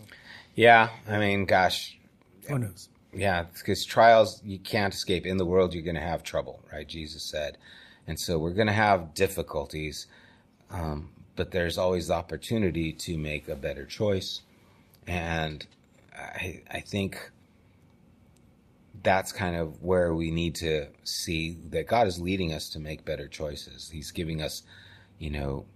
Yeah, 0.55 0.89
I 1.09 1.19
mean, 1.19 1.45
gosh, 1.45 1.97
who 2.49 2.59
knows? 2.59 2.89
yeah, 3.13 3.45
because 3.55 3.85
trials 3.85 4.41
you 4.45 4.59
can't 4.59 4.93
escape. 4.93 5.25
In 5.27 5.37
the 5.37 5.47
world, 5.47 5.73
you're 5.75 5.83
going 5.85 5.95
to 5.95 6.01
have 6.01 6.23
trouble, 6.23 6.61
right? 6.73 6.87
Jesus 6.87 7.23
said, 7.23 7.57
and 8.07 8.19
so 8.19 8.39
we're 8.39 8.51
going 8.51 8.67
to 8.67 8.73
have 8.73 9.15
difficulties, 9.15 10.07
um, 10.71 11.11
but 11.37 11.53
there's 11.53 11.79
always 11.79 12.09
the 12.09 12.15
opportunity 12.15 12.93
to 12.93 13.17
make 13.17 13.49
a 13.49 13.57
better 13.57 13.87
choice, 13.87 14.43
and 15.07 15.67
I, 16.17 16.63
I 16.71 16.81
think 16.81 17.31
that's 19.05 19.33
kind 19.33 19.55
of 19.55 19.83
where 19.83 20.15
we 20.15 20.31
need 20.31 20.57
to 20.57 20.89
see 21.05 21.59
that 21.71 21.87
God 21.87 22.07
is 22.09 22.21
leading 22.21 22.53
us 22.53 22.71
to 22.71 22.81
make 22.81 23.05
better 23.05 23.29
choices. 23.29 23.91
He's 23.91 24.11
giving 24.11 24.43
us, 24.43 24.63
you 25.19 25.31
know, 25.31 25.67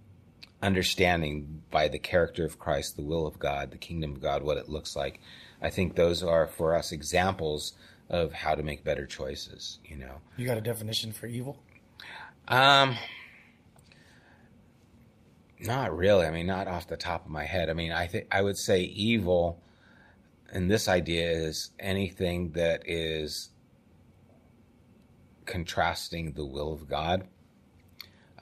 understanding 0.61 1.61
by 1.71 1.87
the 1.87 1.99
character 1.99 2.43
of 2.43 2.59
Christ, 2.59 2.97
the 2.97 3.03
will 3.03 3.25
of 3.25 3.39
God, 3.39 3.71
the 3.71 3.77
kingdom 3.77 4.13
of 4.13 4.21
God, 4.21 4.43
what 4.43 4.57
it 4.57 4.67
looks 4.67 4.95
like. 4.95 5.21
I 5.61 5.69
think 5.69 5.95
those 5.95 6.23
are 6.23 6.47
for 6.47 6.75
us 6.75 6.91
examples 6.91 7.73
of 8.09 8.33
how 8.33 8.55
to 8.55 8.63
make 8.63 8.83
better 8.83 9.05
choices, 9.05 9.77
you 9.85 9.95
know. 9.95 10.15
You 10.35 10.47
got 10.47 10.57
a 10.57 10.61
definition 10.61 11.13
for 11.13 11.27
evil? 11.27 11.61
Um 12.47 12.97
not 15.61 15.95
really. 15.95 16.25
I 16.25 16.31
mean, 16.31 16.47
not 16.47 16.67
off 16.67 16.87
the 16.87 16.97
top 16.97 17.25
of 17.25 17.31
my 17.31 17.43
head. 17.43 17.69
I 17.69 17.73
mean, 17.73 17.91
I 17.91 18.07
think 18.07 18.27
I 18.31 18.41
would 18.41 18.57
say 18.57 18.81
evil 18.81 19.61
and 20.51 20.69
this 20.69 20.87
idea 20.87 21.29
is 21.29 21.71
anything 21.79 22.51
that 22.51 22.83
is 22.85 23.49
contrasting 25.45 26.33
the 26.33 26.45
will 26.45 26.71
of 26.71 26.87
God. 26.87 27.27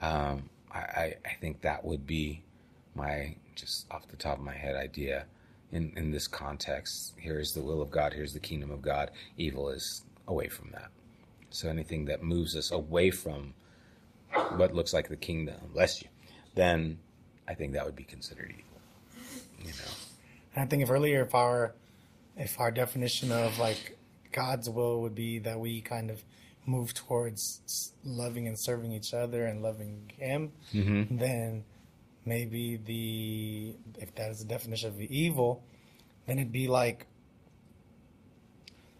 Um, 0.00 0.50
I, 0.72 1.14
I, 1.24 1.36
think 1.40 1.62
that 1.62 1.84
would 1.84 2.06
be 2.06 2.44
my 2.94 3.34
just 3.56 3.90
off 3.90 4.06
the 4.06 4.16
top 4.16 4.38
of 4.38 4.44
my 4.44 4.54
head 4.54 4.76
idea 4.76 5.24
in, 5.72 5.92
in 5.96 6.10
this 6.10 6.28
context. 6.28 7.14
Here 7.18 7.40
is 7.40 7.52
the 7.52 7.62
will 7.62 7.82
of 7.82 7.90
God, 7.90 8.12
here's 8.12 8.32
the 8.32 8.40
kingdom 8.40 8.70
of 8.70 8.82
God. 8.82 9.10
Evil 9.36 9.70
is 9.70 10.02
away 10.28 10.48
from 10.48 10.70
that. 10.72 10.90
So 11.50 11.68
anything 11.68 12.04
that 12.04 12.22
moves 12.22 12.54
us 12.54 12.70
away 12.70 13.10
from 13.10 13.54
what 14.56 14.74
looks 14.74 14.92
like 14.92 15.08
the 15.08 15.16
kingdom, 15.16 15.56
bless 15.72 16.02
you, 16.02 16.08
then 16.54 16.98
I 17.48 17.54
think 17.54 17.72
that 17.72 17.84
would 17.86 17.96
be 17.96 18.04
considered 18.04 18.50
evil. 18.50 18.80
You 19.60 19.72
know. 19.72 19.92
And 20.54 20.64
I 20.64 20.66
think 20.66 20.82
if 20.82 20.90
earlier, 20.90 21.22
if 21.22 21.34
our 21.34 21.74
if 22.38 22.58
our 22.60 22.70
definition 22.70 23.32
of 23.32 23.58
like 23.58 23.98
God's 24.32 24.68
will 24.70 25.00
would 25.02 25.14
be 25.14 25.38
that 25.40 25.58
we 25.58 25.80
kind 25.80 26.10
of 26.10 26.22
move 26.66 26.92
towards 26.94 27.92
loving 28.04 28.46
and 28.46 28.58
serving 28.58 28.92
each 28.92 29.12
other 29.14 29.46
and 29.46 29.62
loving 29.62 30.10
Him, 30.16 30.52
Mm-hmm. 30.72 31.16
then 31.18 31.64
maybe 32.24 32.76
the 32.76 33.74
if 34.02 34.14
that 34.16 34.30
is 34.30 34.38
the 34.40 34.44
definition 34.44 34.88
of 34.88 34.98
the 34.98 35.08
evil, 35.16 35.62
then 36.26 36.38
it'd 36.38 36.52
be 36.52 36.68
like 36.68 37.06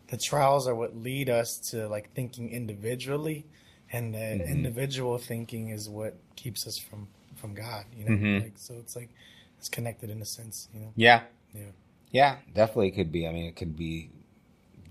the 0.09 0.17
trials 0.17 0.67
are 0.67 0.75
what 0.75 0.97
lead 0.97 1.29
us 1.29 1.59
to 1.71 1.87
like 1.89 2.11
thinking 2.15 2.51
individually, 2.51 3.45
and 3.93 4.15
that 4.15 4.39
Mhm. 4.39 4.49
individual 4.49 5.19
thinking 5.19 5.69
is 5.69 5.89
what 5.89 6.17
keeps 6.37 6.67
us 6.67 6.79
from 6.79 7.09
from 7.37 7.55
God. 7.55 7.85
You 7.97 8.05
know, 8.07 8.13
Mhm. 8.13 8.43
like 8.43 8.53
so 8.57 8.75
it's 8.79 8.97
like 8.97 9.11
it's 9.59 9.69
connected 9.69 10.11
in 10.11 10.21
a 10.23 10.25
sense. 10.25 10.69
You 10.75 10.81
know, 10.81 10.93
Yeah. 10.97 11.25
yeah. 11.55 11.71
Yeah, 12.11 12.37
definitely 12.55 12.91
could 12.93 13.13
be. 13.13 13.27
I 13.27 13.33
mean, 13.33 13.47
it 13.47 13.57
could 13.57 13.77
be 13.77 14.11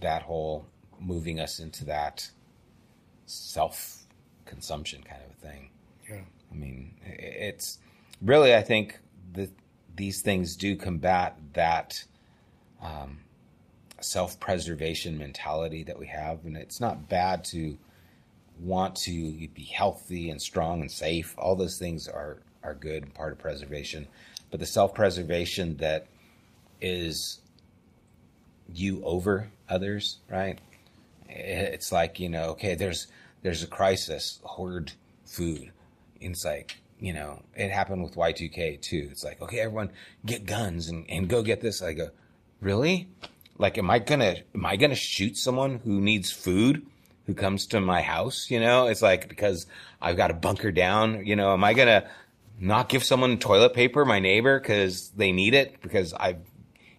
that 0.01 0.22
whole 0.24 0.68
moving 0.99 1.39
us 1.39 1.59
into 1.59 1.86
that 1.86 2.30
self 3.26 4.03
consumption 4.45 5.03
kind 5.03 5.22
of 5.24 5.32
a 5.32 5.51
thing. 5.51 5.70
Yeah. 6.09 6.22
I 6.51 6.55
mean, 6.55 6.93
it's 7.03 7.80
really, 8.22 8.55
I 8.55 8.61
think 8.61 8.99
that 9.34 9.49
these 9.95 10.22
things 10.22 10.55
do 10.55 10.76
combat 10.76 11.38
that 11.53 12.03
um, 12.82 13.20
self 13.99 14.39
preservation 14.39 15.18
mentality 15.18 15.84
that 15.84 15.99
we 15.99 16.07
have. 16.07 16.45
And 16.45 16.55
it's 16.55 16.80
not 16.80 17.09
bad 17.09 17.43
to 17.45 17.78
want 18.59 18.95
to 18.95 19.47
be 19.49 19.63
healthy 19.63 20.30
and 20.30 20.41
strong 20.41 20.82
and 20.82 20.91
safe. 20.91 21.36
All 21.38 21.55
those 21.55 21.78
things 21.78 22.07
are, 22.07 22.38
are 22.63 22.76
good 22.76 23.03
and 23.03 23.13
part 23.13 23.34
of 23.34 23.39
preservation. 23.39 24.07
But 24.49 24.59
the 24.59 24.65
self 24.65 24.93
preservation 24.93 25.78
that 25.78 26.07
is 26.82 27.39
you 28.71 29.03
over 29.03 29.49
others, 29.69 30.17
right? 30.30 30.59
It's 31.30 31.91
like, 31.91 32.19
you 32.19 32.30
know, 32.30 32.49
okay, 32.51 32.75
there's 32.75 33.07
there's 33.41 33.63
a 33.63 33.67
crisis, 33.67 34.39
hoard 34.43 34.93
food. 35.25 35.71
It's 36.19 36.43
like, 36.43 36.78
you 36.99 37.13
know, 37.13 37.43
it 37.55 37.71
happened 37.71 38.03
with 38.03 38.15
Y2K 38.15 38.82
too. 38.82 39.07
It's 39.11 39.23
like, 39.23 39.41
okay, 39.41 39.59
everyone 39.59 39.91
get 40.25 40.45
guns 40.45 40.88
and, 40.88 41.05
and 41.09 41.28
go 41.28 41.43
get 41.43 41.61
this. 41.61 41.82
I 41.82 41.93
go, 41.93 42.09
really? 42.59 43.09
Like, 43.57 43.78
am 43.78 43.89
I 43.89 43.99
gonna 43.99 44.38
am 44.53 44.65
I 44.65 44.75
gonna 44.75 44.95
shoot 44.95 45.38
someone 45.38 45.80
who 45.84 46.01
needs 46.01 46.32
food 46.32 46.86
who 47.25 47.34
comes 47.34 47.65
to 47.67 47.80
my 47.80 48.01
house? 48.01 48.49
You 48.49 48.59
know, 48.59 48.88
it's 48.88 49.01
like 49.01 49.30
because 49.30 49.67
I've 50.01 50.17
got 50.17 50.32
a 50.32 50.36
bunker 50.36 50.71
down. 50.71 51.25
You 51.25 51.36
know, 51.36 51.53
am 51.53 51.63
I 51.63 51.73
gonna 51.73 52.09
not 52.59 52.89
give 52.89 53.03
someone 53.03 53.38
toilet 53.38 53.73
paper, 53.73 54.05
my 54.05 54.19
neighbor, 54.19 54.59
because 54.59 55.09
they 55.11 55.32
need 55.32 55.53
it 55.53 55.82
because 55.82 56.13
I've, 56.13 56.39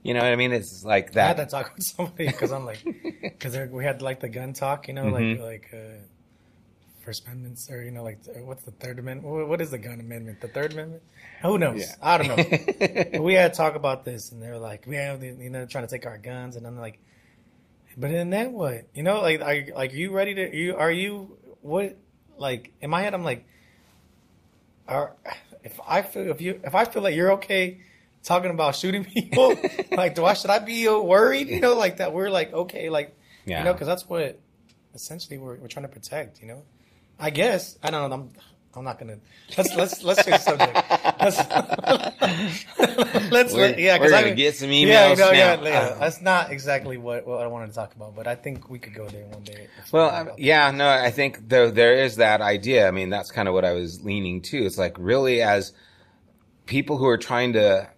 you 0.08 0.14
know 0.14 0.20
what 0.20 0.32
I 0.32 0.36
mean? 0.36 0.52
It's 0.52 0.82
like 0.84 1.12
that. 1.12 1.24
I 1.24 1.28
had 1.28 1.36
that. 1.36 1.50
that 1.50 1.56
talk 1.64 1.74
with 1.76 1.84
somebody 1.84 2.26
because 2.26 2.50
I'm 2.52 2.64
like, 2.64 2.82
because 3.22 3.56
we 3.70 3.84
had 3.84 4.00
like 4.02 4.20
the 4.20 4.28
gun 4.28 4.52
talk, 4.54 4.88
you 4.88 4.94
know, 4.94 5.04
Mhm. 5.04 5.38
like 5.38 5.40
like 5.40 5.66
uh, 5.74 5.98
First 7.04 7.24
Amendments 7.26 7.70
or 7.70 7.82
you 7.82 7.90
know 7.90 8.02
like 8.02 8.18
what's 8.48 8.64
the 8.64 8.70
Third 8.72 8.98
Amendment? 8.98 9.48
What 9.48 9.60
is 9.60 9.70
the 9.70 9.78
gun 9.78 10.00
amendment? 10.00 10.40
The 10.40 10.48
Third 10.48 10.72
Amendment? 10.72 11.02
Who 11.42 11.58
knows? 11.58 11.80
Yeah. 11.80 11.94
I 12.02 12.18
don't 12.18 12.28
know. 12.28 13.20
We 13.28 13.34
had 13.34 13.52
to 13.52 13.56
talk 13.56 13.74
about 13.76 14.04
this, 14.04 14.32
and 14.32 14.42
they 14.42 14.48
were 14.50 14.58
like, 14.58 14.84
"Yeah, 14.88 15.16
they- 15.16 15.36
you 15.38 15.50
know, 15.50 15.64
trying 15.66 15.86
to 15.86 15.90
take 15.90 16.04
our 16.06 16.18
guns," 16.18 16.56
and 16.56 16.66
I'm 16.66 16.78
like, 16.78 16.98
"But 17.96 18.10
then 18.10 18.30
then 18.30 18.52
what? 18.52 18.86
You 18.94 19.02
know, 19.02 19.20
like, 19.20 19.40
are 19.40 19.54
you- 19.54 19.74
like 19.74 19.92
you 19.92 20.10
ready 20.12 20.34
to? 20.34 20.56
You 20.56 20.76
are 20.76 20.90
you 20.90 21.36
what? 21.62 21.96
Like 22.36 22.72
in 22.80 22.90
my 22.90 23.02
head, 23.02 23.14
I'm 23.14 23.24
like, 23.24 23.44
are 24.86 25.14
if 25.64 25.78
I 25.86 26.02
feel 26.02 26.30
if 26.30 26.40
you 26.40 26.60
if 26.64 26.74
I 26.74 26.84
feel 26.84 27.02
like 27.02 27.14
you're 27.14 27.32
okay 27.32 27.80
talking 28.22 28.50
about 28.50 28.74
shooting 28.76 29.04
people, 29.14 29.54
like, 29.92 30.14
do 30.14 30.24
I 30.24 30.34
should 30.34 30.50
I 30.50 30.58
be 30.58 30.88
worried? 30.88 31.48
You 31.48 31.60
know, 31.60 31.74
like 31.74 31.98
that 31.98 32.12
we're 32.12 32.30
like 32.30 32.52
okay, 32.52 32.88
like 32.90 33.16
Yeah. 33.46 33.58
you 33.58 33.64
know, 33.64 33.72
because 33.72 33.86
that's 33.86 34.08
what 34.08 34.38
essentially 34.94 35.38
we're 35.38 35.56
we're 35.56 35.68
trying 35.68 35.86
to 35.86 35.92
protect. 35.92 36.40
You 36.40 36.48
know, 36.48 36.62
I 37.18 37.30
guess 37.30 37.78
I 37.82 37.90
don't 37.90 38.08
know. 38.10 38.14
I'm 38.16 38.30
I'm 38.74 38.84
not 38.84 38.98
gonna 38.98 39.18
let's 39.56 39.74
let's 39.74 40.04
let's 40.04 40.24
change 40.24 40.40
subject. 40.42 40.74
Let's, 41.20 41.38
let's 43.30 43.54
We're- 43.54 43.74
yeah, 43.82 43.98
because 43.98 44.12
I 44.12 44.22
gonna 44.22 44.34
get 44.34 44.54
some 44.56 44.70
Yeah, 44.70 45.10
emails 45.14 45.18
no, 45.18 45.30
yeah, 45.32 45.60
yeah. 45.62 45.78
Uh. 45.78 45.98
That's 45.98 46.20
not 46.20 46.52
exactly 46.52 46.96
what, 46.96 47.26
what 47.26 47.40
I 47.40 47.46
wanted 47.46 47.68
to 47.68 47.72
talk 47.74 47.94
about, 47.96 48.14
but 48.14 48.26
I 48.26 48.34
think 48.34 48.68
we 48.70 48.78
could 48.78 48.94
go 48.94 49.08
there 49.08 49.24
one 49.26 49.42
day. 49.42 49.66
Well, 49.90 50.10
I- 50.10 50.34
yeah, 50.36 50.70
no, 50.70 50.88
I 50.88 51.10
think 51.10 51.48
there 51.48 51.70
there 51.70 51.94
is 51.94 52.16
that 52.16 52.40
idea. 52.40 52.86
I 52.86 52.90
mean, 52.90 53.10
that's 53.10 53.30
kind 53.30 53.48
of 53.48 53.54
what 53.54 53.64
I 53.64 53.72
was 53.72 54.04
leaning 54.04 54.42
to. 54.42 54.58
It's 54.64 54.78
like 54.78 54.96
really 54.98 55.42
as 55.42 55.72
people 56.66 56.98
who 56.98 57.06
are 57.06 57.18
trying 57.18 57.54
to 57.54 57.88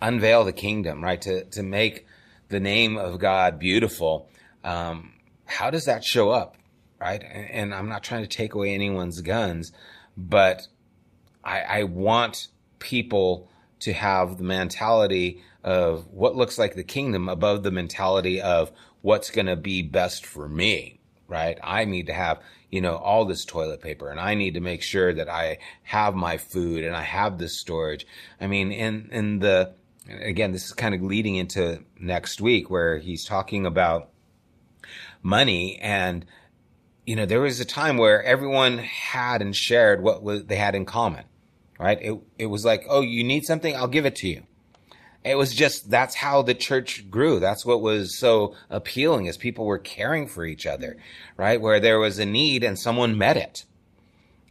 unveil 0.00 0.44
the 0.44 0.52
kingdom, 0.52 1.02
right? 1.02 1.20
To 1.22 1.44
to 1.44 1.62
make 1.62 2.06
the 2.48 2.60
name 2.60 2.96
of 2.96 3.18
God 3.18 3.58
beautiful. 3.58 4.28
Um, 4.64 5.14
how 5.44 5.70
does 5.70 5.84
that 5.86 6.04
show 6.04 6.30
up, 6.30 6.56
right? 7.00 7.22
And, 7.22 7.50
and 7.50 7.74
I'm 7.74 7.88
not 7.88 8.02
trying 8.02 8.22
to 8.22 8.28
take 8.28 8.54
away 8.54 8.74
anyone's 8.74 9.20
guns, 9.20 9.72
but 10.16 10.66
I, 11.44 11.60
I 11.60 11.82
want 11.84 12.48
people 12.78 13.48
to 13.80 13.92
have 13.92 14.38
the 14.38 14.44
mentality 14.44 15.42
of 15.62 16.06
what 16.12 16.36
looks 16.36 16.58
like 16.58 16.74
the 16.74 16.84
kingdom 16.84 17.28
above 17.28 17.62
the 17.62 17.70
mentality 17.70 18.40
of 18.40 18.72
what's 19.02 19.30
going 19.30 19.46
to 19.46 19.56
be 19.56 19.82
best 19.82 20.26
for 20.26 20.48
me, 20.48 21.00
right? 21.28 21.58
I 21.62 21.84
need 21.84 22.06
to 22.06 22.12
have, 22.12 22.40
you 22.70 22.80
know, 22.80 22.96
all 22.96 23.24
this 23.24 23.44
toilet 23.44 23.80
paper 23.80 24.10
and 24.10 24.20
I 24.20 24.34
need 24.34 24.54
to 24.54 24.60
make 24.60 24.82
sure 24.82 25.12
that 25.14 25.28
I 25.28 25.58
have 25.84 26.14
my 26.14 26.36
food 26.36 26.84
and 26.84 26.96
I 26.96 27.02
have 27.02 27.38
this 27.38 27.58
storage. 27.58 28.06
I 28.40 28.46
mean, 28.46 28.72
in, 28.72 29.08
in 29.12 29.38
the, 29.38 29.74
again, 30.08 30.52
this 30.52 30.66
is 30.66 30.72
kind 30.72 30.94
of 30.94 31.02
leading 31.02 31.36
into 31.36 31.84
next 31.98 32.40
week 32.40 32.70
where 32.70 32.98
he's 32.98 33.24
talking 33.24 33.66
about 33.66 34.10
money. 35.22 35.78
And 35.80 36.24
you 37.06 37.16
know 37.16 37.24
there 37.24 37.40
was 37.40 37.58
a 37.58 37.64
time 37.64 37.96
where 37.96 38.22
everyone 38.22 38.78
had 38.78 39.40
and 39.40 39.56
shared 39.56 40.02
what 40.02 40.46
they 40.46 40.56
had 40.56 40.74
in 40.74 40.84
common 40.84 41.24
right? 41.78 41.98
It 42.02 42.18
it 42.38 42.46
was 42.46 42.64
like 42.64 42.84
oh 42.88 43.00
you 43.00 43.24
need 43.24 43.44
something? 43.44 43.74
I'll 43.74 43.88
give 43.88 44.04
it 44.04 44.16
to 44.16 44.28
you. 44.28 44.42
It 45.24 45.36
was 45.36 45.54
just 45.54 45.90
that's 45.90 46.16
how 46.16 46.42
the 46.42 46.54
church 46.54 47.10
grew. 47.10 47.40
That's 47.40 47.64
what 47.64 47.80
was 47.80 48.18
so 48.18 48.54
appealing 48.68 49.26
is 49.26 49.36
people 49.36 49.64
were 49.64 49.78
caring 49.78 50.26
for 50.26 50.44
each 50.44 50.66
other 50.66 50.96
right? 51.36 51.60
Where 51.60 51.80
there 51.80 51.98
was 51.98 52.18
a 52.18 52.26
need 52.26 52.62
and 52.64 52.78
someone 52.78 53.16
met 53.16 53.36
it. 53.36 53.64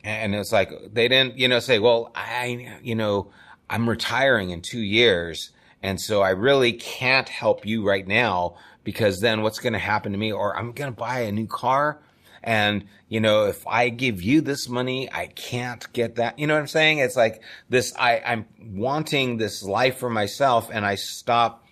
And 0.03 0.33
it's 0.33 0.51
like 0.51 0.71
they 0.93 1.07
didn't 1.07 1.37
you 1.37 1.47
know 1.47 1.59
say 1.59 1.79
well 1.79 2.11
i 2.15 2.79
you 2.81 2.95
know 2.95 3.31
i'm 3.69 3.89
retiring 3.89 4.49
in 4.49 4.61
two 4.61 4.79
years 4.79 5.51
and 5.81 5.99
so 5.99 6.21
i 6.21 6.29
really 6.29 6.73
can't 6.73 7.29
help 7.29 7.65
you 7.65 7.87
right 7.87 8.07
now 8.07 8.55
because 8.83 9.19
then 9.19 9.41
what's 9.41 9.59
going 9.59 9.73
to 9.73 9.79
happen 9.79 10.11
to 10.11 10.17
me 10.17 10.31
or 10.31 10.55
i'm 10.57 10.71
going 10.71 10.91
to 10.91 10.97
buy 10.97 11.21
a 11.21 11.31
new 11.31 11.47
car 11.47 11.99
and 12.43 12.85
you 13.09 13.19
know 13.19 13.45
if 13.45 13.65
i 13.67 13.89
give 13.89 14.21
you 14.21 14.41
this 14.41 14.69
money 14.69 15.11
i 15.11 15.25
can't 15.27 15.91
get 15.93 16.15
that 16.15 16.37
you 16.39 16.47
know 16.47 16.53
what 16.53 16.59
i'm 16.59 16.67
saying 16.67 16.99
it's 16.99 17.15
like 17.15 17.41
this 17.69 17.93
i 17.97 18.21
i'm 18.25 18.45
wanting 18.59 19.37
this 19.37 19.63
life 19.63 19.97
for 19.97 20.09
myself 20.09 20.69
and 20.71 20.85
i 20.85 20.95
stop 20.95 21.63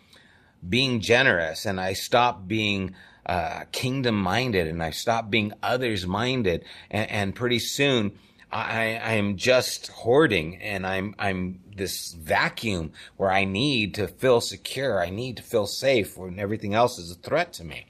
being 0.68 1.00
generous 1.00 1.66
and 1.66 1.80
I 1.80 1.94
stop 1.94 2.48
being 2.48 2.96
uh, 3.26 3.64
kingdom 3.72 4.20
minded 4.20 4.68
and 4.68 4.82
I 4.82 4.92
stop 4.92 5.30
being 5.30 5.54
others 5.64 6.06
minded. 6.06 6.64
And, 6.92 7.10
and 7.10 7.36
pretty 7.36 7.60
soon 7.60 8.14
I, 8.52 8.96
I 8.96 9.14
am 9.14 9.38
just 9.38 9.88
hoarding 9.88 10.58
and 10.62 10.86
I'm, 10.86 11.16
I'm 11.20 11.62
this 11.76 12.14
vacuum 12.14 12.94
where 13.18 13.32
I 13.32 13.46
need 13.46 13.96
to 13.96 14.08
feel 14.08 14.42
secure. 14.42 15.02
I 15.02 15.10
need 15.10 15.38
to 15.38 15.44
feel 15.44 15.66
safe 15.68 16.18
when 16.18 16.40
everything 16.40 16.74
else 16.74 16.98
is 16.98 17.12
a 17.12 17.16
threat 17.16 17.54
to 17.54 17.64
me. 17.64 17.88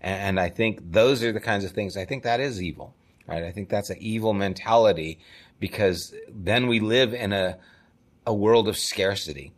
And, 0.00 0.20
and 0.20 0.40
I 0.40 0.48
think 0.48 0.92
those 0.92 1.22
are 1.22 1.32
the 1.32 1.40
kinds 1.40 1.64
of 1.64 1.72
things 1.72 1.96
I 1.96 2.04
think 2.04 2.24
that 2.24 2.40
is 2.40 2.62
evil, 2.62 2.94
right? 3.26 3.44
I 3.44 3.52
think 3.52 3.68
that's 3.68 3.90
an 3.90 3.98
evil 4.00 4.32
mentality 4.32 5.20
because 5.58 6.14
then 6.28 6.66
we 6.66 6.80
live 6.80 7.14
in 7.14 7.32
a, 7.32 7.58
a 8.26 8.34
world 8.34 8.68
of 8.68 8.76
scarcity 8.76 9.52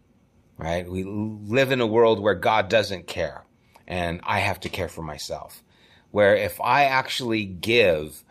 right? 0.63 0.89
We 0.89 1.03
live 1.05 1.73
in 1.73 1.81
a 1.81 1.87
world 1.87 2.21
where 2.21 2.35
God 2.35 2.69
doesn't 2.69 3.07
care 3.07 3.43
and 3.87 4.21
I 4.23 4.39
have 4.39 4.61
to 4.61 4.69
care 4.69 4.89
for 4.89 5.03
myself. 5.03 5.63
Where 6.13 6.37
if 6.37 6.61
I 6.61 6.85
actually 6.85 7.45
give 7.45 8.23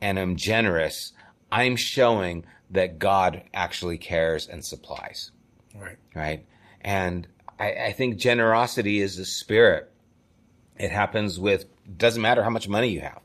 and 0.00 0.18
am 0.18 0.36
generous, 0.36 1.12
I'm 1.50 1.76
showing 1.76 2.44
that 2.70 2.98
God 2.98 3.42
actually 3.54 3.98
cares 3.98 4.46
and 4.46 4.64
supplies, 4.64 5.30
Right. 5.74 5.96
right? 6.14 6.46
And 6.80 7.26
I, 7.58 7.72
I 7.72 7.92
think 7.92 8.18
generosity 8.18 9.00
is 9.00 9.18
a 9.18 9.24
spirit. 9.24 9.90
It 10.78 10.90
happens 10.90 11.38
with, 11.40 11.64
doesn't 11.96 12.20
matter 12.22 12.42
how 12.42 12.50
much 12.50 12.68
money 12.68 12.88
you 12.88 13.00
have, 13.00 13.20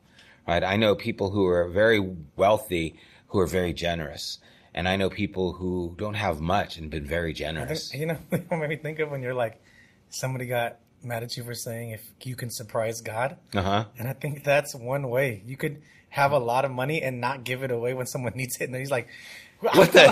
right? 0.47 0.63
I 0.63 0.77
know 0.77 0.95
people 0.95 1.31
who 1.31 1.45
are 1.47 1.67
very 1.67 1.99
wealthy 2.35 2.95
who 3.27 3.39
are 3.39 3.47
very 3.47 3.73
generous. 3.73 4.39
And 4.75 4.87
I 4.89 4.95
know 4.95 5.09
people 5.09 5.53
who 5.53 5.93
don't 5.97 6.15
have 6.15 6.39
much 6.39 6.77
and 6.77 6.89
been 6.89 7.05
very 7.05 7.33
generous. 7.33 7.93
you 7.93 8.05
know, 8.07 8.17
what 8.29 8.57
made 8.57 8.69
me 8.69 8.75
think 8.77 8.99
of 8.99 9.11
when 9.11 9.21
you're 9.21 9.33
like, 9.35 9.61
somebody 10.09 10.45
got 10.45 10.79
mad 11.03 11.21
at 11.21 11.35
you 11.37 11.43
for 11.43 11.53
saying 11.53 11.91
if 11.91 12.01
you 12.23 12.35
can 12.35 12.49
surprise 12.49 13.01
God. 13.01 13.37
Uh 13.53 13.61
huh. 13.61 13.85
And 13.99 14.07
I 14.07 14.13
think 14.13 14.43
that's 14.43 14.73
one 14.73 15.09
way. 15.09 15.43
You 15.45 15.57
could 15.57 15.81
have 16.13 16.31
a 16.31 16.37
lot 16.37 16.63
of 16.63 16.71
money 16.71 17.01
and 17.01 17.19
not 17.19 17.43
give 17.43 17.63
it 17.63 17.71
away 17.71 17.93
when 17.95 18.05
someone 18.05 18.33
needs 18.41 18.55
it. 18.61 18.69
And 18.69 18.75
he's 18.75 18.91
like, 18.91 19.07
What 19.61 19.91
the? 19.97 20.07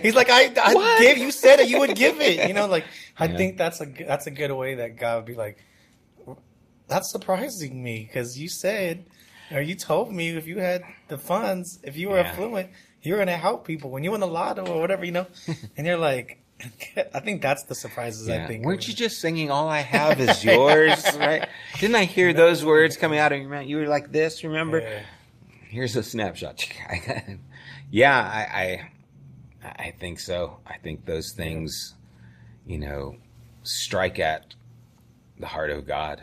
He's 0.02 0.14
like, 0.14 0.30
I, 0.30 0.52
I 0.62 0.74
What? 0.74 0.98
gave 0.98 1.18
you 1.18 1.30
said 1.30 1.56
that 1.58 1.68
you 1.68 1.78
would 1.78 1.96
give 1.96 2.20
it. 2.20 2.46
You 2.46 2.54
know, 2.54 2.66
like 2.66 2.86
I 3.18 3.26
Yeah. 3.26 3.36
think 3.36 3.58
that's 3.58 3.80
a 3.80 3.86
that's 3.86 4.26
a 4.26 4.30
good 4.30 4.52
way 4.52 4.76
that 4.76 4.96
God 4.98 5.16
would 5.16 5.24
be 5.26 5.34
like, 5.34 5.56
that's 6.88 7.10
surprising 7.10 7.82
me 7.82 8.06
because 8.06 8.38
you 8.38 8.48
said 8.48 9.06
or 9.50 9.60
you 9.60 9.74
told 9.74 10.12
me 10.12 10.30
if 10.36 10.46
you 10.46 10.58
had 10.58 10.82
the 11.08 11.18
funds, 11.18 11.78
if 11.82 11.96
you 11.96 12.08
were 12.10 12.18
Yeah. 12.18 12.28
affluent, 12.30 12.70
you 13.02 13.12
were 13.12 13.18
gonna 13.18 13.36
help 13.36 13.66
people 13.66 13.90
when 13.90 14.04
you 14.04 14.10
win 14.12 14.20
the 14.20 14.26
lotto 14.26 14.66
or 14.66 14.80
whatever, 14.80 15.04
you 15.04 15.12
know. 15.12 15.26
and 15.76 15.86
you're 15.86 15.98
like, 15.98 16.38
I 17.14 17.20
think 17.20 17.42
that's 17.42 17.64
the 17.64 17.74
surprises. 17.74 18.28
I 18.28 18.46
think. 18.46 18.64
Weren't 18.64 18.88
you 18.88 18.94
just 18.94 19.20
singing 19.20 19.50
"All 19.50 19.68
I 19.68 19.80
Have 19.80 20.20
Is 20.20 20.44
Yours"? 20.44 21.04
right? 21.18 21.48
Didn't 21.78 21.96
I 21.96 22.04
hear 22.04 22.32
those 22.32 22.64
words 22.64 22.96
coming 22.96 23.18
out 23.18 23.32
of 23.32 23.40
your 23.40 23.48
mouth? 23.48 23.66
You 23.66 23.76
were 23.78 23.88
like 23.88 24.10
this. 24.12 24.42
Remember? 24.42 24.80
Yeah. 24.80 25.02
Here's 25.68 25.94
a 25.96 26.02
snapshot. 26.02 26.66
yeah, 27.90 28.18
I, 28.18 28.88
I, 29.64 29.72
I 29.88 29.90
think 29.98 30.20
so. 30.20 30.58
I 30.66 30.78
think 30.78 31.04
those 31.04 31.32
things, 31.32 31.94
you 32.66 32.78
know, 32.78 33.16
strike 33.62 34.18
at 34.18 34.54
the 35.38 35.46
heart 35.46 35.70
of 35.70 35.86
God, 35.86 36.22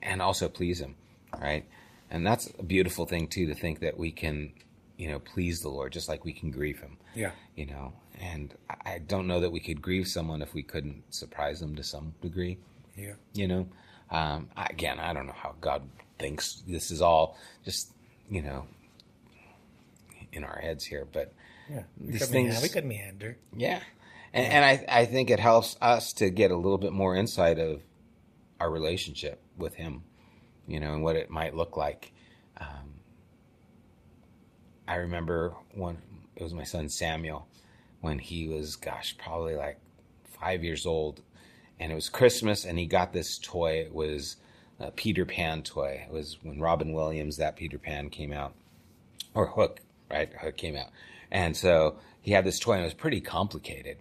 and 0.00 0.22
also 0.22 0.48
please 0.48 0.80
Him, 0.80 0.94
right? 1.40 1.64
And 2.10 2.24
that's 2.26 2.50
a 2.58 2.62
beautiful 2.62 3.04
thing 3.06 3.26
too 3.26 3.46
to 3.46 3.54
think 3.54 3.80
that 3.80 3.98
we 3.98 4.12
can, 4.12 4.52
you 4.96 5.08
know, 5.10 5.18
please 5.18 5.60
the 5.60 5.68
Lord 5.70 5.92
just 5.92 6.08
like 6.08 6.24
we 6.24 6.32
can 6.32 6.50
grieve 6.50 6.78
Him 6.80 6.96
Yeah. 7.14 7.32
you 7.56 7.66
know 7.66 7.92
and 8.18 8.54
I- 8.84 8.98
don't 8.98 9.26
know 9.26 9.40
that 9.40 9.50
we 9.52 9.60
could 9.60 9.80
grieve 9.80 10.08
someone 10.08 10.42
if 10.42 10.52
we 10.54 10.62
couldn't 10.62 11.02
surprise 11.14 11.60
them 11.60 11.76
to 11.76 11.82
some 11.84 12.14
degree 12.20 12.58
Yeah. 12.96 13.14
you 13.32 13.46
know 13.48 13.68
um, 14.10 14.48
I- 14.56 14.66
again 14.70 14.98
i 14.98 15.12
don't 15.12 15.26
know 15.26 15.34
how 15.36 15.54
god 15.60 15.82
thinks 16.18 16.62
this 16.66 16.90
is 16.90 17.00
all 17.00 17.36
just 17.64 17.92
you 18.30 18.42
know 18.42 18.66
in 20.32 20.44
our 20.44 20.58
heads 20.58 20.84
here 20.84 21.06
but 21.10 21.32
Yeah. 21.70 21.84
We 22.00 22.12
These 22.12 22.22
could, 22.22 22.28
things- 22.30 22.48
meander, 22.54 22.62
we 22.62 22.68
could 22.68 22.84
meander. 22.84 23.36
yeah 23.56 23.80
and, 24.32 24.46
and 24.52 24.64
I, 24.64 25.00
I 25.00 25.04
think 25.06 25.30
it 25.30 25.40
helps 25.40 25.76
us 25.80 26.12
to 26.14 26.28
get 26.30 26.50
a 26.50 26.56
little 26.56 26.76
bit 26.78 26.92
more 26.92 27.14
insight 27.16 27.58
of 27.58 27.82
our 28.60 28.70
relationship 28.70 29.40
with 29.56 29.74
him 29.74 30.02
you 30.66 30.80
know 30.80 30.92
and 30.92 31.02
what 31.02 31.14
it 31.16 31.30
might 31.30 31.54
look 31.54 31.76
like 31.76 32.12
um, 32.60 33.00
i 34.86 34.96
remember 34.96 35.54
when 35.74 35.98
it 36.36 36.42
was 36.42 36.52
my 36.54 36.64
son 36.64 36.88
samuel 36.88 37.46
when 38.00 38.18
he 38.18 38.48
was 38.48 38.76
gosh 38.76 39.16
probably 39.18 39.54
like 39.54 39.78
five 40.24 40.62
years 40.62 40.86
old 40.86 41.20
and 41.78 41.92
it 41.92 41.94
was 41.94 42.08
christmas 42.08 42.64
and 42.64 42.78
he 42.78 42.86
got 42.86 43.12
this 43.12 43.38
toy 43.38 43.72
it 43.72 43.94
was 43.94 44.36
a 44.78 44.90
peter 44.90 45.24
pan 45.24 45.62
toy 45.62 46.04
it 46.06 46.12
was 46.12 46.38
when 46.42 46.60
robin 46.60 46.92
williams 46.92 47.36
that 47.36 47.56
peter 47.56 47.78
pan 47.78 48.08
came 48.10 48.32
out 48.32 48.54
or 49.34 49.46
hook 49.46 49.80
right 50.10 50.32
hook 50.40 50.56
came 50.56 50.76
out 50.76 50.88
and 51.30 51.56
so 51.56 51.96
he 52.20 52.32
had 52.32 52.44
this 52.44 52.58
toy 52.58 52.72
and 52.72 52.82
it 52.82 52.84
was 52.84 52.94
pretty 52.94 53.20
complicated 53.20 53.98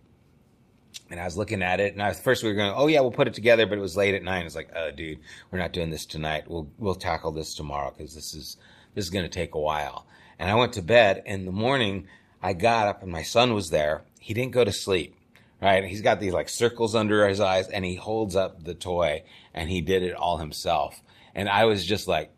and 1.09 1.19
I 1.19 1.25
was 1.25 1.37
looking 1.37 1.61
at 1.61 1.79
it, 1.79 1.93
and 1.93 2.01
I 2.01 2.09
was, 2.09 2.19
first 2.19 2.43
we 2.43 2.49
were 2.49 2.55
going, 2.55 2.73
"Oh 2.75 2.87
yeah, 2.87 2.99
we'll 3.01 3.11
put 3.11 3.27
it 3.27 3.33
together," 3.33 3.65
but 3.65 3.77
it 3.77 3.81
was 3.81 3.95
late 3.95 4.15
at 4.15 4.23
night. 4.23 4.45
It's 4.45 4.55
like, 4.55 4.71
"Oh, 4.75 4.91
dude, 4.91 5.19
we're 5.51 5.59
not 5.59 5.73
doing 5.73 5.89
this 5.89 6.05
tonight. 6.05 6.49
We'll 6.49 6.69
we'll 6.77 6.95
tackle 6.95 7.31
this 7.31 7.53
tomorrow 7.53 7.93
because 7.95 8.13
this 8.13 8.33
is 8.33 8.57
this 8.93 9.05
is 9.05 9.09
going 9.09 9.25
to 9.25 9.29
take 9.29 9.55
a 9.55 9.59
while." 9.59 10.05
And 10.39 10.49
I 10.49 10.55
went 10.55 10.73
to 10.73 10.81
bed. 10.81 11.23
In 11.25 11.45
the 11.45 11.51
morning, 11.51 12.07
I 12.41 12.53
got 12.53 12.87
up, 12.87 13.03
and 13.03 13.11
my 13.11 13.23
son 13.23 13.53
was 13.53 13.69
there. 13.69 14.03
He 14.19 14.33
didn't 14.33 14.51
go 14.53 14.63
to 14.63 14.71
sleep. 14.71 15.15
Right? 15.61 15.83
He's 15.85 16.01
got 16.03 16.19
these 16.19 16.33
like 16.33 16.49
circles 16.49 16.93
under 16.93 17.27
his 17.27 17.39
eyes, 17.39 17.67
and 17.67 17.83
he 17.83 17.95
holds 17.95 18.35
up 18.35 18.63
the 18.63 18.75
toy, 18.75 19.23
and 19.53 19.69
he 19.69 19.81
did 19.81 20.03
it 20.03 20.13
all 20.13 20.37
himself. 20.37 21.01
And 21.33 21.49
I 21.49 21.65
was 21.65 21.83
just 21.85 22.07
like, 22.07 22.31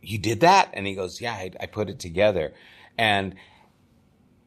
"You 0.00 0.16
did 0.18 0.40
that?" 0.40 0.70
And 0.72 0.86
he 0.86 0.94
goes, 0.94 1.20
"Yeah, 1.20 1.34
I, 1.34 1.50
I 1.60 1.66
put 1.66 1.90
it 1.90 1.98
together." 1.98 2.54
And 2.96 3.34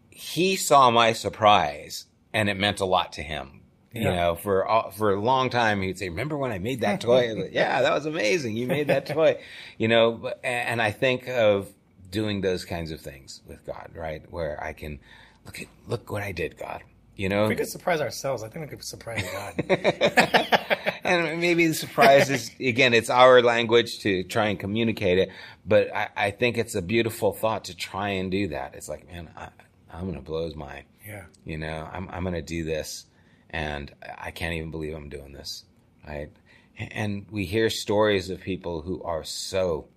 he 0.10 0.56
saw 0.56 0.90
my 0.90 1.14
surprise 1.14 2.06
and 2.34 2.50
it 2.50 2.58
meant 2.58 2.80
a 2.80 2.86
lot 2.86 3.14
to 3.14 3.22
him. 3.22 3.62
You 3.94 4.02
Yeah. 4.04 4.16
know, 4.16 4.36
for 4.36 4.68
for 4.96 5.14
a 5.14 5.22
long 5.22 5.50
time, 5.52 5.82
he'd 5.82 5.98
say, 6.00 6.10
"Remember 6.10 6.38
when 6.38 6.52
I 6.52 6.58
made 6.60 6.82
that 6.82 7.02
toy?" 7.02 7.30
I 7.30 7.34
like, 7.34 7.54
yeah, 7.54 7.82
that 7.84 7.94
was 7.94 8.06
amazing. 8.06 8.58
You 8.58 8.68
made 8.68 8.88
that 8.88 9.06
toy. 9.06 9.40
You 9.78 9.88
know, 9.88 10.32
and 10.44 10.82
I 10.82 10.90
think 10.92 11.28
of 11.28 11.70
doing 12.10 12.42
those 12.42 12.66
kinds 12.66 12.92
of 12.92 13.02
things 13.02 13.42
with 13.48 13.66
God, 13.66 13.92
right? 13.96 14.24
Where 14.32 14.62
I 14.64 14.74
can 14.74 15.00
look 15.46 15.60
at 15.62 15.68
look 15.88 16.12
what 16.12 16.24
I 16.24 16.32
did, 16.32 16.58
God. 16.58 16.84
You 17.16 17.30
know, 17.30 17.48
We 17.48 17.56
could 17.56 17.68
surprise 17.68 18.00
ourselves. 18.00 18.44
I 18.44 18.50
think 18.50 18.66
we 18.66 18.70
could 18.70 18.84
surprise 18.86 19.24
God. 19.32 19.56
and 21.04 21.40
maybe 21.42 21.66
the 21.66 21.74
surprise 21.74 22.30
is 22.30 22.52
again, 22.60 22.94
it's 22.94 23.10
our 23.10 23.42
language 23.42 24.00
to 24.02 24.24
try 24.24 24.48
and 24.48 24.60
communicate 24.60 25.18
it. 25.18 25.30
But 25.66 25.94
I, 25.96 26.10
I 26.16 26.32
think 26.32 26.58
it's 26.58 26.76
a 26.76 26.82
beautiful 26.82 27.34
thought 27.34 27.66
to 27.66 27.76
try 27.76 28.10
and 28.10 28.30
do 28.30 28.50
that. 28.50 28.76
It's 28.76 28.88
like, 28.88 29.08
man, 29.12 29.30
I, 29.36 29.50
I'm 29.92 30.04
going 30.04 30.16
to 30.16 30.22
blow 30.22 30.46
his 30.46 30.56
mind. 30.56 30.86
yeah. 31.06 31.24
You 31.44 31.58
know, 31.58 31.90
I'm 31.92 32.08
I'm 32.12 32.22
going 32.24 32.36
to 32.36 32.42
do 32.44 32.64
this, 32.64 33.06
and 33.50 33.92
I 34.20 34.30
can't 34.32 34.54
even 34.54 34.70
believe 34.70 34.94
I'm 34.94 35.10
doing 35.10 35.34
this. 35.34 35.64
Right? 36.08 36.30
And 36.78 37.26
we 37.32 37.46
hear 37.46 37.72
stories 37.72 38.30
of 38.30 38.42
people 38.42 38.82
who 38.82 39.02
are 39.02 39.24
so 39.24 39.88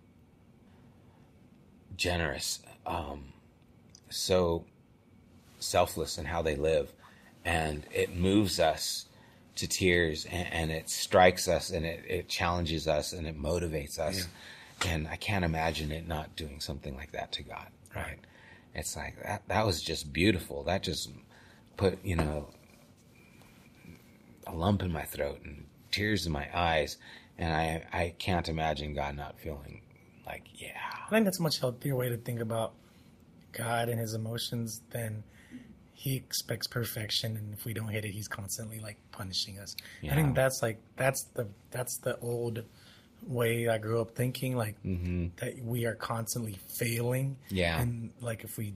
generous, 2.00 2.60
um, 2.86 3.32
so 4.08 4.64
selfless 5.60 6.16
in 6.18 6.24
how 6.24 6.40
they 6.42 6.56
live, 6.56 6.92
and 7.44 7.84
it 7.92 8.16
moves 8.16 8.58
us 8.58 9.06
to 9.56 9.68
tears, 9.68 10.24
and, 10.24 10.52
and 10.52 10.70
it 10.72 10.88
strikes 10.88 11.46
us, 11.46 11.70
and 11.70 11.84
it, 11.84 12.02
it 12.08 12.28
challenges 12.28 12.88
us, 12.88 13.12
and 13.12 13.26
it 13.26 13.40
motivates 13.40 13.98
us. 13.98 14.26
And 14.86 15.06
I 15.06 15.16
can't 15.16 15.44
imagine 15.44 15.92
it 15.92 16.08
not 16.08 16.34
doing 16.36 16.58
something 16.58 16.96
like 16.96 17.12
that 17.12 17.32
to 17.32 17.42
God. 17.42 17.66
Right? 17.94 18.18
It's 18.74 18.96
like 18.96 19.22
that. 19.22 19.42
That 19.48 19.66
was 19.66 19.82
just 19.82 20.10
beautiful. 20.10 20.62
That 20.64 20.82
just 20.82 21.10
put 21.76 22.02
you 22.02 22.16
know 22.16 22.48
a 24.46 24.54
lump 24.54 24.82
in 24.82 24.90
my 24.90 25.02
throat 25.02 25.40
and 25.44 25.66
tears 25.90 26.24
in 26.24 26.32
my 26.32 26.48
eyes, 26.54 26.96
and 27.36 27.52
I 27.52 27.84
I 27.92 28.14
can't 28.18 28.48
imagine 28.48 28.94
God 28.94 29.16
not 29.16 29.38
feeling 29.38 29.82
like 30.24 30.44
yeah. 30.54 30.79
I 31.10 31.14
think 31.16 31.24
that's 31.24 31.40
a 31.40 31.42
much 31.42 31.58
healthier 31.58 31.96
way 31.96 32.08
to 32.08 32.16
think 32.16 32.40
about 32.40 32.72
God 33.52 33.88
and 33.88 33.98
his 33.98 34.14
emotions 34.14 34.80
than 34.90 35.24
he 35.92 36.16
expects 36.16 36.66
perfection 36.66 37.36
and 37.36 37.52
if 37.52 37.64
we 37.66 37.74
don't 37.74 37.88
hit 37.88 38.06
it 38.06 38.12
he's 38.12 38.28
constantly 38.28 38.80
like 38.80 38.96
punishing 39.12 39.58
us. 39.58 39.76
I 40.02 40.14
think 40.14 40.34
that's 40.34 40.62
like 40.62 40.80
that's 40.96 41.24
the 41.34 41.48
that's 41.70 41.98
the 41.98 42.18
old 42.20 42.62
way 43.26 43.68
I 43.68 43.78
grew 43.78 44.00
up 44.00 44.12
thinking 44.12 44.56
like 44.56 44.82
mm-hmm. 44.82 45.28
that 45.36 45.62
we 45.62 45.84
are 45.84 45.94
constantly 45.94 46.58
failing. 46.78 47.36
Yeah. 47.50 47.80
And 47.80 48.12
like 48.20 48.44
if 48.44 48.56
we 48.56 48.74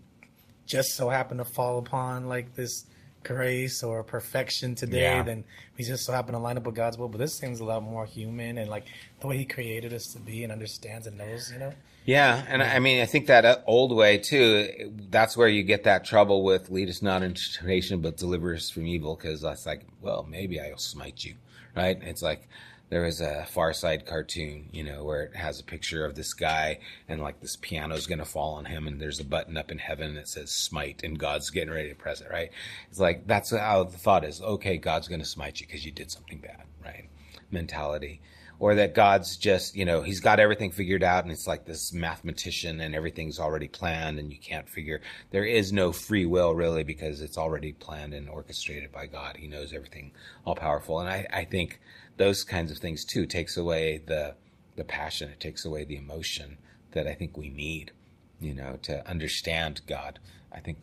just 0.67 0.95
so 0.95 1.09
happen 1.09 1.39
to 1.39 1.45
fall 1.45 1.79
upon 1.79 2.29
like 2.29 2.55
this 2.55 2.85
grace 3.23 3.83
or 3.83 4.03
perfection 4.03 4.75
today, 4.75 5.03
Yeah. 5.03 5.23
then 5.23 5.45
we 5.79 5.85
just 5.85 6.05
so 6.05 6.13
happen 6.13 6.35
to 6.35 6.39
line 6.39 6.59
up 6.59 6.67
with 6.67 6.75
God's 6.75 6.99
will. 6.99 7.09
But 7.09 7.19
this 7.19 7.39
seems 7.39 7.61
a 7.61 7.65
lot 7.65 7.83
more 7.83 8.05
human 8.05 8.59
and 8.59 8.69
like 8.69 8.85
the 9.21 9.27
way 9.29 9.39
He 9.39 9.45
created 9.47 9.93
us 9.93 10.13
to 10.13 10.19
be 10.19 10.45
and 10.45 10.53
understands 10.53 11.07
and 11.07 11.17
knows, 11.17 11.51
you 11.53 11.59
know. 11.59 11.73
Yeah, 12.05 12.45
and 12.49 12.63
I 12.63 12.81
mean, 12.81 13.01
I 13.01 13.07
think 13.07 13.29
that 13.29 13.47
uh, 13.47 13.59
old 13.67 13.97
way 13.97 14.19
too. 14.19 14.93
That's 15.09 15.37
where 15.39 15.49
you 15.49 15.63
get 15.63 15.85
that 15.85 16.05
trouble 16.05 16.45
with 16.45 16.69
"lead 16.69 16.91
us 16.91 17.01
not 17.01 17.23
into 17.23 17.53
temptation, 17.55 18.01
but 18.01 18.19
deliver 18.19 18.55
us 18.55 18.69
from 18.69 18.87
evil." 18.87 19.17
Because 19.17 19.41
that's 19.41 19.65
like, 19.65 19.87
well, 20.03 20.27
maybe 20.29 20.61
I'll 20.61 20.77
smite 20.77 21.25
you, 21.25 21.37
right? 21.75 21.99
It's 22.03 22.21
like 22.21 22.47
there 22.91 23.03
was 23.03 23.23
a 23.23 23.47
Far 23.47 23.73
Side 23.73 24.05
cartoon, 24.05 24.69
you 24.71 24.85
know, 24.85 25.03
where 25.03 25.23
it 25.23 25.37
has 25.37 25.59
a 25.59 25.65
picture 25.65 26.05
of 26.05 26.15
this 26.15 26.35
guy 26.35 26.81
and 27.09 27.23
like 27.23 27.41
this 27.41 27.57
piano's 27.57 28.07
going 28.07 28.19
to 28.19 28.27
fall 28.27 28.55
on 28.55 28.67
him, 28.67 28.87
and 28.87 29.01
there's 29.01 29.21
a 29.21 29.25
button 29.25 29.57
up 29.57 29.71
in 29.71 29.79
heaven 29.79 30.15
that 30.17 30.29
says 30.29 30.51
"smite," 30.51 31.03
and 31.03 31.19
God's 31.19 31.49
getting 31.49 31.73
ready 31.73 31.89
to 31.89 31.95
press 31.95 32.21
it, 32.21 32.29
right? 32.31 32.51
It's 32.91 33.01
like 33.01 33.27
that's 33.27 33.51
how 33.51 33.85
the 33.85 33.97
thought 33.97 34.27
is. 34.27 34.43
Okay, 34.43 34.77
God's 34.77 35.09
going 35.09 35.23
to 35.23 35.27
smite 35.27 35.59
you 35.61 35.67
because 35.67 35.87
you 35.87 35.93
did 35.93 36.11
something 36.11 36.39
bad, 36.39 36.65
right? 36.85 37.09
Mentality 37.51 38.21
or 38.65 38.77
that 38.77 38.95
God's 38.95 39.37
just, 39.37 39.77
you 39.77 39.85
know, 39.85 40.01
he's 40.01 40.21
got 40.21 40.41
everything 40.41 40.71
figured 40.71 41.03
out 41.03 41.23
and 41.23 41.31
it's 41.31 41.47
like 41.47 41.67
this 41.67 41.93
mathematician 41.93 42.81
and 42.81 42.95
everything's 42.95 43.39
already 43.39 43.69
planned 43.69 44.19
and 44.19 44.33
you 44.33 44.39
can't 44.39 44.71
figure 44.71 45.03
there 45.33 45.45
is 45.45 45.71
no 45.71 45.93
free 45.93 46.25
will 46.25 46.55
really 46.55 46.83
because 46.83 47.21
it's 47.21 47.37
already 47.37 47.75
planned 47.75 48.15
and 48.15 48.27
orchestrated 48.27 48.91
by 48.91 49.05
God. 49.05 49.37
He 49.37 49.49
knows 49.49 49.75
everything 49.75 50.13
all 50.47 50.55
powerful. 50.55 50.99
And 50.99 51.11
I, 51.11 51.27
I 51.31 51.45
think 51.45 51.79
those 52.17 52.43
kinds 52.43 52.73
of 52.73 52.79
things 52.79 53.05
too 53.05 53.27
takes 53.27 53.59
away 53.59 53.99
the 54.07 54.35
the 54.77 54.85
passion, 54.85 55.29
it 55.29 55.41
takes 55.41 55.67
away 55.67 55.85
the 55.85 55.99
emotion 55.99 56.57
that 56.93 57.07
I 57.07 57.13
think 57.13 57.37
we 57.37 57.51
need, 57.51 57.93
you 58.41 58.55
know, 58.55 58.79
to 58.85 59.07
understand 59.07 59.83
God. 59.87 60.21
I 60.51 60.61
think 60.61 60.79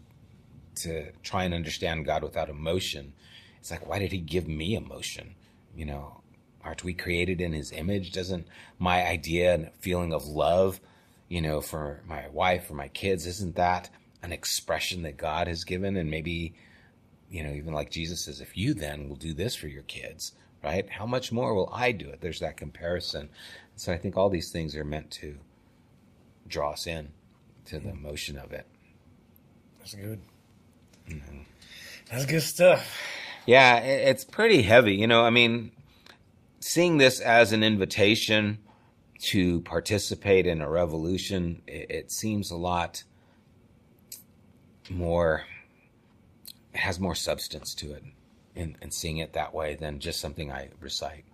to 0.76 1.14
try 1.24 1.46
and 1.46 1.54
understand 1.56 2.06
God 2.06 2.22
without 2.22 2.48
emotion, 2.48 3.14
it's 3.60 3.72
like, 3.72 3.88
why 3.88 3.98
did 3.98 4.12
he 4.12 4.20
give 4.20 4.48
me 4.48 4.76
emotion? 4.76 5.34
You 5.76 5.88
know, 5.88 6.21
aren't 6.64 6.84
we 6.84 6.94
created 6.94 7.42
in 7.42 7.54
his 7.54 7.72
image? 7.72 8.12
Doesn't 8.12 8.48
my 8.80 9.06
idea 9.06 9.54
and 9.54 9.72
feeling 9.80 10.14
of 10.14 10.26
love, 10.28 10.80
you 11.28 11.42
know, 11.42 11.62
for 11.62 12.02
my 12.08 12.28
wife 12.30 12.70
or 12.70 12.76
my 12.76 12.88
kids, 12.90 13.26
isn't 13.26 13.56
that 13.56 13.90
an 14.24 14.32
expression 14.32 15.04
that 15.04 15.18
God 15.18 15.48
has 15.48 15.64
given? 15.64 15.98
And 15.98 16.12
maybe, 16.12 16.54
you 17.30 17.44
know, 17.44 17.52
even 17.52 17.74
like 17.74 17.90
Jesus 17.90 18.26
says, 18.26 18.42
if 18.42 18.58
you 18.58 18.74
then 18.74 19.10
will 19.10 19.16
do 19.16 19.34
this 19.34 19.56
for 19.56 19.68
your 19.68 19.84
kids, 19.84 20.34
right? 20.64 20.90
How 20.90 21.06
much 21.06 21.32
more 21.32 21.54
will 21.56 21.72
I 21.74 21.92
do 21.92 22.10
it? 22.10 22.22
There's 22.22 22.40
that 22.40 22.58
comparison. 22.58 23.30
So 23.76 23.92
I 23.92 23.98
think 23.98 24.18
all 24.18 24.30
these 24.30 24.52
things 24.52 24.76
are 24.76 24.84
meant 24.84 25.10
to 25.12 25.38
draw 26.48 26.72
us 26.72 26.86
in 26.86 27.10
to 27.66 27.80
the 27.80 27.90
emotion 27.90 28.38
of 28.38 28.52
it. 28.52 28.68
That's 29.80 29.96
good. 29.96 30.20
Mm-hmm. 31.10 31.40
That's 32.12 32.26
good 32.26 32.44
stuff. 32.44 33.00
Yeah, 33.46 33.78
it's 33.78 34.24
pretty 34.24 34.62
heavy. 34.62 34.96
You 34.96 35.08
know, 35.08 35.24
I 35.24 35.30
mean, 35.30 35.72
seeing 36.62 36.98
this 36.98 37.20
as 37.20 37.52
an 37.52 37.64
invitation 37.64 38.60
to 39.20 39.62
participate 39.62 40.48
in 40.48 40.62
a 40.62 40.70
revolution, 40.70 41.62
it, 41.68 41.92
it 41.92 42.12
seems 42.12 42.50
a 42.50 42.56
lot 42.56 43.04
more, 44.90 45.44
it 46.74 46.80
has 46.80 47.00
more 47.00 47.16
substance 47.16 47.76
to 47.76 47.94
it 47.94 48.04
in 48.56 48.92
seeing 48.92 49.18
it 49.18 49.34
that 49.34 49.54
way 49.54 49.76
than 49.76 50.00
just 50.00 50.20
something 50.20 50.52
I 50.52 50.70
recite 50.80 51.26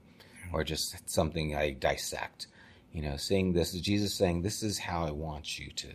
or 0.54 0.64
just 0.64 1.10
something 1.10 1.56
I 1.56 1.72
dissect. 1.72 2.48
You 2.92 3.02
know, 3.02 3.18
seeing 3.18 3.54
this, 3.54 3.74
Jesus 3.74 4.14
saying, 4.16 4.42
This 4.42 4.64
is 4.64 4.80
how 4.80 5.06
I 5.06 5.12
want 5.12 5.60
you 5.60 5.72
to 5.72 5.88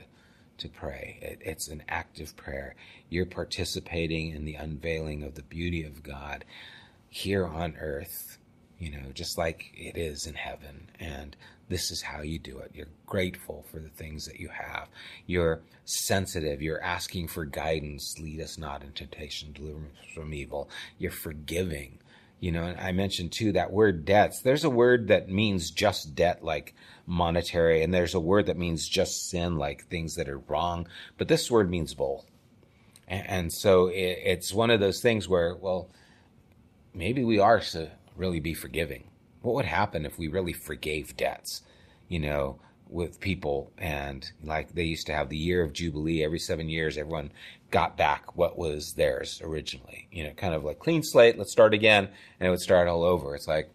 to 0.59 0.69
pray. 0.69 1.19
It, 1.21 1.39
it's 1.41 1.69
an 1.69 1.83
active 1.89 2.37
prayer. 2.37 2.75
You're 3.09 3.27
participating 3.27 4.31
in 4.31 4.45
the 4.45 4.55
unveiling 4.55 5.23
of 5.25 5.35
the 5.35 5.43
beauty 5.43 5.83
of 5.85 6.03
God 6.03 6.45
here 7.09 7.47
on 7.47 7.77
earth, 7.81 8.39
you 8.83 8.91
know, 8.91 9.13
just 9.15 9.39
like 9.39 9.71
it 9.75 9.97
is 9.97 10.27
in 10.27 10.35
heaven. 10.35 10.91
And 10.99 11.37
this 11.69 11.93
is 11.93 12.03
how 12.03 12.23
you 12.23 12.41
do 12.41 12.59
it. 12.59 12.73
You're 12.75 12.89
grateful 13.07 13.65
for 13.71 13.79
the 13.79 13.89
things 13.89 14.27
that 14.27 14.41
you 14.41 14.49
have. 14.49 14.89
You're 15.25 15.63
sensitive. 15.85 16.61
You're 16.61 16.83
asking 16.83 17.29
for 17.29 17.45
guidance. 17.45 18.19
Lead 18.19 18.41
us 18.41 18.59
not 18.59 18.83
into 18.83 18.95
temptation, 18.95 19.53
deliver 19.53 19.79
us 19.79 20.13
from 20.13 20.35
evil. 20.35 20.69
You're 20.99 21.13
forgiving. 21.13 22.01
You 22.41 22.51
know, 22.51 22.75
I 22.77 22.91
mentioned 22.91 23.31
too 23.31 23.53
that 23.53 23.71
word 23.71 24.05
debts. 24.05 24.43
There's 24.43 24.65
a 24.65 24.71
word 24.71 25.07
that 25.07 25.29
means 25.29 25.71
just 25.71 26.17
debt, 26.17 26.43
like 26.43 26.75
monetary, 27.07 27.85
and 27.85 27.95
there's 27.95 28.15
a 28.15 28.21
word 28.21 28.47
that 28.47 28.59
means 28.59 28.89
just 28.89 29.31
sin, 29.31 29.59
like 29.59 29.87
things 29.87 30.17
that 30.17 30.29
are 30.29 30.39
wrong. 30.39 30.89
But 31.19 31.29
this 31.29 31.53
word 31.53 31.71
means 31.71 31.95
both. 31.95 32.27
And, 33.07 33.53
so 33.53 33.87
it, 33.87 34.19
it's 34.25 34.53
one 34.53 34.71
of 34.71 34.81
those 34.81 35.01
things 35.01 35.29
where, 35.29 35.55
well, 35.55 35.89
maybe 36.95 37.23
we 37.23 37.39
are 37.39 37.61
to 37.61 37.91
really 38.23 38.41
be 38.41 38.55
forgiving. 38.55 39.03
What 39.43 39.57
would 39.57 39.65
happen 39.65 40.07
if 40.07 40.17
we 40.17 40.29
really 40.29 40.53
forgave 40.53 41.17
debts? 41.17 41.63
You 42.09 42.21
know, 42.21 42.61
with 42.89 43.19
people 43.21 43.73
and 43.79 44.31
like 44.45 44.75
they 44.75 44.85
used 44.85 45.07
to 45.07 45.15
have 45.15 45.31
the 45.31 45.37
year 45.37 45.63
of 45.63 45.73
jubilee 45.73 46.23
every 46.23 46.39
seven 46.39 46.69
years 46.69 46.99
everyone 46.99 47.33
got 47.71 47.97
back 47.97 48.37
what 48.37 48.59
was 48.59 48.93
theirs 48.93 49.41
originally 49.43 50.07
you 50.13 50.23
know 50.23 50.31
kind 50.33 50.53
of 50.53 50.63
like 50.63 50.79
clean 50.79 51.03
slate 51.03 51.39
let's 51.39 51.51
start 51.51 51.73
again 51.73 52.07
and 52.39 52.47
it 52.47 52.51
would 52.51 52.61
start 52.61 52.89
all 52.89 53.03
over 53.03 53.35
it's 53.35 53.49
like 53.49 53.71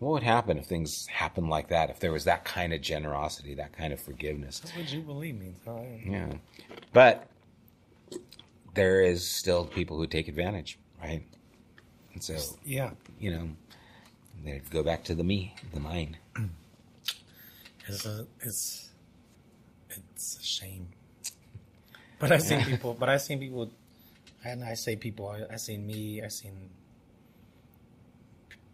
what 0.00 0.10
would 0.10 0.24
happen 0.24 0.58
if 0.58 0.66
things 0.66 1.06
happened 1.06 1.48
like 1.48 1.68
that 1.68 1.90
if 1.90 2.00
there 2.00 2.10
was 2.10 2.24
that 2.24 2.44
kind 2.44 2.72
of 2.72 2.80
generosity 2.80 3.54
that 3.54 3.72
kind 3.72 3.92
of 3.92 4.00
forgiveness 4.00 4.58
That's 4.58 4.76
what 4.76 4.86
jubilee 4.86 5.32
means. 5.32 5.58
Yeah. 5.64 5.82
yeah 6.04 6.32
but 6.92 7.28
there 8.74 9.00
is 9.00 9.24
still 9.30 9.64
people 9.64 9.96
who 9.96 10.08
take 10.08 10.26
advantage 10.26 10.76
right 11.00 11.22
and 12.14 12.24
so 12.24 12.56
yeah. 12.64 12.90
You 13.18 13.30
know 13.30 13.48
they 14.44 14.60
go 14.70 14.82
back 14.82 15.04
to 15.04 15.14
the 15.14 15.24
me 15.24 15.54
the 15.72 15.80
mine 15.80 16.16
It's 17.88 18.04
a, 18.04 18.26
it's 18.42 18.90
it's 19.90 20.38
a 20.38 20.42
shame. 20.42 20.88
But 22.18 22.32
I've 22.32 22.42
seen 22.42 22.62
people. 22.64 22.94
But 22.98 23.08
I've 23.08 23.22
seen 23.22 23.38
people, 23.38 23.70
and 24.44 24.62
I 24.62 24.74
say 24.74 24.94
people. 24.96 25.28
I, 25.28 25.50
have 25.52 25.60
seen 25.60 25.86
me. 25.86 26.20
I've 26.22 26.32
seen 26.32 26.68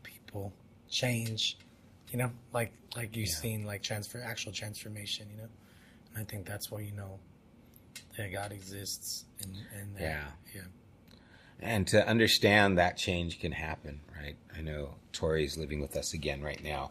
people 0.03 0.53
change. 0.91 1.59
You 2.11 2.19
know, 2.19 2.31
like 2.53 2.73
like 2.97 3.15
you've 3.17 3.29
Yeah. 3.29 3.35
seen 3.35 3.65
like 3.65 3.83
transfer, 3.83 4.21
actual 4.21 4.53
transformation. 4.53 5.29
You 5.31 5.37
know, 5.43 5.49
and 6.15 6.23
I 6.23 6.25
think 6.31 6.45
that's 6.47 6.71
where 6.73 6.83
you 6.83 6.93
know 6.93 7.21
that 8.17 8.33
God 8.33 8.51
exists. 8.53 9.27
And 9.43 9.55
and 9.79 9.95
that, 9.97 10.03
Yeah. 10.03 10.27
yeah. 10.55 10.63
And 11.61 11.87
to 11.89 12.07
understand 12.07 12.79
that 12.79 12.97
change 12.97 13.41
can 13.41 13.53
happen, 13.53 14.01
right? 14.21 14.37
I 14.57 14.61
know 14.61 14.95
Tori 15.13 15.45
is 15.45 15.57
living 15.57 15.81
with 15.81 15.97
us 15.97 16.13
again 16.15 16.43
right 16.43 16.63
now, 16.63 16.91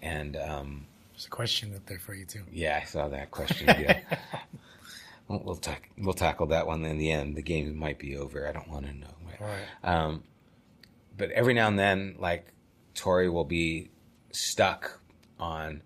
and 0.00 0.36
um, 0.36 0.86
There's 1.12 1.26
a 1.26 1.30
question 1.30 1.74
up 1.74 1.86
there 1.86 1.98
for 1.98 2.14
you 2.14 2.24
too. 2.24 2.42
yeah, 2.52 2.80
I 2.82 2.86
saw 2.86 3.08
that 3.08 3.30
question. 3.30 3.66
Yeah, 3.68 4.00
we'll 5.28 5.42
we'll, 5.44 5.56
tack 5.56 5.90
we'll 5.98 6.14
tackle 6.14 6.46
that 6.48 6.66
one 6.66 6.84
in 6.84 6.98
the 6.98 7.10
end. 7.10 7.36
The 7.36 7.42
game 7.42 7.76
might 7.76 7.98
be 7.98 8.16
over. 8.16 8.48
I 8.48 8.52
don't 8.52 8.68
want 8.68 8.86
to 8.86 8.92
know. 8.92 9.06
All 9.40 9.46
right. 9.48 9.90
Um, 9.94 10.22
but 11.16 11.30
every 11.30 11.54
now 11.54 11.68
and 11.68 11.78
then, 11.78 12.16
like 12.18 12.46
Tori 12.94 13.28
will 13.28 13.44
be 13.44 13.90
stuck 14.32 15.00
on, 15.38 15.82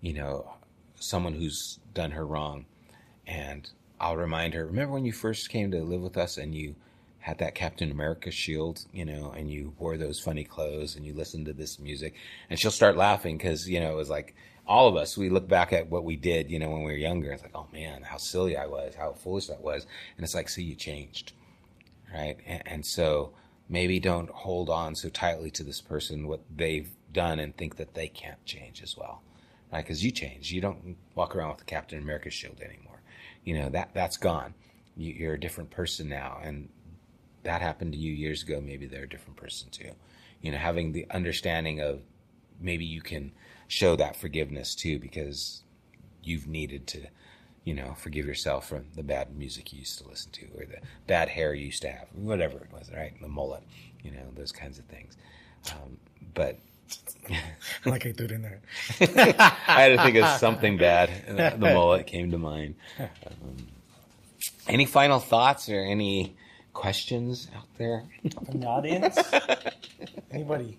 you 0.00 0.12
know, 0.14 0.54
someone 0.96 1.34
who's 1.34 1.78
done 1.92 2.12
her 2.12 2.26
wrong, 2.26 2.64
and 3.26 3.68
I'll 4.00 4.16
remind 4.16 4.54
her. 4.54 4.66
Remember 4.66 4.94
when 4.94 5.04
you 5.04 5.12
first 5.12 5.48
came 5.48 5.70
to 5.70 5.82
live 5.82 6.00
with 6.00 6.16
us 6.16 6.36
and 6.38 6.54
you 6.54 6.74
had 7.24 7.38
that 7.38 7.54
Captain 7.54 7.90
America 7.90 8.30
shield, 8.30 8.84
you 8.92 9.04
know, 9.04 9.32
and 9.36 9.50
you 9.50 9.72
wore 9.78 9.96
those 9.96 10.20
funny 10.20 10.44
clothes 10.44 10.94
and 10.96 11.06
you 11.06 11.14
listened 11.14 11.46
to 11.46 11.52
this 11.52 11.78
music, 11.78 12.14
and 12.50 12.58
she'll 12.58 12.70
start 12.70 12.96
laughing 12.96 13.36
because 13.36 13.68
you 13.68 13.80
know 13.80 13.92
it 13.92 13.96
was 13.96 14.10
like 14.10 14.34
all 14.66 14.88
of 14.88 14.96
us. 14.96 15.16
We 15.16 15.30
look 15.30 15.48
back 15.48 15.72
at 15.72 15.90
what 15.90 16.04
we 16.04 16.16
did, 16.16 16.50
you 16.50 16.58
know, 16.58 16.70
when 16.70 16.84
we 16.84 16.92
were 16.92 16.98
younger. 16.98 17.32
It's 17.32 17.42
like, 17.42 17.56
oh 17.56 17.68
man, 17.72 18.02
how 18.02 18.16
silly 18.18 18.56
I 18.56 18.66
was, 18.66 18.94
how 18.94 19.12
foolish 19.12 19.46
that 19.46 19.60
was, 19.62 19.86
and 20.16 20.24
it's 20.24 20.34
like, 20.34 20.48
see, 20.48 20.62
you 20.62 20.74
changed 20.74 21.32
right? 22.14 22.38
And, 22.46 22.62
and 22.66 22.86
so 22.86 23.32
maybe 23.68 23.98
don't 23.98 24.30
hold 24.30 24.70
on 24.70 24.94
so 24.94 25.08
tightly 25.08 25.50
to 25.50 25.64
this 25.64 25.80
person 25.80 26.28
what 26.28 26.42
they've 26.54 26.90
done 27.12 27.38
and 27.38 27.56
think 27.56 27.76
that 27.76 27.94
they 27.94 28.08
can't 28.08 28.44
change 28.44 28.82
as 28.82 28.96
well, 28.96 29.22
right? 29.72 29.82
Because 29.82 30.04
you 30.04 30.10
change. 30.10 30.52
You 30.52 30.60
don't 30.60 30.96
walk 31.14 31.34
around 31.34 31.50
with 31.50 31.58
the 31.58 31.64
Captain 31.64 31.98
America 31.98 32.30
shield 32.30 32.60
anymore. 32.60 33.02
You 33.44 33.58
know 33.58 33.68
that 33.70 33.90
that's 33.92 34.16
gone. 34.16 34.54
You, 34.96 35.12
you're 35.12 35.34
a 35.34 35.40
different 35.40 35.70
person 35.70 36.08
now, 36.08 36.38
and 36.42 36.68
that 37.44 37.62
happened 37.62 37.92
to 37.92 37.98
you 37.98 38.12
years 38.12 38.42
ago. 38.42 38.60
Maybe 38.60 38.86
they're 38.86 39.04
a 39.04 39.08
different 39.08 39.36
person 39.36 39.70
too. 39.70 39.90
You 40.40 40.52
know, 40.52 40.58
having 40.58 40.92
the 40.92 41.06
understanding 41.10 41.80
of 41.80 42.00
maybe 42.60 42.84
you 42.84 43.00
can 43.00 43.32
show 43.68 43.96
that 43.96 44.16
forgiveness 44.16 44.74
too 44.74 44.98
because 44.98 45.62
you've 46.22 46.46
needed 46.46 46.86
to 46.88 47.06
you 47.64 47.72
know, 47.72 47.94
forgive 47.96 48.26
yourself 48.26 48.68
from 48.68 48.84
the 48.94 49.02
bad 49.02 49.34
music 49.34 49.72
you 49.72 49.80
used 49.80 49.98
to 49.98 50.06
listen 50.06 50.30
to 50.32 50.44
or 50.56 50.66
the 50.66 50.78
bad 51.06 51.30
hair 51.30 51.54
you 51.54 51.66
used 51.66 51.82
to 51.82 51.90
have, 51.90 52.06
whatever 52.12 52.58
it 52.58 52.70
was, 52.70 52.90
right? 52.94 53.18
The 53.20 53.28
mullet, 53.28 53.62
you 54.02 54.10
know, 54.10 54.30
those 54.36 54.52
kinds 54.52 54.78
of 54.78 54.84
things. 54.84 55.16
Um, 55.70 55.96
but 56.34 56.58
like 57.86 58.04
I 58.06 58.12
threw 58.12 58.26
it 58.26 58.32
in 58.32 58.42
there. 58.42 58.60
I 59.00 59.80
had 59.80 59.96
to 59.96 60.02
think 60.02 60.16
of 60.16 60.38
something 60.38 60.76
bad. 60.76 61.10
The 61.26 61.56
mullet 61.58 62.06
came 62.06 62.30
to 62.30 62.38
mind. 62.38 62.76
Um, 63.26 63.66
any 64.68 64.84
final 64.84 65.20
thoughts 65.20 65.68
or 65.68 65.80
any 65.80 66.36
questions 66.74 67.48
out 67.56 67.68
there? 67.78 68.04
From 68.46 68.60
the 68.60 68.66
audience? 68.66 69.18
Anybody? 70.30 70.78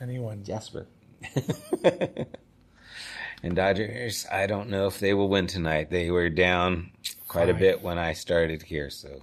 Anyone? 0.00 0.44
Jasper. 0.44 0.86
and 3.42 3.54
Dodgers, 3.56 4.26
I 4.30 4.46
don't 4.46 4.68
know 4.68 4.86
if 4.86 4.98
they 5.00 5.14
will 5.14 5.28
win 5.28 5.46
tonight. 5.46 5.90
They 5.90 6.10
were 6.10 6.28
down 6.28 6.90
quite 7.28 7.48
a 7.48 7.54
bit 7.54 7.80
when 7.82 7.98
I 7.98 8.12
started 8.12 8.62
here, 8.62 8.90
so 8.90 9.22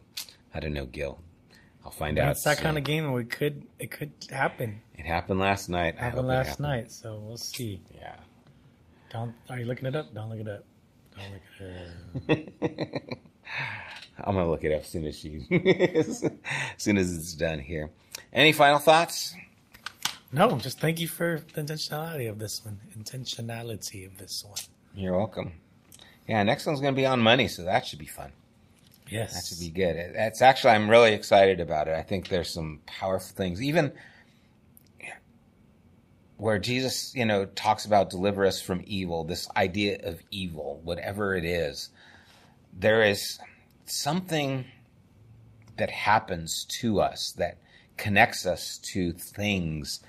I 0.53 0.59
don't 0.59 0.73
know, 0.73 0.85
Gil. 0.85 1.19
I'll 1.85 1.91
find 1.91 2.17
out. 2.19 2.31
It's 2.31 2.43
that 2.43 2.57
soon. 2.57 2.63
kind 2.63 2.77
of 2.77 2.83
game 2.83 3.11
where 3.11 3.21
it 3.21 3.29
could 3.29 3.65
it 3.79 3.91
could 3.91 4.11
happen. 4.29 4.81
It 4.97 5.05
happened 5.05 5.39
last 5.39 5.69
night. 5.69 5.95
I 5.97 6.03
hope 6.05 6.13
Happened 6.13 6.25
it 6.25 6.27
last 6.27 6.47
happened. 6.49 6.67
night, 6.67 6.91
so 6.91 7.19
we'll 7.23 7.37
see. 7.37 7.81
Yeah. 7.95 8.15
Don't 9.11 9.33
are 9.49 9.57
you 9.59 9.65
looking 9.65 9.87
it 9.87 9.95
up? 9.95 10.13
Don't 10.13 10.29
look 10.29 10.39
it 10.39 10.47
up. 10.47 10.63
Don't 11.15 11.31
look 11.33 11.41
it 12.29 12.53
up. 13.11 13.17
I'm 14.23 14.35
gonna 14.35 14.49
look 14.49 14.63
it 14.63 14.73
up 14.73 14.81
as 14.81 14.87
soon 14.87 15.05
as 15.05 15.17
she, 15.17 15.45
as 15.95 16.29
soon 16.77 16.97
as 16.97 17.15
it's 17.15 17.33
done 17.33 17.59
here. 17.59 17.89
Any 18.33 18.51
final 18.51 18.79
thoughts? 18.79 19.33
No, 20.31 20.57
just 20.57 20.79
thank 20.79 20.99
you 20.99 21.07
for 21.07 21.41
the 21.53 21.61
intentionality 21.61 22.29
of 22.29 22.37
this 22.39 22.63
one. 22.63 22.79
Intentionality 22.97 24.05
of 24.05 24.17
this 24.17 24.43
one. 24.45 24.59
You're 24.93 25.17
welcome. 25.17 25.53
Yeah, 26.27 26.43
next 26.43 26.65
one's 26.65 26.79
gonna 26.81 26.93
be 26.93 27.05
on 27.05 27.19
money, 27.19 27.47
so 27.47 27.63
that 27.63 27.85
should 27.87 27.99
be 27.99 28.05
fun. 28.05 28.31
Yes. 29.09 29.33
That 29.33 29.45
should 29.47 29.59
be 29.59 29.71
good. 29.71 29.95
It's 29.95 30.41
actually 30.41 30.71
I'm 30.71 30.89
really 30.89 31.13
excited 31.13 31.59
about 31.59 31.87
it. 31.87 31.95
I 31.95 32.03
think 32.03 32.27
there's 32.27 32.53
some 32.53 32.81
powerful 32.85 33.35
things, 33.35 33.61
even 33.61 33.91
where 36.39 36.57
Jesus, 36.57 37.13
you 37.15 37.25
know, 37.25 37.45
talks 37.45 37.85
about 37.85 38.09
deliver 38.09 38.45
us 38.45 38.61
from 38.61 38.81
evil. 38.85 39.25
This 39.25 39.49
idea 39.57 39.99
of 40.03 40.21
evil, 40.31 40.79
whatever 40.83 41.35
it 41.35 41.43
is, 41.43 41.89
there 42.71 43.03
is 43.03 43.39
something 43.91 44.65
that 45.77 45.89
happens 45.89 46.65
to 46.65 46.99
us 46.99 47.31
that 47.33 47.57
connects 47.97 48.45
us 48.45 48.77
to 48.77 49.11
things 49.13 50.01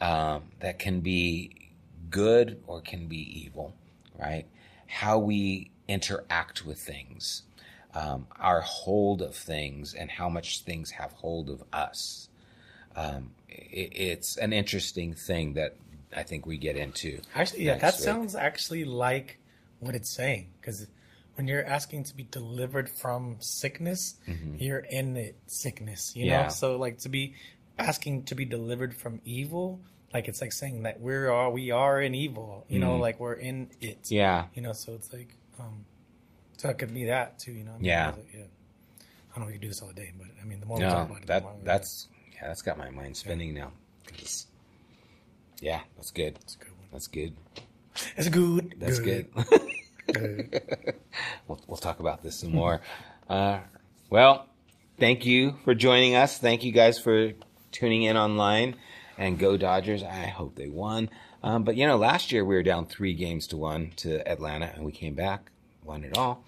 um, 0.00 0.44
that 0.60 0.78
can 0.78 1.00
be 1.00 1.70
good 2.10 2.62
or 2.66 2.80
can 2.80 3.06
be 3.06 3.40
evil, 3.44 3.74
right? 4.18 4.46
How 4.86 5.18
we 5.18 5.70
interact 5.86 6.64
with 6.64 6.78
things, 6.78 7.42
um, 7.94 8.26
our 8.38 8.60
hold 8.60 9.22
of 9.22 9.34
things, 9.34 9.94
and 9.94 10.10
how 10.10 10.28
much 10.28 10.62
things 10.62 10.90
have 10.92 11.12
hold 11.12 11.50
of 11.50 11.62
us. 11.72 12.28
Um, 12.96 13.30
it, 13.48 13.92
it's 13.94 14.36
an 14.36 14.52
interesting 14.52 15.14
thing 15.14 15.54
that 15.54 15.76
I 16.16 16.22
think 16.22 16.46
we 16.46 16.56
get 16.58 16.76
into. 16.76 17.20
Actually, 17.34 17.64
yeah, 17.64 17.78
that 17.78 17.94
week. 17.94 18.02
sounds 18.02 18.34
actually 18.34 18.84
like 18.84 19.38
what 19.80 19.94
it's 19.94 20.10
saying. 20.10 20.48
Because 20.60 20.86
when 21.38 21.46
you're 21.46 21.64
asking 21.64 22.02
to 22.02 22.16
be 22.16 22.24
delivered 22.24 22.90
from 22.90 23.36
sickness, 23.38 24.16
you're 24.58 24.80
in 24.80 25.16
it 25.16 25.36
sickness, 25.46 26.14
you 26.16 26.24
Mm-hmm. 26.24 26.30
Yeah. 26.32 26.42
know? 26.42 26.48
So 26.48 26.76
like 26.76 26.98
to 26.98 27.08
be 27.08 27.34
asking 27.78 28.24
to 28.24 28.34
be 28.34 28.44
delivered 28.44 28.92
from 28.94 29.20
evil, 29.24 29.80
like 30.12 30.26
it's 30.26 30.40
like 30.40 30.52
saying 30.52 30.82
that 30.82 31.00
we're 31.00 31.30
all 31.30 31.52
we 31.52 31.70
are 31.70 32.02
in 32.02 32.12
evil, 32.16 32.66
you 32.68 32.80
know, 32.80 32.96
like 32.96 33.20
we're 33.20 33.34
in 33.34 33.70
it. 33.80 34.02
Mm-hmm. 34.02 34.14
Yeah. 34.14 34.46
You 34.54 34.62
know, 34.62 34.72
so 34.72 34.94
it's 34.94 35.12
like 35.12 35.36
um 35.60 35.84
so 36.56 36.68
it 36.70 36.78
could 36.78 36.92
be 36.92 37.04
that 37.04 37.38
too, 37.38 37.52
you 37.52 37.62
know. 37.62 37.76
Yeah. 37.80 38.06
Like, 38.16 38.26
yeah. 38.34 38.40
I 38.40 39.34
don't 39.36 39.38
know 39.38 39.42
if 39.42 39.46
we 39.46 39.52
can 39.52 39.60
do 39.60 39.68
this 39.68 39.80
all 39.80 39.92
day, 39.92 40.12
but 40.18 40.26
I 40.42 40.44
mean 40.44 40.58
the 40.58 40.66
more 40.66 40.78
we 40.78 40.84
talk 40.84 41.08
about 41.08 41.18
it, 41.22 41.26
the 41.28 41.34
that 41.34 41.64
that's 41.64 42.08
yeah, 42.34 42.48
that's 42.48 42.62
got 42.62 42.76
my 42.78 42.90
mind 42.90 43.16
spinning 43.16 43.54
now. 43.54 43.70
Yeah, 45.60 45.80
that's 45.96 46.10
good. 46.10 46.34
That's 46.34 46.56
a 46.56 46.58
good 46.58 46.72
one. 46.72 46.86
That's 46.90 47.06
good. 47.06 47.36
It's 48.16 48.28
good. 48.28 48.74
That's 48.78 48.98
good. 48.98 49.32
good. 49.32 49.60
we'll, 51.48 51.60
we'll 51.66 51.76
talk 51.76 52.00
about 52.00 52.22
this 52.22 52.36
some 52.40 52.52
more. 52.52 52.80
Uh, 53.28 53.60
well, 54.10 54.46
thank 54.98 55.26
you 55.26 55.56
for 55.64 55.74
joining 55.74 56.14
us. 56.14 56.38
Thank 56.38 56.64
you 56.64 56.72
guys 56.72 56.98
for 56.98 57.32
tuning 57.72 58.02
in 58.04 58.16
online. 58.16 58.76
And 59.16 59.38
go 59.38 59.56
Dodgers. 59.56 60.02
I 60.02 60.26
hope 60.26 60.54
they 60.54 60.68
won. 60.68 61.10
Um, 61.42 61.64
but 61.64 61.76
you 61.76 61.86
know, 61.86 61.96
last 61.96 62.30
year 62.32 62.44
we 62.44 62.54
were 62.54 62.62
down 62.62 62.86
three 62.86 63.14
games 63.14 63.48
to 63.48 63.56
one 63.56 63.90
to 63.96 64.26
Atlanta, 64.28 64.70
and 64.74 64.84
we 64.84 64.92
came 64.92 65.14
back, 65.14 65.50
won 65.84 66.04
it 66.04 66.16
all. 66.16 66.44